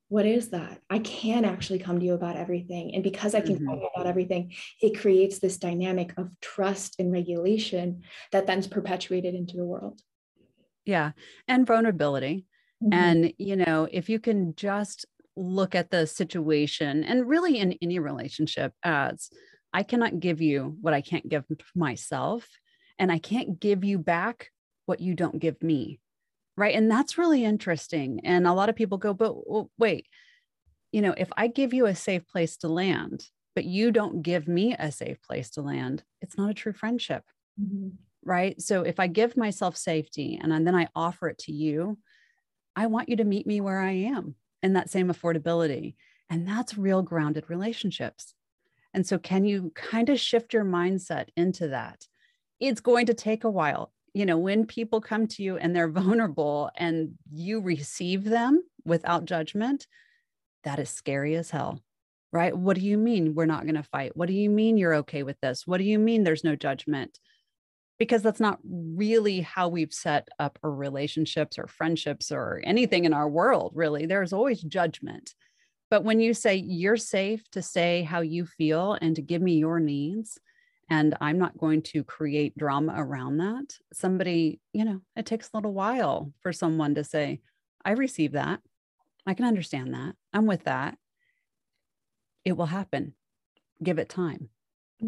what 0.09 0.25
is 0.25 0.49
that 0.49 0.81
i 0.89 0.99
can 0.99 1.45
actually 1.45 1.79
come 1.79 1.99
to 1.99 2.05
you 2.05 2.13
about 2.13 2.35
everything 2.35 2.93
and 2.93 3.03
because 3.03 3.33
i 3.33 3.41
can 3.41 3.55
mm-hmm. 3.55 3.67
come 3.67 3.81
about 3.95 4.05
everything 4.05 4.51
it 4.81 4.99
creates 4.99 5.39
this 5.39 5.57
dynamic 5.57 6.13
of 6.17 6.29
trust 6.41 6.97
and 6.99 7.11
regulation 7.11 8.03
that 8.31 8.45
then's 8.47 8.67
perpetuated 8.67 9.33
into 9.33 9.55
the 9.55 9.65
world 9.65 10.01
Yeah. 10.85 11.11
And 11.49 11.67
vulnerability. 11.67 12.45
Mhm. 12.81 12.93
And, 12.93 13.33
you 13.37 13.57
know, 13.57 13.89
if 13.91 14.07
you 14.07 14.19
can 14.19 14.55
just 14.55 15.05
look 15.37 15.75
at 15.75 15.91
the 15.91 16.07
situation 16.07 17.03
and 17.03 17.27
really 17.27 17.59
in 17.59 17.77
any 17.81 17.99
relationship 17.99 18.73
as 18.83 19.29
I 19.73 19.83
cannot 19.83 20.19
give 20.19 20.41
you 20.41 20.77
what 20.81 20.93
I 20.93 21.01
can't 21.01 21.27
give 21.29 21.45
myself, 21.75 22.47
and 22.97 23.11
I 23.11 23.19
can't 23.19 23.59
give 23.59 23.83
you 23.83 23.99
back 23.99 24.49
what 24.85 25.01
you 25.01 25.13
don't 25.13 25.39
give 25.39 25.61
me. 25.61 25.99
Right. 26.55 26.75
And 26.75 26.89
that's 26.89 27.17
really 27.17 27.45
interesting. 27.45 28.21
And 28.23 28.47
a 28.47 28.53
lot 28.53 28.69
of 28.69 28.75
people 28.75 28.97
go, 28.97 29.13
but 29.13 29.47
well, 29.47 29.69
wait, 29.77 30.07
you 30.91 31.01
know, 31.01 31.13
if 31.15 31.29
I 31.37 31.47
give 31.47 31.73
you 31.73 31.85
a 31.85 31.95
safe 31.95 32.27
place 32.27 32.57
to 32.57 32.67
land, 32.67 33.25
but 33.53 33.65
you 33.65 33.91
don't 33.91 34.23
give 34.23 34.47
me 34.47 34.75
a 34.77 34.91
safe 34.91 35.21
place 35.21 35.51
to 35.51 35.61
land, 35.61 36.03
it's 36.21 36.37
not 36.37 36.49
a 36.49 36.55
true 36.55 36.73
friendship. 36.73 37.23
Mhm. 37.61 37.97
Right. 38.23 38.59
So 38.61 38.81
if 38.81 38.99
I 38.99 39.07
give 39.07 39.37
myself 39.37 39.77
safety 39.77 40.39
and 40.41 40.51
then 40.65 40.75
I 40.75 40.87
offer 40.95 41.29
it 41.29 41.37
to 41.39 41.51
you, 41.51 41.99
I 42.75 42.87
want 42.87 43.09
you 43.09 43.17
to 43.17 43.23
meet 43.23 43.45
me 43.45 43.61
where 43.61 43.79
I 43.79 43.91
am 43.91 44.35
in 44.63 44.73
that 44.73 44.89
same 44.89 45.09
affordability. 45.09 45.95
And 46.29 46.47
that's 46.47 46.77
real 46.77 47.01
grounded 47.01 47.45
relationships. 47.49 48.33
And 48.93 49.05
so, 49.05 49.17
can 49.17 49.45
you 49.45 49.71
kind 49.75 50.09
of 50.09 50.19
shift 50.19 50.53
your 50.53 50.65
mindset 50.65 51.27
into 51.35 51.69
that? 51.69 52.05
It's 52.59 52.81
going 52.81 53.05
to 53.07 53.13
take 53.13 53.43
a 53.43 53.49
while. 53.49 53.91
You 54.13 54.25
know, 54.25 54.37
when 54.37 54.65
people 54.65 55.01
come 55.01 55.27
to 55.27 55.43
you 55.43 55.57
and 55.57 55.75
they're 55.75 55.87
vulnerable 55.87 56.71
and 56.75 57.11
you 57.31 57.61
receive 57.61 58.23
them 58.23 58.63
without 58.85 59.25
judgment, 59.25 59.87
that 60.63 60.79
is 60.79 60.89
scary 60.89 61.35
as 61.35 61.51
hell, 61.51 61.81
right? 62.31 62.57
What 62.57 62.75
do 62.75 62.81
you 62.81 62.97
mean 62.97 63.35
we're 63.35 63.45
not 63.45 63.63
going 63.63 63.75
to 63.75 63.83
fight? 63.83 64.17
What 64.17 64.27
do 64.27 64.33
you 64.33 64.49
mean 64.49 64.77
you're 64.77 64.95
okay 64.95 65.23
with 65.23 65.39
this? 65.41 65.67
What 65.67 65.77
do 65.77 65.83
you 65.83 65.99
mean 65.99 66.23
there's 66.23 66.43
no 66.43 66.55
judgment? 66.55 67.19
Because 67.99 68.21
that's 68.21 68.39
not 68.39 68.59
really 68.63 69.41
how 69.41 69.69
we've 69.69 69.93
set 69.93 70.27
up 70.39 70.59
our 70.63 70.71
relationships 70.71 71.57
or 71.57 71.67
friendships 71.67 72.31
or 72.31 72.61
anything 72.63 73.05
in 73.05 73.13
our 73.13 73.27
world, 73.27 73.71
really. 73.75 74.05
There's 74.05 74.33
always 74.33 74.61
judgment. 74.61 75.33
But 75.89 76.03
when 76.03 76.19
you 76.19 76.33
say 76.33 76.55
you're 76.55 76.97
safe 76.97 77.49
to 77.51 77.61
say 77.61 78.03
how 78.03 78.21
you 78.21 78.45
feel 78.45 78.97
and 79.01 79.15
to 79.15 79.21
give 79.21 79.41
me 79.41 79.53
your 79.53 79.79
needs, 79.79 80.37
and 80.89 81.17
I'm 81.19 81.37
not 81.37 81.57
going 81.57 81.81
to 81.83 82.03
create 82.03 82.57
drama 82.57 82.93
around 82.97 83.37
that, 83.37 83.77
somebody, 83.93 84.59
you 84.73 84.85
know, 84.85 85.01
it 85.15 85.25
takes 85.25 85.49
a 85.51 85.57
little 85.57 85.73
while 85.73 86.31
for 86.41 86.53
someone 86.53 86.95
to 86.95 87.03
say, 87.03 87.41
I 87.83 87.91
receive 87.91 88.33
that. 88.33 88.59
I 89.25 89.33
can 89.33 89.45
understand 89.45 89.93
that. 89.93 90.15
I'm 90.33 90.45
with 90.45 90.65
that. 90.65 90.97
It 92.45 92.55
will 92.55 92.67
happen. 92.67 93.13
Give 93.83 93.99
it 93.99 94.07
time. 94.07 94.49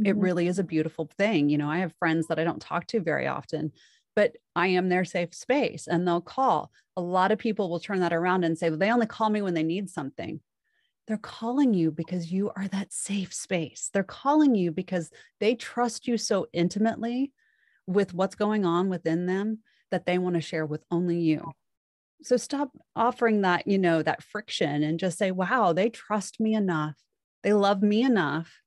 It 0.04 0.18
Mhm. 0.18 0.18
really 0.18 0.48
is 0.48 0.60
a 0.60 0.64
beautiful 0.64 1.10
thing. 1.18 1.50
You 1.50 1.58
know, 1.58 1.70
I 1.70 1.80
have 1.80 1.96
friends 2.00 2.28
that 2.28 2.40
I 2.40 2.44
don't 2.44 2.62
talk 2.62 2.88
to 2.88 3.02
very 3.02 3.28
often, 3.28 3.72
but 4.16 4.36
I 4.56 4.68
am 4.68 4.90
their 4.90 5.06
safe 5.06 5.34
space 5.34 5.88
and 5.88 6.08
they'll 6.08 6.22
call. 6.22 6.72
A 6.98 7.02
lot 7.02 7.32
of 7.32 7.40
people 7.40 7.70
will 7.70 7.80
turn 7.80 8.00
that 8.02 8.14
around 8.14 8.44
and 8.44 8.58
say, 8.58 8.70
well, 8.70 8.80
they 8.80 8.92
only 8.92 9.08
call 9.08 9.30
me 9.30 9.42
when 9.42 9.54
they 9.54 9.64
need 9.64 9.90
something. 9.90 10.42
They're 11.08 11.18
calling 11.18 11.74
you 11.74 11.92
because 11.92 12.32
you 12.32 12.52
are 12.56 12.68
that 12.70 12.94
safe 12.94 13.34
space. 13.34 13.90
They're 13.94 14.04
calling 14.04 14.56
you 14.56 14.72
because 14.72 15.12
they 15.40 15.56
trust 15.56 16.08
you 16.08 16.18
so 16.18 16.48
intimately 16.54 17.34
with 17.88 18.14
what's 18.14 18.36
going 18.36 18.66
on 18.66 18.90
within 18.90 19.28
them 19.28 19.60
that 19.92 20.06
they 20.06 20.18
want 20.20 20.36
to 20.36 20.42
share 20.42 20.66
with 20.66 20.86
only 20.92 21.20
you. 21.20 21.54
So 22.24 22.38
stop 22.38 22.72
offering 22.96 23.42
that, 23.42 23.68
you 23.68 23.78
know, 23.78 24.04
that 24.04 24.24
friction 24.24 24.84
and 24.84 25.00
just 25.00 25.18
say, 25.18 25.32
wow, 25.32 25.74
they 25.74 25.90
trust 25.90 26.40
me 26.40 26.54
enough. 26.54 26.98
They 27.44 27.54
love 27.54 27.82
me 27.82 28.04
enough 28.04 28.62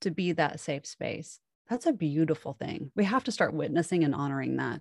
to 0.00 0.10
be 0.10 0.32
that 0.32 0.60
safe 0.60 0.86
space. 0.86 1.40
That's 1.68 1.86
a 1.86 1.92
beautiful 1.92 2.52
thing. 2.52 2.90
We 2.94 3.04
have 3.04 3.24
to 3.24 3.32
start 3.32 3.54
witnessing 3.54 4.04
and 4.04 4.14
honoring 4.14 4.56
that. 4.56 4.80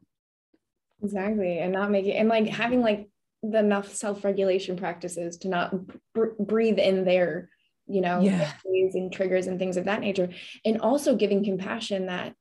Exactly. 1.03 1.59
And 1.59 1.73
not 1.73 1.91
making, 1.91 2.13
and 2.13 2.29
like 2.29 2.47
having 2.47 2.81
like 2.81 3.09
the 3.43 3.59
enough 3.59 3.93
self-regulation 3.93 4.77
practices 4.77 5.37
to 5.37 5.49
not 5.49 5.73
br- 6.13 6.35
breathe 6.39 6.79
in 6.79 7.03
their, 7.03 7.49
you 7.87 8.01
know, 8.01 8.21
Yeah. 8.21 8.51
and 8.65 9.11
triggers 9.11 9.47
and 9.47 9.59
things 9.59 9.77
of 9.77 9.85
that 9.85 10.01
nature. 10.01 10.29
And 10.63 10.81
also 10.81 11.15
giving 11.15 11.43
compassion 11.43 12.05
that 12.07 12.33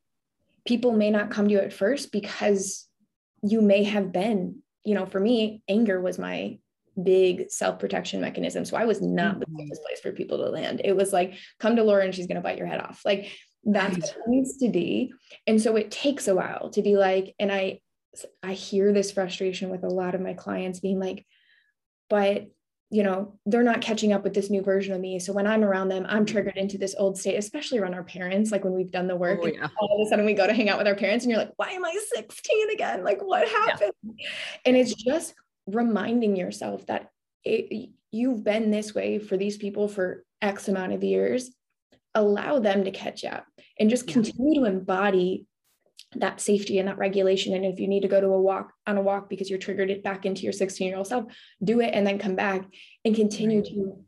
people 0.66 0.92
may 0.92 1.10
not 1.10 1.30
come 1.30 1.46
to 1.46 1.52
you 1.52 1.58
at 1.58 1.72
first 1.72 2.12
because 2.12 2.88
you 3.42 3.60
may 3.60 3.82
have 3.84 4.12
been, 4.12 4.62
you 4.84 4.94
know, 4.94 5.04
for 5.04 5.20
me, 5.20 5.62
anger 5.68 6.00
was 6.00 6.18
my 6.18 6.58
big 7.03 7.51
self-protection 7.51 8.20
mechanism. 8.20 8.64
So 8.64 8.76
I 8.76 8.84
was 8.84 9.01
not 9.01 9.40
the 9.40 9.47
Mhm. 9.47 9.59
safest 9.59 9.82
place 9.84 10.01
for 10.01 10.12
people 10.12 10.38
to 10.38 10.51
land. 10.51 10.80
It 10.84 10.95
was 10.95 11.12
like, 11.12 11.34
come 11.59 11.76
to 11.76 11.82
Laura 11.82 12.05
and 12.05 12.14
she's 12.14 12.26
going 12.26 12.36
to 12.36 12.42
bite 12.42 12.59
your 12.59 12.66
head 12.66 12.80
off. 12.80 13.03
Like 13.05 13.30
that's 13.64 13.97
what 13.99 14.16
it 14.16 14.28
needs 14.28 14.59
to 14.59 14.68
be. 14.68 15.12
And 15.47 15.61
so 15.61 15.76
it 15.76 15.90
takes 15.90 16.28
a 16.28 16.34
while 16.34 16.70
to 16.70 16.82
be 16.82 16.97
like, 16.97 17.34
and 17.38 17.51
I, 17.51 17.80
I 18.42 18.53
hear 18.53 18.92
this 18.92 19.11
frustration 19.11 19.70
with 19.70 19.82
a 19.84 19.88
lot 19.88 20.14
of 20.14 20.20
my 20.20 20.34
clients 20.34 20.80
being 20.80 21.01
like, 21.01 21.26
but 22.09 22.47
you 22.90 23.03
know, 23.03 23.40
they're 23.45 23.64
not 23.64 23.80
catching 23.80 24.12
up 24.12 24.22
with 24.22 24.34
this 24.34 24.51
new 24.51 24.62
version 24.62 24.95
of 24.95 25.01
me. 25.01 25.18
So 25.18 25.32
when 25.32 25.49
I'm 25.49 25.64
around 25.64 25.88
them, 25.88 26.07
I'm 26.09 26.24
triggered 26.24 26.57
into 26.57 26.78
this 26.78 26.95
old 26.97 27.18
state, 27.18 27.34
especially 27.36 27.78
around 27.78 27.95
our 27.95 28.05
parents. 28.05 28.53
Like 28.53 28.62
when 28.62 28.74
we've 28.74 28.92
done 28.92 29.09
the 29.09 29.16
work, 29.16 29.40
Oh, 29.42 29.47
and 29.47 29.55
yeah. 29.57 29.66
all 29.80 30.01
of 30.01 30.07
a 30.07 30.09
sudden 30.09 30.24
we 30.24 30.32
go 30.34 30.47
to 30.47 30.53
hang 30.53 30.68
out 30.68 30.78
with 30.78 30.86
our 30.86 30.95
parents, 30.95 31.24
and 31.24 31.30
you're 31.32 31.40
like, 31.40 31.55
why 31.57 31.70
am 31.70 31.84
I 31.84 31.99
16 32.14 32.70
again? 32.70 33.03
Like 33.03 33.20
what 33.20 33.49
happened? 33.49 33.90
And 34.64 34.76
it's 34.76 34.95
just 34.95 35.34
reminding 35.66 36.36
yourself 36.36 36.86
that 36.86 37.10
it, 37.44 37.90
you've 38.10 38.44
been 38.44 38.70
this 38.70 38.94
way 38.94 39.18
for 39.18 39.36
these 39.36 39.56
people 39.56 39.88
for 39.88 40.24
X 40.40 40.68
amount 40.68 40.92
of 40.92 41.04
years. 41.04 41.50
Allow 42.14 42.60
them 42.60 42.84
to 42.84 42.90
catch 42.90 43.24
up 43.24 43.44
and 43.78 43.90
just 43.90 44.06
continue 44.06 44.60
to 44.60 44.66
embody 44.66 45.46
that 46.16 46.40
safety 46.40 46.78
and 46.78 46.88
that 46.88 46.98
regulation. 46.98 47.54
And 47.54 47.64
if 47.64 47.80
you 47.80 47.88
need 47.88 48.02
to 48.02 48.08
go 48.08 48.20
to 48.20 48.28
a 48.28 48.40
walk 48.40 48.72
on 48.86 48.96
a 48.96 49.02
walk 49.02 49.28
because 49.28 49.50
you're 49.50 49.58
triggered 49.58 49.90
it 49.90 50.04
back 50.04 50.24
into 50.24 50.42
your 50.42 50.52
16 50.52 50.86
year 50.86 50.96
old 50.96 51.08
self, 51.08 51.24
do 51.62 51.80
it 51.80 51.90
and 51.92 52.06
then 52.06 52.18
come 52.18 52.36
back 52.36 52.64
and 53.04 53.16
continue 53.16 53.58
Right. 53.58 53.68
to 53.70 54.04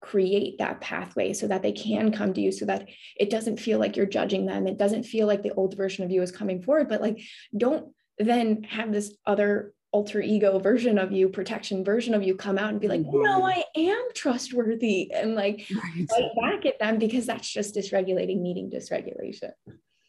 create 0.00 0.58
that 0.58 0.82
pathway 0.82 1.32
so 1.32 1.48
that 1.48 1.62
they 1.62 1.72
can 1.72 2.12
come 2.12 2.34
to 2.34 2.40
you 2.40 2.52
so 2.52 2.66
that 2.66 2.86
it 3.18 3.30
doesn't 3.30 3.58
feel 3.58 3.78
like 3.78 3.96
you're 3.96 4.04
judging 4.04 4.44
them. 4.44 4.66
It 4.66 4.76
doesn't 4.76 5.04
feel 5.04 5.26
like 5.26 5.42
the 5.42 5.54
old 5.54 5.76
version 5.76 6.04
of 6.04 6.10
you 6.10 6.20
is 6.20 6.30
coming 6.30 6.60
forward, 6.62 6.90
but 6.90 7.00
like 7.00 7.20
don't 7.56 7.92
then 8.18 8.64
have 8.64 8.92
this 8.92 9.16
other 9.26 9.72
alter 9.94 10.20
ego 10.20 10.58
version 10.58 10.98
of 10.98 11.12
you, 11.12 11.28
protection 11.28 11.84
version 11.84 12.14
of 12.14 12.22
you 12.24 12.34
come 12.34 12.58
out 12.58 12.70
and 12.70 12.80
be 12.80 12.88
like, 12.88 13.00
no, 13.00 13.42
Mhm. 13.42 13.52
I 13.54 13.64
am 13.76 14.08
trustworthy 14.12 15.12
and 15.12 15.36
like 15.36 15.70
Right. 15.70 16.10
fight 16.10 16.34
back 16.42 16.66
at 16.66 16.80
them 16.80 16.98
because 16.98 17.26
that's 17.26 17.48
just 17.48 17.76
dysregulating, 17.76 18.40
needing 18.40 18.68
dysregulation. 18.68 19.52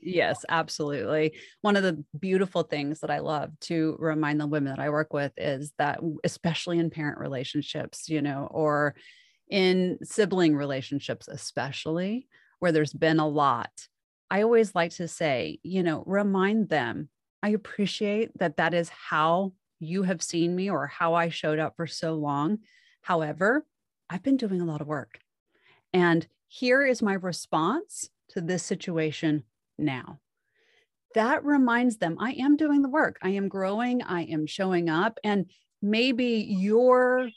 Yes, 0.02 0.44
absolutely. 0.50 1.38
One 1.62 1.78
of 1.78 1.84
the 1.84 2.04
beautiful 2.20 2.64
things 2.64 3.02
that 3.02 3.12
I 3.12 3.20
love 3.20 3.52
to 3.62 3.96
remind 4.00 4.42
the 4.42 4.48
women 4.48 4.74
that 4.76 4.84
I 4.84 4.90
work 4.90 5.14
with 5.14 5.34
is 5.38 5.72
that, 5.78 6.00
especially 6.24 6.80
in 6.80 6.90
parent 6.90 7.20
relationships, 7.20 8.10
you 8.10 8.24
know, 8.24 8.48
or 8.50 8.96
in 9.50 10.00
sibling 10.04 10.56
relationships, 10.56 11.28
especially 11.28 12.28
where 12.58 12.72
there's 12.72 12.94
been 12.94 13.20
a 13.20 13.28
lot, 13.28 13.88
I 14.32 14.42
always 14.42 14.74
like 14.74 14.94
to 14.94 15.08
say, 15.08 15.60
you 15.62 15.84
know, 15.84 16.04
remind 16.08 16.70
them, 16.70 17.10
I 17.44 17.50
appreciate 17.50 18.36
that 18.40 18.58
that 18.58 18.74
is 18.74 18.90
how 18.90 19.54
you 19.80 20.04
have 20.04 20.22
seen 20.22 20.56
me 20.56 20.70
or 20.70 20.88
how 20.88 21.14
I 21.14 21.30
showed 21.30 21.60
up 21.60 21.76
for 21.76 21.88
so 21.88 22.14
long. 22.16 22.60
However, 23.02 23.66
I've 24.10 24.24
been 24.24 24.38
doing 24.38 24.62
a 24.62 24.66
lot 24.66 24.82
of 24.82 24.88
work. 24.88 25.20
And 25.94 26.26
here 26.48 26.86
is 26.86 27.02
my 27.02 27.14
response 27.14 28.10
to 28.30 28.42
this 28.42 28.64
situation 28.64 29.44
now. 29.78 30.20
That 31.14 31.46
reminds 31.46 31.98
them 31.98 32.18
I 32.20 32.32
am 32.34 32.58
doing 32.58 32.82
the 32.82 32.90
work. 32.90 33.18
I 33.22 33.30
am 33.30 33.48
growing. 33.48 34.02
I 34.02 34.24
am 34.24 34.46
showing 34.46 34.90
up. 34.90 35.18
And 35.24 35.50
maybe 35.82 36.46
your 36.50 37.30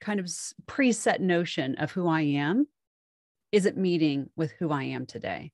kind 0.00 0.20
of 0.20 0.26
preset 0.66 1.20
notion 1.20 1.76
of 1.76 1.92
who 1.92 2.08
I 2.08 2.22
am 2.22 2.66
isn't 3.52 3.76
meeting 3.76 4.28
with 4.36 4.52
who 4.58 4.70
I 4.70 4.84
am 4.84 5.06
today. 5.06 5.52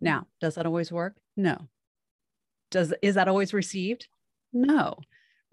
Now, 0.00 0.26
does 0.40 0.56
that 0.56 0.66
always 0.66 0.90
work? 0.90 1.16
No. 1.36 1.68
Does 2.70 2.92
is 3.02 3.14
that 3.14 3.28
always 3.28 3.54
received? 3.54 4.08
No. 4.52 4.96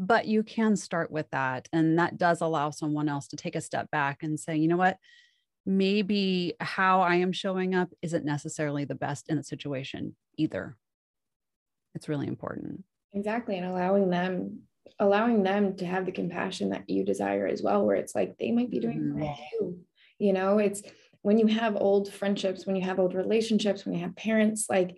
But 0.02 0.28
you 0.28 0.43
can 0.43 0.76
start 0.76 1.12
with 1.12 1.30
that. 1.30 1.70
And 1.72 1.99
that 1.99 2.18
does 2.18 2.41
allow 2.41 2.72
someone 2.72 3.08
else 3.08 3.28
to 3.30 3.38
take 3.38 3.56
a 3.56 3.62
step 3.62 3.91
back 3.91 4.24
and 4.24 4.39
say, 4.39 4.58
you 4.58 4.68
know 4.68 4.78
what? 4.78 4.97
maybe 5.66 6.56
how 6.62 7.02
I 7.02 7.16
am 7.18 7.32
showing 7.32 7.76
up 7.76 7.93
isn't 8.02 8.26
necessarily 8.26 8.86
the 8.86 8.95
best 8.95 9.30
in 9.30 9.38
a 9.38 9.43
situation 9.43 10.16
either. 10.38 10.78
It's 11.93 12.10
really 12.10 12.28
important. 12.28 12.84
Exactly. 13.14 13.58
And 13.58 13.66
allowing 13.66 14.10
them, 14.10 14.62
allowing 14.99 15.43
them 15.43 15.76
to 15.78 15.86
have 15.86 16.06
the 16.06 16.12
compassion 16.12 16.70
that 16.70 16.89
you 16.89 17.04
desire 17.04 17.47
as 17.47 17.62
well, 17.62 17.86
where 17.86 17.95
it's 17.95 18.16
like 18.16 18.38
they 18.38 18.52
might 18.52 18.70
be 18.70 18.80
doing 18.80 19.14
Mhm. 19.14 19.36
too. 19.52 19.86
You 20.20 20.34
know, 20.34 20.58
it's 20.60 20.82
when 21.22 21.38
you 21.38 21.47
have 21.47 21.76
old 21.76 22.12
friendships, 22.12 22.66
when 22.66 22.76
you 22.76 22.84
have 22.84 22.99
old 22.99 23.14
relationships, 23.14 23.86
when 23.86 23.95
you 23.95 24.02
have 24.02 24.16
parents, 24.16 24.68
like 24.70 24.97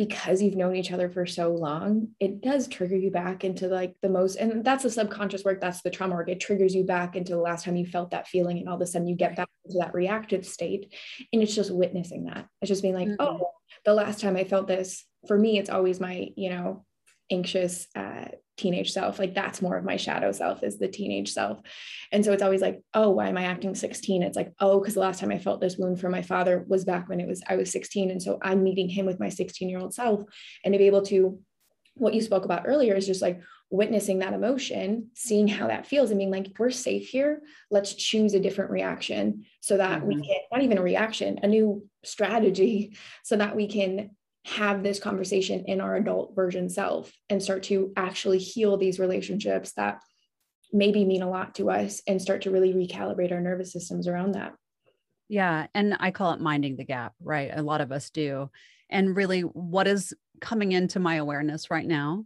because 0.00 0.40
you've 0.40 0.56
known 0.56 0.74
each 0.74 0.92
other 0.92 1.10
for 1.10 1.26
so 1.26 1.52
long, 1.52 2.08
it 2.18 2.40
does 2.40 2.66
trigger 2.66 2.96
you 2.96 3.10
back 3.10 3.44
into 3.44 3.68
like 3.68 3.94
the 4.00 4.08
most, 4.08 4.36
and 4.36 4.64
that's 4.64 4.82
the 4.82 4.88
subconscious 4.88 5.44
work, 5.44 5.60
that's 5.60 5.82
the 5.82 5.90
trauma 5.90 6.14
work. 6.14 6.30
It 6.30 6.40
triggers 6.40 6.74
you 6.74 6.84
back 6.84 7.16
into 7.16 7.32
the 7.32 7.38
last 7.38 7.66
time 7.66 7.76
you 7.76 7.84
felt 7.84 8.12
that 8.12 8.26
feeling, 8.26 8.56
and 8.56 8.66
all 8.66 8.76
of 8.76 8.80
a 8.80 8.86
sudden 8.86 9.06
you 9.06 9.14
get 9.14 9.36
back 9.36 9.50
into 9.66 9.78
that 9.78 9.92
reactive 9.92 10.46
state. 10.46 10.94
And 11.34 11.42
it's 11.42 11.54
just 11.54 11.70
witnessing 11.70 12.24
that. 12.24 12.46
It's 12.62 12.70
just 12.70 12.80
being 12.80 12.94
like, 12.94 13.08
Mhm. 13.08 13.16
oh, 13.18 13.50
the 13.84 13.92
last 13.92 14.20
time 14.20 14.36
I 14.36 14.44
felt 14.44 14.66
this, 14.66 15.04
for 15.28 15.36
me, 15.36 15.58
it's 15.58 15.68
always 15.68 16.00
my, 16.00 16.30
you 16.34 16.48
know, 16.48 16.86
anxious 17.30 17.86
uh, 17.94 18.28
teenage 18.60 18.92
self. 18.92 19.18
Like 19.18 19.34
that's 19.34 19.62
more 19.62 19.76
of 19.76 19.84
my 19.84 19.96
shadow 19.96 20.32
self 20.32 20.62
is 20.62 20.78
the 20.78 20.88
teenage 20.88 21.32
self. 21.32 21.60
And 22.12 22.24
so 22.24 22.32
it's 22.32 22.42
always 22.42 22.60
like, 22.60 22.82
oh, 22.94 23.10
why 23.10 23.28
am 23.28 23.38
I 23.38 23.44
acting 23.44 23.74
16? 23.74 24.22
It's 24.22 24.36
like, 24.36 24.52
oh, 24.60 24.78
because 24.78 24.94
the 24.94 25.00
last 25.00 25.20
time 25.20 25.32
I 25.32 25.38
felt 25.38 25.60
this 25.60 25.76
wound 25.76 26.00
from 26.00 26.12
my 26.12 26.22
father 26.22 26.64
was 26.68 26.84
back 26.84 27.08
when 27.08 27.20
it 27.20 27.26
was 27.26 27.42
I 27.48 27.56
was 27.56 27.70
16. 27.72 28.10
And 28.10 28.22
so 28.22 28.38
I'm 28.42 28.62
meeting 28.62 28.88
him 28.88 29.06
with 29.06 29.20
my 29.20 29.28
16 29.28 29.68
year 29.68 29.78
old 29.78 29.94
self. 29.94 30.22
And 30.64 30.74
to 30.74 30.78
be 30.78 30.86
able 30.86 31.02
to, 31.06 31.40
what 31.94 32.14
you 32.14 32.20
spoke 32.20 32.44
about 32.44 32.64
earlier 32.66 32.94
is 32.94 33.06
just 33.06 33.22
like 33.22 33.40
witnessing 33.70 34.18
that 34.18 34.32
emotion, 34.32 35.10
seeing 35.14 35.46
how 35.46 35.68
that 35.68 35.86
feels, 35.86 36.10
and 36.10 36.18
being 36.18 36.30
like, 36.30 36.48
we're 36.58 36.70
safe 36.70 37.08
here. 37.08 37.40
Let's 37.70 37.94
choose 37.94 38.34
a 38.34 38.40
different 38.40 38.70
reaction 38.70 39.44
so 39.60 39.76
that 39.76 40.00
mm-hmm. 40.00 40.08
we 40.08 40.14
can, 40.26 40.36
not 40.52 40.62
even 40.62 40.78
a 40.78 40.82
reaction, 40.82 41.40
a 41.42 41.46
new 41.46 41.88
strategy, 42.04 42.96
so 43.22 43.36
that 43.36 43.56
we 43.56 43.68
can 43.68 44.10
have 44.44 44.82
this 44.82 44.98
conversation 44.98 45.64
in 45.66 45.80
our 45.80 45.96
adult 45.96 46.34
version 46.34 46.68
self 46.68 47.12
and 47.28 47.42
start 47.42 47.62
to 47.64 47.92
actually 47.96 48.38
heal 48.38 48.76
these 48.76 48.98
relationships 48.98 49.72
that 49.72 50.00
maybe 50.72 51.04
mean 51.04 51.22
a 51.22 51.28
lot 51.28 51.54
to 51.56 51.70
us 51.70 52.00
and 52.06 52.22
start 52.22 52.42
to 52.42 52.50
really 52.50 52.72
recalibrate 52.72 53.32
our 53.32 53.40
nervous 53.40 53.72
systems 53.72 54.06
around 54.08 54.32
that. 54.32 54.54
Yeah. 55.28 55.66
And 55.74 55.96
I 56.00 56.10
call 56.10 56.32
it 56.32 56.40
minding 56.40 56.76
the 56.76 56.84
gap, 56.84 57.12
right? 57.20 57.50
A 57.54 57.62
lot 57.62 57.80
of 57.80 57.92
us 57.92 58.10
do. 58.10 58.50
And 58.88 59.16
really, 59.16 59.42
what 59.42 59.86
is 59.86 60.12
coming 60.40 60.72
into 60.72 60.98
my 60.98 61.16
awareness 61.16 61.70
right 61.70 61.86
now 61.86 62.24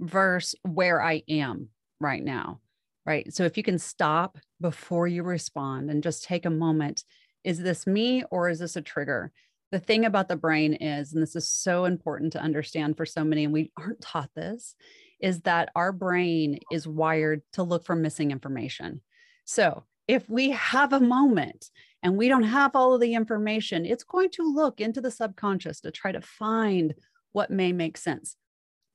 versus 0.00 0.54
where 0.62 1.02
I 1.02 1.22
am 1.28 1.68
right 2.00 2.22
now, 2.22 2.60
right? 3.04 3.32
So 3.34 3.44
if 3.44 3.56
you 3.56 3.62
can 3.62 3.78
stop 3.78 4.38
before 4.60 5.06
you 5.06 5.22
respond 5.22 5.90
and 5.90 6.02
just 6.02 6.24
take 6.24 6.46
a 6.46 6.50
moment, 6.50 7.04
is 7.44 7.58
this 7.58 7.86
me 7.86 8.24
or 8.30 8.48
is 8.48 8.58
this 8.58 8.76
a 8.76 8.82
trigger? 8.82 9.32
The 9.72 9.78
thing 9.78 10.04
about 10.04 10.28
the 10.28 10.36
brain 10.36 10.74
is, 10.74 11.12
and 11.12 11.22
this 11.22 11.36
is 11.36 11.48
so 11.48 11.84
important 11.84 12.32
to 12.34 12.40
understand 12.40 12.96
for 12.96 13.04
so 13.04 13.24
many, 13.24 13.44
and 13.44 13.52
we 13.52 13.72
aren't 13.76 14.00
taught 14.00 14.30
this, 14.34 14.74
is 15.20 15.40
that 15.42 15.70
our 15.74 15.92
brain 15.92 16.60
is 16.70 16.86
wired 16.86 17.42
to 17.54 17.62
look 17.62 17.84
for 17.84 17.96
missing 17.96 18.30
information. 18.30 19.00
So 19.44 19.84
if 20.06 20.28
we 20.28 20.50
have 20.50 20.92
a 20.92 21.00
moment 21.00 21.70
and 22.02 22.16
we 22.16 22.28
don't 22.28 22.44
have 22.44 22.76
all 22.76 22.94
of 22.94 23.00
the 23.00 23.14
information, 23.14 23.86
it's 23.86 24.04
going 24.04 24.30
to 24.30 24.54
look 24.54 24.80
into 24.80 25.00
the 25.00 25.10
subconscious 25.10 25.80
to 25.80 25.90
try 25.90 26.12
to 26.12 26.20
find 26.20 26.94
what 27.32 27.50
may 27.50 27.72
make 27.72 27.96
sense 27.96 28.36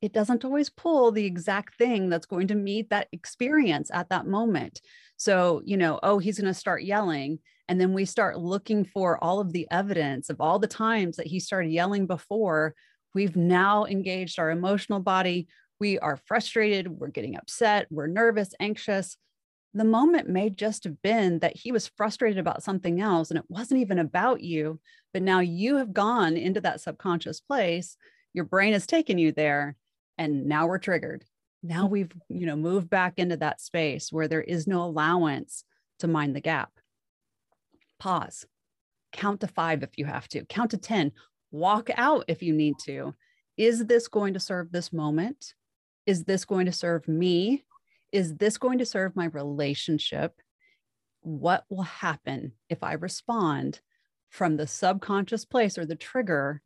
it 0.02 0.12
doesn't 0.12 0.44
always 0.44 0.68
pull 0.68 1.12
the 1.12 1.24
exact 1.24 1.78
thing 1.78 2.10
that's 2.10 2.26
going 2.26 2.48
to 2.48 2.56
meet 2.56 2.90
that 2.90 3.06
experience 3.12 3.88
at 3.94 4.10
that 4.10 4.26
moment. 4.26 4.80
So, 5.16 5.62
you 5.64 5.76
know, 5.76 6.00
oh, 6.02 6.18
he's 6.18 6.40
going 6.40 6.52
to 6.52 6.58
start 6.58 6.82
yelling. 6.82 7.38
And 7.68 7.80
then 7.80 7.92
we 7.92 8.04
start 8.04 8.38
looking 8.38 8.84
for 8.84 9.22
all 9.22 9.40
of 9.40 9.52
the 9.52 9.66
evidence 9.70 10.30
of 10.30 10.40
all 10.40 10.58
the 10.58 10.66
times 10.66 11.16
that 11.16 11.26
he 11.26 11.40
started 11.40 11.70
yelling 11.70 12.06
before. 12.06 12.74
We've 13.14 13.36
now 13.36 13.84
engaged 13.84 14.38
our 14.38 14.50
emotional 14.50 15.00
body. 15.00 15.48
We 15.80 15.98
are 15.98 16.20
frustrated. 16.26 16.88
We're 16.88 17.08
getting 17.08 17.36
upset. 17.36 17.86
We're 17.90 18.06
nervous, 18.08 18.54
anxious. 18.60 19.16
The 19.74 19.84
moment 19.84 20.28
may 20.28 20.50
just 20.50 20.84
have 20.84 21.00
been 21.02 21.38
that 21.38 21.56
he 21.56 21.72
was 21.72 21.90
frustrated 21.96 22.38
about 22.38 22.62
something 22.62 23.00
else 23.00 23.30
and 23.30 23.38
it 23.38 23.46
wasn't 23.48 23.80
even 23.80 23.98
about 23.98 24.42
you. 24.42 24.80
But 25.12 25.22
now 25.22 25.40
you 25.40 25.76
have 25.76 25.94
gone 25.94 26.36
into 26.36 26.60
that 26.60 26.80
subconscious 26.80 27.40
place. 27.40 27.96
Your 28.34 28.44
brain 28.44 28.74
has 28.74 28.86
taken 28.86 29.18
you 29.18 29.32
there 29.32 29.76
and 30.18 30.46
now 30.46 30.66
we're 30.66 30.78
triggered 30.78 31.24
now 31.62 31.86
we've 31.86 32.12
you 32.28 32.46
know 32.46 32.56
moved 32.56 32.90
back 32.90 33.14
into 33.18 33.36
that 33.36 33.60
space 33.60 34.10
where 34.10 34.28
there 34.28 34.42
is 34.42 34.66
no 34.66 34.82
allowance 34.82 35.64
to 36.00 36.08
mind 36.08 36.34
the 36.34 36.40
gap 36.40 36.70
pause 38.02 38.44
count 39.12 39.40
to 39.40 39.46
5 39.46 39.82
if 39.82 39.90
you 39.96 40.04
have 40.04 40.28
to 40.28 40.44
count 40.46 40.70
to 40.70 40.78
10 40.78 41.12
walk 41.50 41.90
out 41.96 42.24
if 42.28 42.42
you 42.42 42.52
need 42.52 42.74
to 42.84 43.14
is 43.56 43.86
this 43.86 44.08
going 44.08 44.34
to 44.34 44.40
serve 44.40 44.72
this 44.72 44.92
moment 44.92 45.54
is 46.06 46.24
this 46.24 46.44
going 46.44 46.66
to 46.66 46.72
serve 46.72 47.06
me 47.06 47.64
is 48.10 48.36
this 48.36 48.58
going 48.58 48.78
to 48.78 48.86
serve 48.86 49.14
my 49.14 49.26
relationship 49.26 50.32
what 51.20 51.64
will 51.68 51.82
happen 51.82 52.52
if 52.68 52.82
i 52.82 52.94
respond 52.94 53.80
from 54.30 54.56
the 54.56 54.66
subconscious 54.66 55.44
place 55.44 55.76
or 55.76 55.84
the 55.84 55.94
trigger 55.94 56.62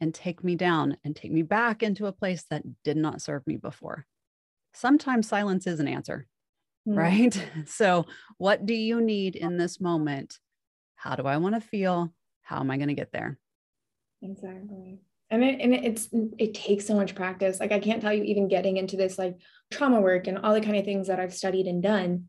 and 0.00 0.14
take 0.14 0.44
me 0.44 0.54
down 0.54 0.96
and 1.04 1.16
take 1.16 1.32
me 1.32 1.42
back 1.42 1.82
into 1.82 2.06
a 2.06 2.12
place 2.12 2.44
that 2.50 2.62
did 2.84 2.96
not 2.96 3.22
serve 3.22 3.46
me 3.46 3.56
before. 3.56 4.06
Sometimes 4.74 5.28
silence 5.28 5.66
is 5.66 5.80
an 5.80 5.88
answer, 5.88 6.26
mm. 6.86 6.96
right? 6.96 7.42
So, 7.66 8.06
what 8.36 8.66
do 8.66 8.74
you 8.74 9.00
need 9.00 9.36
in 9.36 9.56
this 9.56 9.80
moment? 9.80 10.38
How 10.98 11.16
do 11.16 11.22
I 11.22 11.36
want 11.36 11.54
to 11.54 11.60
feel? 11.60 12.12
How 12.42 12.60
am 12.60 12.70
I 12.70 12.76
going 12.76 12.88
to 12.88 12.94
get 12.94 13.12
there? 13.12 13.38
Exactly. 14.20 14.98
And 15.30 15.44
it, 15.44 15.60
and 15.60 15.74
it's 15.74 16.08
it 16.38 16.54
takes 16.54 16.86
so 16.86 16.94
much 16.94 17.14
practice. 17.14 17.60
Like 17.60 17.72
I 17.72 17.78
can't 17.78 18.02
tell 18.02 18.12
you 18.12 18.24
even 18.24 18.48
getting 18.48 18.78
into 18.78 18.96
this 18.96 19.16
like 19.16 19.36
trauma 19.70 20.00
work 20.00 20.26
and 20.26 20.38
all 20.38 20.54
the 20.54 20.60
kind 20.60 20.76
of 20.76 20.84
things 20.84 21.06
that 21.06 21.20
I've 21.20 21.34
studied 21.34 21.66
and 21.66 21.82
done 21.82 22.28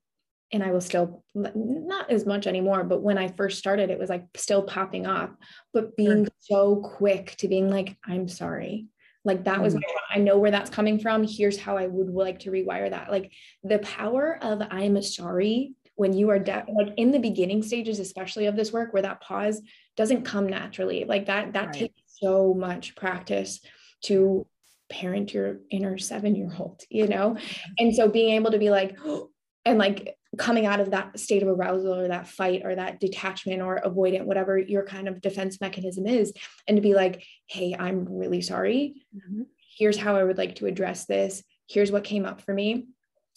and 0.51 0.63
I 0.63 0.72
will 0.72 0.82
still 0.82 1.24
not 1.36 2.09
as 2.09 2.26
much 2.26 2.47
anymore, 2.47 2.84
but 2.84 3.01
when 3.01 3.17
I 3.17 3.28
first 3.28 3.59
started, 3.59 3.89
it 3.89 3.99
was 3.99 4.09
like 4.09 4.26
still 4.36 4.63
popping 4.63 5.05
up, 5.05 5.36
but 5.74 5.95
being 5.95 6.26
sure. 6.26 6.34
so 6.39 6.76
quick 6.78 7.36
to 7.38 7.47
being 7.47 7.70
like, 7.70 7.95
I'm 8.03 8.28
sorry. 8.28 8.88
Like 9.26 9.43
that 9.43 9.61
was, 9.61 9.76
mm. 9.76 9.82
I 10.09 10.17
know 10.17 10.39
where 10.39 10.49
that's 10.49 10.70
coming 10.70 10.97
from. 10.99 11.24
Here's 11.24 11.57
how 11.57 11.78
I 11.78 11.88
would 11.88 12.09
like 12.09 12.39
to 12.39 12.51
rewire 12.51 12.89
that. 12.89 13.11
Like 13.11 13.32
the 13.63 13.80
power 13.80 14.39
of 14.41 14.61
I'm 14.72 15.01
sorry 15.03 15.74
when 16.00 16.14
you 16.14 16.30
are 16.30 16.39
de- 16.39 16.64
like 16.74 16.93
in 16.95 17.12
the 17.12 17.20
beginning 17.20 17.62
stages, 17.62 18.00
especially 18.00 18.45
of 18.45 18.56
this 18.56 18.72
work, 18.72 18.93
where 18.93 19.02
that 19.02 19.20
pause 19.20 19.62
doesn't 19.97 20.24
come 20.24 20.47
naturally. 20.47 21.04
Like 21.04 21.26
that, 21.26 21.52
that 21.54 21.66
right. 21.66 21.74
takes 21.74 22.02
so 22.06 22.54
much 22.54 22.95
practice 22.95 23.60
to 24.04 24.47
parent 24.89 25.34
your 25.34 25.58
inner 25.70 25.97
seven 25.97 26.36
year 26.36 26.52
old, 26.58 26.84
you 26.89 27.06
know? 27.06 27.36
And 27.78 27.93
so 27.93 28.08
being 28.08 28.36
able 28.36 28.52
to 28.52 28.58
be 28.58 28.70
like, 28.70 28.97
and 29.66 29.78
like 29.78 30.16
coming 30.38 30.66
out 30.66 30.80
of 30.80 30.91
that 30.91 31.20
state 31.20 31.43
of 31.43 31.50
arousal 31.50 31.93
or 31.93 32.08
that 32.08 32.30
fight 32.30 32.62
or 32.64 32.76
that 32.76 33.02
detachment 33.02 33.62
or 33.62 33.82
avoidant, 33.84 34.24
whatever 34.24 34.58
your 34.58 34.86
kind 34.86 35.10
of 35.10 35.20
defense 35.20 35.60
mechanism 35.60 36.08
is, 36.08 36.32
and 36.66 36.78
to 36.78 36.82
be 36.82 36.93
like, 36.93 37.26
hey, 37.47 37.76
I'm 37.78 38.06
really 38.06 38.41
sorry. 38.41 39.04
Mm-hmm. 39.14 39.41
Here's 39.78 39.97
how 39.97 40.16
I 40.16 40.24
would 40.24 40.38
like 40.38 40.56
to 40.56 40.66
address 40.66 41.06
this. 41.06 41.43
Here's 41.68 41.91
what 41.91 42.06
came 42.06 42.26
up 42.26 42.39
for 42.39 42.54
me. 42.54 42.88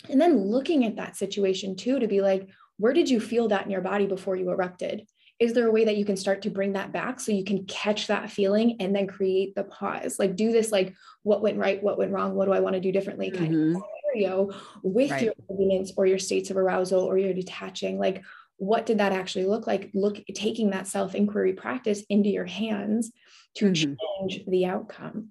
And 0.09 0.21
then 0.21 0.39
looking 0.39 0.85
at 0.85 0.97
that 0.97 1.17
situation 1.17 1.77
too, 1.77 1.99
to 1.99 2.07
be 2.07 2.21
like, 2.21 2.49
where 2.79 2.93
did 2.93 3.09
you 3.09 3.21
feel 3.21 3.49
that 3.49 3.65
in 3.65 3.71
your 3.71 3.81
body 3.81 4.07
before 4.07 4.37
you 4.37 4.51
erupted? 4.51 5.07
Is 5.39 5.55
there 5.55 5.67
a 5.67 5.73
way 5.73 5.85
that 5.85 5.97
you 5.97 6.05
can 6.05 6.17
start 6.17 6.43
to 6.43 6.51
bring 6.51 6.75
that 6.75 6.93
back 6.93 7.19
so 7.19 7.33
you 7.33 7.45
can 7.45 7.65
catch 7.67 8.07
that 8.07 8.31
feeling 8.31 8.77
and 8.81 8.95
then 8.95 9.07
create 9.07 9.55
the 9.55 9.65
pause? 9.65 10.19
Like, 10.19 10.37
do 10.37 10.53
this, 10.53 10.71
like, 10.71 10.95
what 11.23 11.43
went 11.43 11.59
right, 11.59 11.83
what 11.83 11.99
went 11.99 12.13
wrong, 12.13 12.35
what 12.35 12.45
do 12.45 12.53
I 12.53 12.61
want 12.61 12.75
to 12.75 12.81
do 12.81 12.93
differently? 12.93 13.31
Kind 13.31 13.53
mm-hmm. 13.53 13.77
of 13.77 13.83
scenario 14.13 14.51
with 14.83 15.11
right. 15.11 15.23
your 15.23 15.35
avoidance 15.49 15.93
or 15.97 16.07
your 16.07 16.19
states 16.19 16.51
of 16.51 16.57
arousal 16.57 17.01
or 17.01 17.19
your 17.19 17.35
detaching 17.35 17.99
like 17.99 18.23
what 18.57 18.87
did 18.87 18.99
that 18.99 19.13
actually 19.13 19.45
look 19.45 19.67
like 19.67 19.91
look 19.95 20.21
taking 20.35 20.71
that 20.71 20.87
self 20.87 21.15
inquiry 21.15 21.53
practice 21.53 22.03
into 22.09 22.29
your 22.29 22.45
hands 22.45 23.11
to 23.55 23.67
mm-hmm. 23.67 23.95
change 24.29 24.45
the 24.47 24.67
outcome 24.67 25.29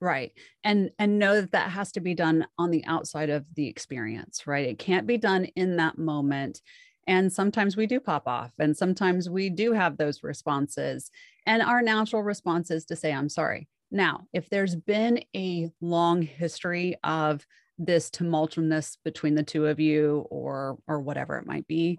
right. 0.00 0.32
And 0.64 0.90
and 0.98 1.18
know 1.18 1.40
that 1.40 1.52
that 1.52 1.70
has 1.70 1.92
to 1.92 2.00
be 2.00 2.14
done 2.14 2.46
on 2.58 2.70
the 2.70 2.84
outside 2.86 3.30
of 3.30 3.44
the 3.54 3.68
experience 3.68 4.46
right? 4.46 4.68
It 4.68 4.78
can't 4.78 5.06
be 5.06 5.18
done 5.18 5.46
in 5.56 5.76
that 5.76 5.98
moment. 5.98 6.60
And 7.06 7.32
sometimes 7.32 7.76
we 7.76 7.86
do 7.86 7.98
pop 7.98 8.26
off 8.26 8.52
and 8.58 8.76
sometimes 8.76 9.28
we 9.28 9.50
do 9.50 9.72
have 9.72 9.96
those 9.96 10.22
responses 10.22 11.10
and 11.46 11.62
our 11.62 11.82
natural 11.82 12.22
response 12.22 12.70
is 12.70 12.84
to 12.86 12.96
say 12.96 13.12
i'm 13.12 13.28
sorry. 13.28 13.68
Now 13.90 14.26
if 14.32 14.48
there's 14.48 14.76
been 14.76 15.22
a 15.34 15.70
long 15.80 16.22
history 16.22 16.96
of 17.02 17.46
this 17.78 18.10
tumultuousness 18.10 18.98
between 19.04 19.34
the 19.34 19.42
two 19.42 19.66
of 19.66 19.80
you 19.80 20.26
or 20.30 20.78
or 20.86 21.00
whatever 21.00 21.38
it 21.38 21.46
might 21.46 21.66
be 21.66 21.98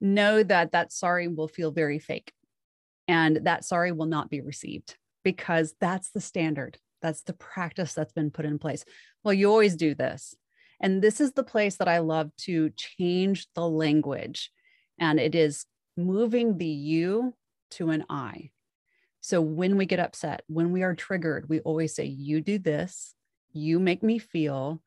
know 0.00 0.42
that 0.42 0.72
that 0.72 0.90
sorry 0.92 1.28
will 1.28 1.48
feel 1.48 1.70
very 1.70 1.98
fake 1.98 2.32
and 3.06 3.40
that 3.44 3.64
sorry 3.64 3.92
will 3.92 4.06
not 4.06 4.30
be 4.30 4.40
received 4.40 4.96
because 5.22 5.74
that's 5.80 6.10
the 6.10 6.20
standard 6.20 6.78
that's 7.02 7.22
the 7.22 7.32
practice 7.32 7.92
that's 7.94 8.12
been 8.12 8.30
put 8.30 8.44
in 8.44 8.58
place 8.58 8.84
well 9.22 9.34
you 9.34 9.50
always 9.50 9.76
do 9.76 9.94
this 9.94 10.34
and 10.80 11.02
this 11.02 11.20
is 11.20 11.32
the 11.32 11.44
place 11.44 11.76
that 11.76 11.88
i 11.88 11.98
love 11.98 12.30
to 12.36 12.70
change 12.70 13.46
the 13.54 13.68
language 13.68 14.50
and 14.98 15.20
it 15.20 15.34
is 15.34 15.66
moving 15.96 16.56
the 16.56 16.66
you 16.66 17.34
to 17.70 17.90
an 17.90 18.04
i 18.08 18.50
so 19.20 19.40
when 19.40 19.76
we 19.76 19.86
get 19.86 20.00
upset 20.00 20.42
when 20.46 20.72
we 20.72 20.82
are 20.82 20.94
triggered 20.94 21.48
we 21.48 21.60
always 21.60 21.94
say 21.94 22.04
you 22.04 22.40
do 22.40 22.58
this 22.58 23.14
you 23.52 23.78
make 23.78 24.02
me 24.02 24.18
feel 24.18 24.80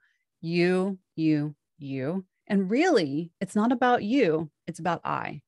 you, 0.46 1.00
you, 1.16 1.56
you. 1.80 2.26
And 2.48 2.70
really, 2.70 3.32
it's 3.42 3.56
not 3.56 3.72
about 3.72 4.04
you, 4.04 4.52
it's 4.68 4.80
about 4.80 5.02
I. 5.04 5.42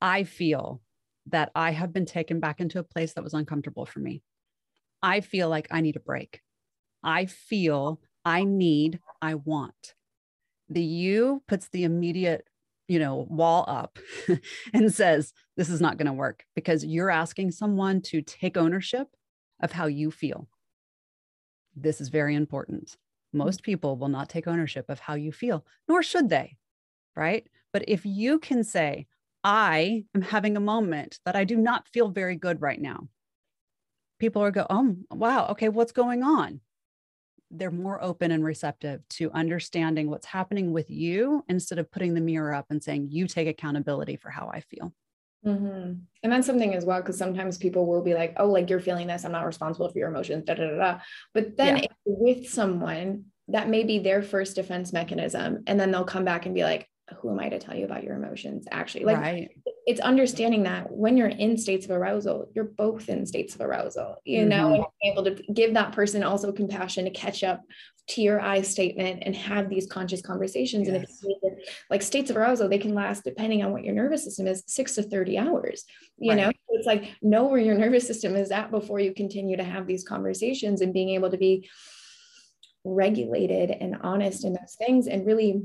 I 0.00 0.24
feel 0.24 0.82
that 1.26 1.52
I 1.54 1.70
have 1.70 1.92
been 1.92 2.06
taken 2.06 2.40
back 2.40 2.60
into 2.60 2.80
a 2.80 2.84
place 2.84 3.12
that 3.12 3.22
was 3.22 3.34
uncomfortable 3.34 3.86
for 3.86 4.00
me. 4.00 4.20
I 5.02 5.20
feel 5.20 5.48
like 5.48 5.68
I 5.70 5.80
need 5.80 5.96
a 5.96 6.00
break. 6.00 6.40
I 7.02 7.26
feel 7.26 8.00
I 8.24 8.44
need, 8.44 9.00
I 9.20 9.34
want. 9.34 9.94
The 10.68 10.82
you 10.82 11.42
puts 11.48 11.68
the 11.68 11.84
immediate, 11.84 12.46
you 12.88 12.98
know, 12.98 13.26
wall 13.28 13.64
up 13.66 13.98
and 14.72 14.92
says, 14.92 15.32
this 15.56 15.68
is 15.68 15.80
not 15.80 15.98
going 15.98 16.06
to 16.06 16.12
work 16.12 16.44
because 16.54 16.84
you're 16.84 17.10
asking 17.10 17.50
someone 17.50 18.00
to 18.02 18.22
take 18.22 18.56
ownership 18.56 19.08
of 19.60 19.72
how 19.72 19.86
you 19.86 20.10
feel. 20.10 20.48
This 21.74 22.00
is 22.00 22.08
very 22.08 22.34
important 22.34 22.96
Most 23.32 23.58
mm-hmm. 23.58 23.64
people 23.64 23.96
will 23.96 24.08
not 24.08 24.28
take 24.28 24.46
ownership 24.46 24.88
of 24.88 25.00
how 25.00 25.14
you 25.14 25.32
feel, 25.32 25.64
nor 25.88 26.02
should 26.02 26.28
they. 26.28 26.56
Right. 27.16 27.46
But 27.72 27.84
if 27.88 28.06
you 28.06 28.38
can 28.38 28.64
say, 28.64 29.06
I 29.44 30.04
am 30.14 30.22
having 30.22 30.56
a 30.56 30.60
moment 30.60 31.18
that 31.24 31.34
I 31.34 31.44
do 31.44 31.56
not 31.56 31.88
feel 31.88 32.08
very 32.08 32.36
good 32.36 32.60
right 32.60 32.80
now, 32.80 33.08
people 34.22 34.40
are 34.40 34.52
go, 34.52 34.64
oh, 34.70 34.94
wow, 35.10 35.48
okay, 35.48 35.68
what's 35.68 35.90
going 35.90 36.22
on? 36.22 36.60
They're 37.50 37.72
more 37.72 38.00
open 38.00 38.30
and 38.30 38.44
receptive 38.44 39.00
to 39.16 39.32
understanding 39.32 40.08
what's 40.08 40.26
happening 40.26 40.70
with 40.70 40.88
you 40.88 41.44
instead 41.48 41.80
of 41.80 41.90
putting 41.90 42.14
the 42.14 42.20
mirror 42.20 42.54
up 42.54 42.66
and 42.70 42.80
saying, 42.80 43.08
you 43.10 43.26
take 43.26 43.48
accountability 43.48 44.14
for 44.14 44.30
how 44.30 44.48
I 44.54 44.60
feel. 44.60 44.94
Mm-hmm. 45.44 45.94
And 46.22 46.32
that's 46.32 46.46
something 46.46 46.72
as 46.72 46.84
well, 46.84 47.00
because 47.00 47.18
sometimes 47.18 47.58
people 47.58 47.84
will 47.84 48.00
be 48.00 48.14
like, 48.14 48.34
oh, 48.36 48.46
like 48.46 48.70
you're 48.70 48.78
feeling 48.78 49.08
this. 49.08 49.24
I'm 49.24 49.32
not 49.32 49.44
responsible 49.44 49.90
for 49.90 49.98
your 49.98 50.10
emotions. 50.10 50.44
Da, 50.44 50.54
da, 50.54 50.68
da, 50.70 50.76
da. 50.76 50.98
But 51.34 51.56
then 51.56 51.78
yeah. 51.78 51.86
with 52.04 52.48
someone, 52.48 53.24
that 53.48 53.68
may 53.68 53.82
be 53.82 53.98
their 53.98 54.22
first 54.22 54.54
defense 54.54 54.92
mechanism. 54.92 55.64
And 55.66 55.80
then 55.80 55.90
they'll 55.90 56.04
come 56.04 56.24
back 56.24 56.46
and 56.46 56.54
be 56.54 56.62
like, 56.62 56.88
who 57.20 57.30
am 57.30 57.38
I 57.38 57.48
to 57.48 57.58
tell 57.58 57.76
you 57.76 57.84
about 57.84 58.04
your 58.04 58.16
emotions? 58.16 58.66
Actually, 58.70 59.04
like 59.04 59.18
right. 59.18 59.50
it's 59.86 60.00
understanding 60.00 60.62
that 60.64 60.90
when 60.90 61.16
you're 61.16 61.28
in 61.28 61.56
states 61.56 61.84
of 61.84 61.92
arousal, 61.92 62.48
you're 62.54 62.64
both 62.64 63.08
in 63.08 63.26
states 63.26 63.54
of 63.54 63.60
arousal, 63.60 64.16
you 64.24 64.40
mm-hmm. 64.40 64.48
know, 64.48 64.74
and 64.74 64.84
able 65.04 65.24
to 65.24 65.42
give 65.52 65.74
that 65.74 65.92
person 65.92 66.22
also 66.22 66.52
compassion 66.52 67.04
to 67.04 67.10
catch 67.10 67.44
up 67.44 67.62
to 68.08 68.20
your 68.22 68.40
I 68.40 68.62
statement 68.62 69.22
and 69.24 69.34
have 69.34 69.68
these 69.68 69.86
conscious 69.86 70.22
conversations. 70.22 70.88
Yes. 70.88 71.22
And 71.22 71.34
if 71.42 71.68
like 71.90 72.02
states 72.02 72.30
of 72.30 72.36
arousal, 72.36 72.68
they 72.68 72.78
can 72.78 72.94
last 72.94 73.24
depending 73.24 73.62
on 73.62 73.72
what 73.72 73.84
your 73.84 73.94
nervous 73.94 74.24
system 74.24 74.46
is, 74.46 74.64
six 74.66 74.94
to 74.96 75.02
30 75.02 75.38
hours. 75.38 75.84
You 76.18 76.30
right. 76.30 76.36
know, 76.38 76.52
it's 76.70 76.86
like 76.86 77.10
know 77.22 77.44
where 77.44 77.60
your 77.60 77.76
nervous 77.76 78.06
system 78.06 78.36
is 78.36 78.50
at 78.50 78.70
before 78.70 78.98
you 78.98 79.14
continue 79.14 79.56
to 79.56 79.64
have 79.64 79.86
these 79.86 80.04
conversations 80.04 80.80
and 80.80 80.92
being 80.92 81.10
able 81.10 81.30
to 81.30 81.38
be 81.38 81.68
regulated 82.84 83.70
and 83.70 83.96
honest 84.02 84.44
in 84.44 84.52
those 84.52 84.74
things 84.76 85.06
and 85.06 85.26
really 85.26 85.62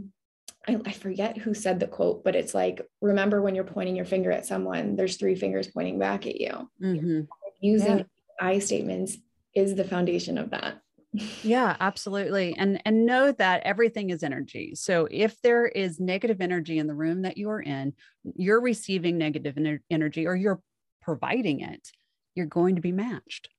I, 0.67 0.79
I, 0.85 0.91
forget 0.91 1.37
who 1.37 1.53
said 1.53 1.79
the 1.79 1.87
quote, 1.87 2.23
but 2.23 2.35
it's 2.35 2.53
like, 2.53 2.81
remember 3.01 3.41
when 3.41 3.55
you're 3.55 3.63
pointing 3.63 3.95
your 3.95 4.05
finger 4.05 4.31
at 4.31 4.45
someone, 4.45 4.95
there's 4.95 5.17
three 5.17 5.35
fingers 5.35 5.67
pointing 5.67 5.97
back 5.97 6.27
at 6.27 6.39
you. 6.39 6.69
Mm-hmm. 6.81 7.21
Using 7.61 7.99
yeah. 7.99 8.03
I 8.39 8.59
statements 8.59 9.17
is 9.55 9.75
the 9.75 9.83
foundation 9.83 10.37
of 10.37 10.51
that. 10.51 10.81
yeah 11.43 11.75
absolutely 11.79 12.53
and 12.57 12.81
and 12.85 13.05
know 13.05 13.31
that 13.31 13.63
everything 13.63 14.09
is 14.09 14.23
energy 14.23 14.75
so 14.75 15.07
if 15.09 15.41
there 15.41 15.65
is 15.65 15.99
negative 15.99 16.41
energy 16.41 16.79
in 16.79 16.87
the 16.87 16.93
room 16.93 17.21
that 17.21 17.37
you 17.37 17.49
are 17.49 17.61
in 17.61 17.93
you're 18.35 18.59
receiving 18.59 19.17
negative 19.17 19.55
ener- 19.55 19.79
energy 19.89 20.27
or 20.27 20.35
you're 20.35 20.61
providing 21.01 21.61
it 21.61 21.91
you're 22.35 22.45
going 22.45 22.75
to 22.75 22.81
be 22.81 22.91
matched 22.91 23.49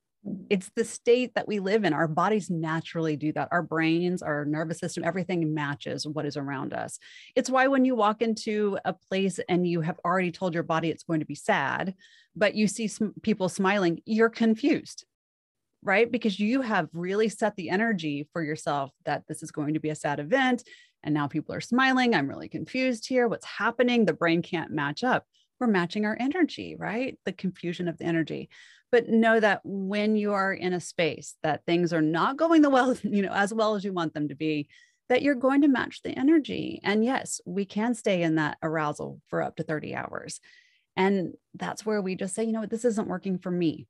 it's 0.51 0.70
the 0.74 0.85
state 0.85 1.35
that 1.35 1.49
we 1.49 1.59
live 1.59 1.85
in. 1.85 1.93
Our 1.93 2.09
bodies 2.09 2.51
naturally 2.51 3.16
do 3.16 3.33
that. 3.33 3.49
Our 3.53 3.62
brains, 3.62 4.22
our 4.22 4.45
nervous 4.45 4.79
system, 4.79 5.05
everything 5.05 5.55
matches 5.55 6.07
what 6.07 6.26
is 6.26 6.37
around 6.37 6.72
us. 6.72 6.99
It's 7.37 7.51
why 7.51 7.66
when 7.66 7.85
you 7.85 7.95
walk 7.95 8.22
into 8.22 8.79
a 8.85 8.93
place 8.93 9.39
and 9.49 9.66
you 9.66 9.81
have 9.83 10.01
already 10.05 10.33
told 10.33 10.55
your 10.55 10.62
body 10.62 10.91
it's 10.91 11.05
going 11.05 11.20
to 11.20 11.26
be 11.26 11.35
sad, 11.35 11.95
but 12.35 12.55
you 12.55 12.68
see 12.68 12.91
people 13.22 13.49
smiling, 13.49 14.01
you're 14.05 14.31
confused, 14.31 15.05
right? 15.83 16.11
Because 16.11 16.41
you 16.41 16.62
have 16.62 16.89
really 16.93 17.29
set 17.29 17.57
the 17.57 17.70
energy 17.70 18.29
for 18.33 18.43
yourself 18.43 18.91
that 19.05 19.24
this 19.29 19.43
is 19.43 19.51
going 19.51 19.74
to 19.74 19.81
be 19.81 19.91
a 19.91 19.95
sad 19.95 20.20
event. 20.20 20.62
And 21.03 21.14
now 21.14 21.29
people 21.29 21.55
are 21.55 21.61
smiling. 21.61 22.14
I'm 22.14 22.29
really 22.29 22.49
confused 22.49 23.09
here. 23.09 23.29
What's 23.29 23.47
happening? 23.47 24.05
The 24.05 24.12
brain 24.12 24.43
can't 24.43 24.72
match 24.72 25.05
up. 25.05 25.24
We're 25.61 25.66
matching 25.66 26.05
our 26.05 26.16
energy, 26.18 26.76
right? 26.79 27.18
The 27.24 27.33
confusion 27.33 27.89
of 27.89 27.99
the 27.99 28.05
energy 28.05 28.49
but 28.91 29.09
know 29.09 29.39
that 29.39 29.61
when 29.64 30.16
you 30.16 30.32
are 30.32 30.53
in 30.53 30.72
a 30.72 30.80
space 30.80 31.36
that 31.43 31.64
things 31.66 31.93
are 31.93 32.03
not 32.03 32.36
going 32.36 32.62
the 32.62 32.70
well 32.70 32.97
you 33.03 33.22
know 33.22 33.32
as 33.32 33.53
well 33.53 33.74
as 33.74 33.84
you 33.84 33.93
want 33.93 34.14
them 34.14 34.28
to 34.28 34.34
be 34.34 34.68
that 35.09 35.22
you're 35.22 35.34
going 35.34 35.62
to 35.62 35.68
match 35.68 36.03
the 36.03 36.16
energy. 36.18 36.80
And 36.82 37.05
yes 37.05 37.41
we 37.47 37.64
can 37.64 37.95
stay 37.95 38.22
in 38.22 38.36
that 38.36 38.59
arousal 38.62 39.20
for 39.28 39.43
up 39.43 39.57
to 39.57 39.62
30 39.62 39.95
hours. 39.95 40.41
And 40.97 41.34
that's 41.55 41.86
where 41.86 42.03
we 42.03 42.14
just 42.14 42.34
say 42.34 42.45
you 42.45 42.53
know 42.53 42.61
what? 42.61 42.70
This 42.70 42.84
isn't 42.84 43.09
working 43.09 43.39
for 43.39 43.51
me. 43.51 43.86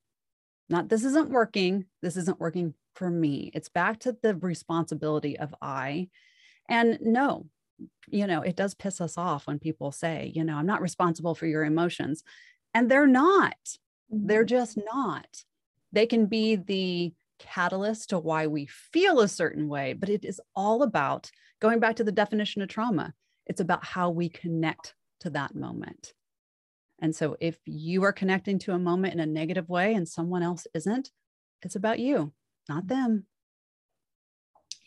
Not 0.68 0.88
this 0.88 1.04
isn't 1.04 1.30
working. 1.30 1.86
This 2.02 2.16
isn't 2.16 2.40
working 2.40 2.74
for 2.94 3.08
me. 3.08 3.50
It's 3.54 3.68
back 3.68 4.00
to 4.00 4.16
the 4.22 4.36
responsibility 4.36 5.38
of 5.38 5.54
i. 5.60 6.08
And 6.68 6.98
no 7.00 7.46
you 8.08 8.26
know 8.26 8.42
it 8.42 8.56
does 8.56 8.74
piss 8.74 9.00
us 9.00 9.16
off 9.16 9.46
when 9.46 9.60
people 9.60 9.92
say 9.92 10.32
you 10.34 10.42
know 10.42 10.56
i'm 10.56 10.66
not 10.66 10.82
responsible 10.82 11.34
for 11.34 11.46
your 11.46 11.64
emotions. 11.64 12.22
And 12.74 12.90
they're 12.90 13.06
not 13.06 13.56
they're 14.10 14.44
mm-hmm. 14.44 14.48
just 14.48 14.78
not. 14.92 15.44
They 15.92 16.06
can 16.06 16.26
be 16.26 16.56
the 16.56 17.12
catalyst 17.38 18.10
to 18.10 18.18
why 18.18 18.46
we 18.46 18.66
feel 18.66 19.20
a 19.20 19.28
certain 19.28 19.68
way, 19.68 19.92
but 19.92 20.08
it 20.08 20.24
is 20.24 20.40
all 20.54 20.82
about 20.82 21.30
going 21.60 21.80
back 21.80 21.96
to 21.96 22.04
the 22.04 22.12
definition 22.12 22.62
of 22.62 22.68
trauma. 22.68 23.14
It's 23.46 23.60
about 23.60 23.84
how 23.84 24.10
we 24.10 24.28
connect 24.28 24.94
to 25.20 25.30
that 25.30 25.54
moment. 25.54 26.12
And 27.00 27.14
so 27.14 27.36
if 27.40 27.58
you 27.64 28.02
are 28.04 28.12
connecting 28.12 28.58
to 28.60 28.72
a 28.72 28.78
moment 28.78 29.14
in 29.14 29.20
a 29.20 29.26
negative 29.26 29.68
way 29.68 29.94
and 29.94 30.08
someone 30.08 30.42
else 30.42 30.66
isn't, 30.74 31.10
it's 31.62 31.76
about 31.76 31.98
you, 31.98 32.32
not 32.68 32.88
them. 32.88 33.26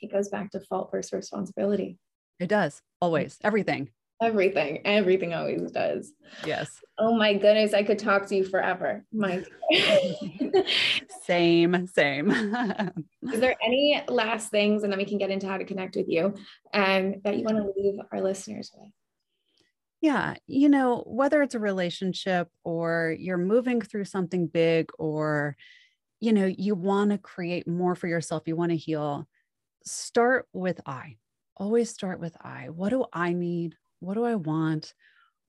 It 0.01 0.11
goes 0.11 0.29
back 0.29 0.51
to 0.51 0.59
fault 0.59 0.89
versus 0.91 1.13
responsibility. 1.13 1.99
It 2.39 2.47
does, 2.47 2.81
always, 2.99 3.37
everything. 3.43 3.89
Everything, 4.21 4.81
everything 4.85 5.33
always 5.33 5.71
does. 5.71 6.13
Yes. 6.45 6.69
Oh 6.99 7.15
my 7.15 7.33
goodness, 7.33 7.73
I 7.73 7.81
could 7.81 7.97
talk 7.97 8.27
to 8.27 8.35
you 8.35 8.45
forever. 8.45 9.03
My 9.11 9.43
same, 11.23 11.87
same. 11.87 12.29
Is 12.29 13.39
there 13.39 13.55
any 13.65 14.03
last 14.07 14.51
things, 14.51 14.83
and 14.83 14.91
then 14.91 14.99
we 14.99 15.05
can 15.05 15.17
get 15.17 15.31
into 15.31 15.47
how 15.47 15.57
to 15.57 15.65
connect 15.65 15.95
with 15.95 16.07
you, 16.07 16.35
um, 16.73 17.15
that 17.23 17.37
you 17.37 17.43
want 17.43 17.57
to 17.57 17.73
leave 17.75 17.99
our 18.11 18.21
listeners 18.21 18.71
with? 18.75 18.89
Yeah, 20.01 20.35
you 20.45 20.69
know, 20.69 21.03
whether 21.07 21.41
it's 21.41 21.55
a 21.55 21.59
relationship 21.59 22.49
or 22.63 23.15
you're 23.19 23.37
moving 23.37 23.81
through 23.81 24.05
something 24.05 24.47
big 24.47 24.91
or 24.99 25.55
you 26.21 26.31
know, 26.31 26.45
you 26.45 26.75
want 26.75 27.09
to 27.09 27.17
create 27.17 27.67
more 27.67 27.95
for 27.95 28.07
yourself, 28.07 28.43
you 28.45 28.55
want 28.55 28.69
to 28.71 28.77
heal, 28.77 29.27
start 29.83 30.47
with 30.53 30.79
I. 30.85 31.17
Always 31.57 31.89
start 31.89 32.19
with 32.19 32.37
I. 32.39 32.69
What 32.69 32.89
do 32.89 33.05
I 33.11 33.33
need? 33.33 33.75
What 34.01 34.15
do 34.15 34.25
I 34.25 34.35
want? 34.35 34.93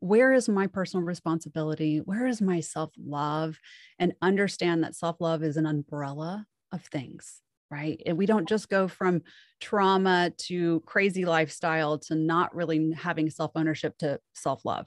Where 0.00 0.32
is 0.32 0.48
my 0.48 0.66
personal 0.66 1.04
responsibility? 1.04 1.98
Where 1.98 2.26
is 2.26 2.40
my 2.40 2.60
self 2.60 2.90
love? 2.96 3.58
And 3.98 4.12
understand 4.22 4.84
that 4.84 4.94
self 4.94 5.20
love 5.20 5.42
is 5.42 5.56
an 5.56 5.66
umbrella 5.66 6.46
of 6.70 6.84
things, 6.84 7.40
right? 7.70 8.00
And 8.06 8.16
we 8.16 8.26
don't 8.26 8.48
just 8.48 8.68
go 8.68 8.88
from 8.88 9.22
trauma 9.60 10.32
to 10.38 10.80
crazy 10.86 11.24
lifestyle 11.24 11.98
to 12.00 12.14
not 12.14 12.54
really 12.54 12.92
having 12.92 13.30
self 13.30 13.52
ownership 13.56 13.96
to 13.98 14.20
self 14.34 14.64
love. 14.64 14.86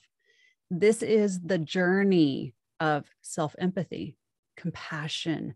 This 0.69 1.01
is 1.01 1.41
the 1.41 1.59
journey 1.59 2.53
of 2.79 3.05
self 3.21 3.55
empathy, 3.57 4.17
compassion, 4.57 5.55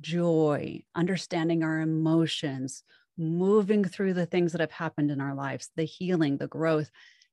joy, 0.00 0.82
understanding 0.94 1.64
our 1.64 1.80
emotions, 1.80 2.84
moving 3.18 3.84
through 3.84 4.14
the 4.14 4.26
things 4.26 4.52
that 4.52 4.60
have 4.60 4.70
happened 4.70 5.10
in 5.10 5.20
our 5.20 5.34
lives, 5.34 5.70
the 5.76 5.84
healing, 5.84 6.36
the 6.36 6.46
growth, 6.46 6.90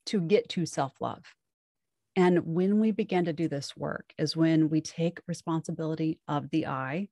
to 0.08 0.22
get 0.22 0.50
to 0.50 0.66
self 0.66 0.94
love. 1.00 1.24
And 2.16 2.40
when 2.48 2.80
we 2.80 2.92
begin 2.92 3.26
to 3.26 3.34
do 3.34 3.48
this 3.48 3.78
work, 3.78 4.12
is 4.18 4.36
when 4.36 4.70
we 4.70 4.82
take 4.82 5.22
responsibility 5.28 6.20
of 6.28 6.50
the 6.50 6.66
I. 6.66 7.10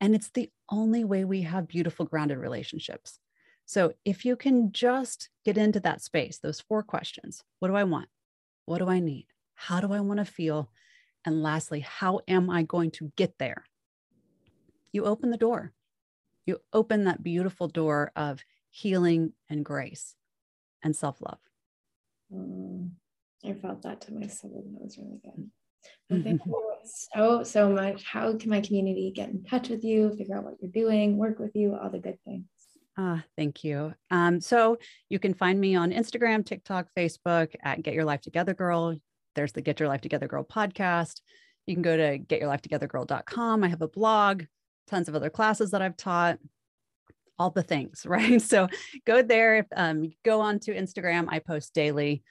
And 0.00 0.14
it's 0.14 0.30
the 0.30 0.50
only 0.70 1.04
way 1.04 1.24
we 1.24 1.42
have 1.42 1.66
beautiful, 1.66 2.06
grounded 2.06 2.38
relationships. 2.38 3.18
So 3.66 3.94
if 4.04 4.24
you 4.24 4.36
can 4.36 4.72
just 4.72 5.30
get 5.44 5.56
into 5.56 5.80
that 5.80 6.02
space, 6.02 6.38
those 6.38 6.60
four 6.60 6.82
questions 6.82 7.42
what 7.58 7.68
do 7.68 7.74
I 7.74 7.84
want? 7.84 8.08
What 8.66 8.78
do 8.78 8.88
I 8.88 9.00
need? 9.00 9.26
How 9.54 9.80
do 9.80 9.92
I 9.92 10.00
want 10.00 10.18
to 10.18 10.24
feel? 10.24 10.70
And 11.24 11.42
lastly, 11.42 11.80
how 11.80 12.20
am 12.28 12.50
I 12.50 12.62
going 12.62 12.90
to 12.92 13.12
get 13.16 13.38
there? 13.38 13.64
You 14.92 15.04
open 15.04 15.30
the 15.30 15.36
door. 15.36 15.72
You 16.46 16.58
open 16.72 17.04
that 17.04 17.22
beautiful 17.22 17.68
door 17.68 18.12
of 18.14 18.44
healing 18.70 19.32
and 19.48 19.64
grace 19.64 20.14
and 20.82 20.94
self 20.94 21.20
love. 21.20 21.38
Mm, 22.32 22.90
I 23.44 23.52
felt 23.54 23.82
that 23.82 24.00
to 24.02 24.14
my 24.14 24.26
soul. 24.26 24.64
That 24.72 24.82
was 24.82 24.98
really 24.98 25.20
good. 25.22 25.50
Well, 26.10 26.22
thank 26.22 26.44
you 26.46 26.54
so, 26.84 27.42
so 27.42 27.68
much. 27.68 28.04
How 28.04 28.36
can 28.36 28.50
my 28.50 28.60
community 28.60 29.12
get 29.14 29.30
in 29.30 29.44
touch 29.44 29.68
with 29.68 29.84
you, 29.84 30.14
figure 30.16 30.36
out 30.36 30.44
what 30.44 30.54
you're 30.60 30.70
doing, 30.70 31.16
work 31.16 31.38
with 31.38 31.54
you, 31.54 31.74
all 31.74 31.90
the 31.90 31.98
good 31.98 32.18
things? 32.24 32.44
Ah, 32.96 33.24
thank 33.36 33.64
you. 33.64 33.92
Um, 34.10 34.40
so 34.40 34.78
you 35.08 35.18
can 35.18 35.34
find 35.34 35.60
me 35.60 35.74
on 35.74 35.90
Instagram, 35.90 36.46
TikTok, 36.46 36.88
Facebook 36.96 37.54
at 37.62 37.82
Get 37.82 37.94
Your 37.94 38.04
Life 38.04 38.20
Together 38.20 38.54
Girl. 38.54 38.96
There's 39.34 39.52
the 39.52 39.62
Get 39.62 39.80
Your 39.80 39.88
Life 39.88 40.00
Together 40.00 40.28
Girl 40.28 40.44
podcast. 40.44 41.20
You 41.66 41.74
can 41.74 41.82
go 41.82 41.96
to 41.96 42.18
getyourlifetogethergirl.com. 42.18 43.64
I 43.64 43.68
have 43.68 43.82
a 43.82 43.88
blog, 43.88 44.44
tons 44.86 45.08
of 45.08 45.14
other 45.14 45.30
classes 45.30 45.72
that 45.72 45.82
I've 45.82 45.96
taught 45.96 46.38
all 47.38 47.50
the 47.50 47.62
things, 47.62 48.04
right? 48.06 48.40
So 48.40 48.68
go 49.06 49.22
there, 49.22 49.66
um, 49.76 50.12
go 50.24 50.40
on 50.40 50.58
to 50.60 50.74
Instagram. 50.74 51.26
I 51.28 51.38
post 51.38 51.74
daily 51.74 52.22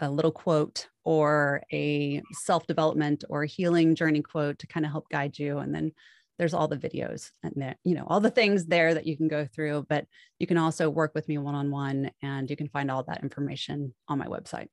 a 0.00 0.10
little 0.10 0.32
quote 0.32 0.88
or 1.04 1.62
a 1.72 2.22
self 2.32 2.66
development 2.66 3.24
or 3.28 3.44
healing 3.44 3.94
journey 3.94 4.22
quote 4.22 4.58
to 4.58 4.66
kind 4.66 4.84
of 4.84 4.92
help 4.92 5.08
guide 5.08 5.38
you. 5.38 5.58
And 5.58 5.74
then 5.74 5.92
there's 6.38 6.54
all 6.54 6.68
the 6.68 6.76
videos 6.76 7.30
and 7.42 7.54
there, 7.56 7.76
you 7.84 7.94
know, 7.94 8.04
all 8.06 8.20
the 8.20 8.30
things 8.30 8.66
there 8.66 8.94
that 8.94 9.06
you 9.06 9.16
can 9.16 9.28
go 9.28 9.46
through. 9.46 9.86
But 9.88 10.06
you 10.38 10.46
can 10.46 10.58
also 10.58 10.88
work 10.88 11.12
with 11.14 11.28
me 11.28 11.38
one 11.38 11.54
on 11.54 11.70
one, 11.70 12.10
and 12.22 12.48
you 12.48 12.56
can 12.56 12.68
find 12.68 12.90
all 12.90 13.02
that 13.04 13.22
information 13.22 13.92
on 14.06 14.18
my 14.18 14.26
website. 14.26 14.68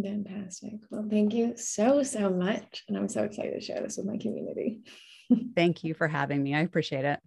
Fantastic. 0.00 0.74
Well, 0.90 1.06
thank 1.10 1.34
you 1.34 1.54
so, 1.56 2.02
so 2.02 2.30
much. 2.30 2.84
And 2.88 2.96
I'm 2.96 3.08
so 3.08 3.24
excited 3.24 3.54
to 3.54 3.60
share 3.60 3.82
this 3.82 3.96
with 3.96 4.06
my 4.06 4.16
community. 4.16 4.80
thank 5.56 5.84
you 5.84 5.94
for 5.94 6.08
having 6.08 6.42
me. 6.42 6.54
I 6.54 6.60
appreciate 6.60 7.04
it. 7.04 7.20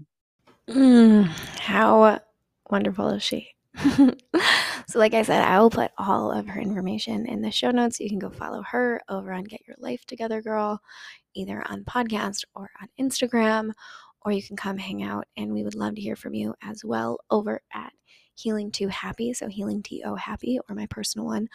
Mm, 0.70 1.26
how 1.60 2.20
wonderful 2.70 3.10
is 3.10 3.24
she? 3.24 3.50
so, 3.78 4.16
like 4.96 5.14
I 5.14 5.22
said, 5.22 5.44
I 5.44 5.60
will 5.60 5.70
put 5.70 5.92
all 5.98 6.32
of 6.32 6.48
her 6.48 6.60
information 6.60 7.28
in 7.28 7.42
the 7.42 7.52
show 7.52 7.72
notes. 7.72 8.00
You 8.00 8.10
can 8.10 8.20
go 8.20 8.30
follow 8.30 8.64
her 8.64 9.02
over 9.10 9.32
on 9.32 9.44
Get 9.44 9.68
Your 9.68 9.76
Life 9.80 10.06
Together 10.06 10.42
Girl, 10.42 10.82
either 11.36 11.64
on 11.70 11.84
podcast 11.84 12.46
or 12.56 12.70
on 12.82 12.88
Instagram, 13.00 13.74
or 14.22 14.32
you 14.32 14.42
can 14.42 14.56
come 14.56 14.78
hang 14.78 15.04
out. 15.04 15.28
And 15.38 15.54
we 15.54 15.64
would 15.64 15.76
love 15.76 15.96
to 15.96 16.02
hear 16.02 16.16
from 16.16 16.34
you 16.34 16.56
as 16.64 16.84
well 16.84 17.20
over 17.30 17.62
at 17.74 17.94
Healing 18.34 18.72
to 18.72 18.88
Happy. 18.88 19.34
So, 19.34 19.48
Healing 19.48 19.84
to 19.84 20.16
Happy, 20.16 20.60
or 20.68 20.74
my 20.76 20.88
personal 20.88 21.28
one, 21.28 21.48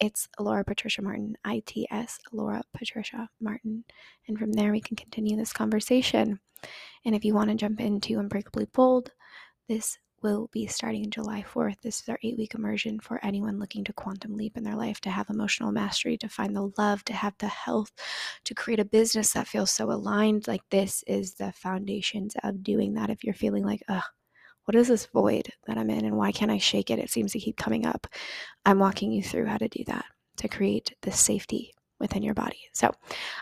it's 0.00 0.28
Laura 0.38 0.64
Patricia 0.64 1.02
Martin, 1.02 1.36
ITS 1.46 2.18
Laura 2.32 2.62
Patricia 2.76 3.28
Martin. 3.40 3.84
And 4.26 4.38
from 4.38 4.52
there, 4.52 4.72
we 4.72 4.80
can 4.80 4.96
continue 4.96 5.36
this 5.36 5.52
conversation. 5.52 6.40
And 7.04 7.14
if 7.14 7.24
you 7.24 7.34
want 7.34 7.50
to 7.50 7.56
jump 7.56 7.80
into 7.80 8.18
Unbreakably 8.18 8.66
Bold, 8.72 9.12
this 9.68 9.98
will 10.22 10.48
be 10.52 10.66
starting 10.66 11.10
July 11.10 11.44
4th. 11.52 11.76
This 11.82 12.00
is 12.00 12.08
our 12.08 12.18
eight 12.22 12.36
week 12.36 12.54
immersion 12.54 12.98
for 13.00 13.24
anyone 13.24 13.58
looking 13.58 13.84
to 13.84 13.92
quantum 13.92 14.36
leap 14.36 14.56
in 14.56 14.64
their 14.64 14.74
life, 14.74 15.00
to 15.02 15.10
have 15.10 15.30
emotional 15.30 15.72
mastery, 15.72 16.16
to 16.18 16.28
find 16.28 16.56
the 16.56 16.72
love, 16.76 17.04
to 17.04 17.12
have 17.12 17.34
the 17.38 17.46
health, 17.46 17.92
to 18.44 18.54
create 18.54 18.80
a 18.80 18.84
business 18.84 19.32
that 19.32 19.46
feels 19.46 19.70
so 19.70 19.90
aligned. 19.90 20.48
Like, 20.48 20.62
this 20.70 21.04
is 21.06 21.34
the 21.34 21.52
foundations 21.52 22.34
of 22.42 22.62
doing 22.62 22.94
that. 22.94 23.10
If 23.10 23.22
you're 23.22 23.34
feeling 23.34 23.64
like, 23.64 23.82
ugh, 23.88 24.02
what 24.68 24.76
is 24.76 24.88
this 24.88 25.06
void 25.06 25.50
that 25.66 25.78
I'm 25.78 25.88
in 25.88 26.04
and 26.04 26.18
why 26.18 26.30
can't 26.30 26.50
I 26.50 26.58
shake 26.58 26.90
it? 26.90 26.98
It 26.98 27.08
seems 27.08 27.32
to 27.32 27.38
keep 27.38 27.56
coming 27.56 27.86
up. 27.86 28.06
I'm 28.66 28.78
walking 28.78 29.10
you 29.10 29.22
through 29.22 29.46
how 29.46 29.56
to 29.56 29.66
do 29.66 29.82
that 29.86 30.04
to 30.36 30.46
create 30.46 30.94
this 31.00 31.18
safety 31.18 31.72
within 31.98 32.22
your 32.22 32.34
body. 32.34 32.58
So 32.74 32.92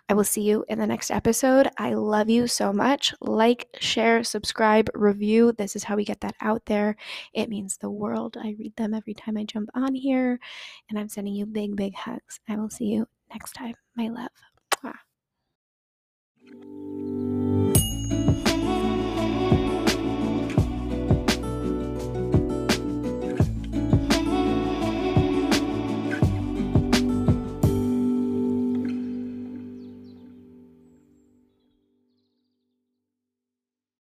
I 0.08 0.14
will 0.14 0.22
see 0.22 0.42
you 0.42 0.64
in 0.68 0.78
the 0.78 0.86
next 0.86 1.10
episode. 1.10 1.68
I 1.78 1.94
love 1.94 2.30
you 2.30 2.46
so 2.46 2.72
much. 2.72 3.12
Like, 3.20 3.66
share, 3.80 4.22
subscribe, 4.22 4.88
review. 4.94 5.50
This 5.50 5.74
is 5.74 5.82
how 5.82 5.96
we 5.96 6.04
get 6.04 6.20
that 6.20 6.36
out 6.40 6.64
there. 6.66 6.94
It 7.34 7.48
means 7.48 7.76
the 7.76 7.90
world. 7.90 8.36
I 8.40 8.54
read 8.56 8.76
them 8.76 8.94
every 8.94 9.14
time 9.14 9.36
I 9.36 9.42
jump 9.42 9.68
on 9.74 9.96
here, 9.96 10.38
and 10.88 10.96
I'm 10.96 11.08
sending 11.08 11.34
you 11.34 11.44
big, 11.44 11.74
big 11.74 11.96
hugs. 11.96 12.38
I 12.48 12.54
will 12.54 12.70
see 12.70 12.86
you 12.86 13.08
next 13.32 13.54
time. 13.54 13.74
My 13.96 14.06
love. 14.06 14.30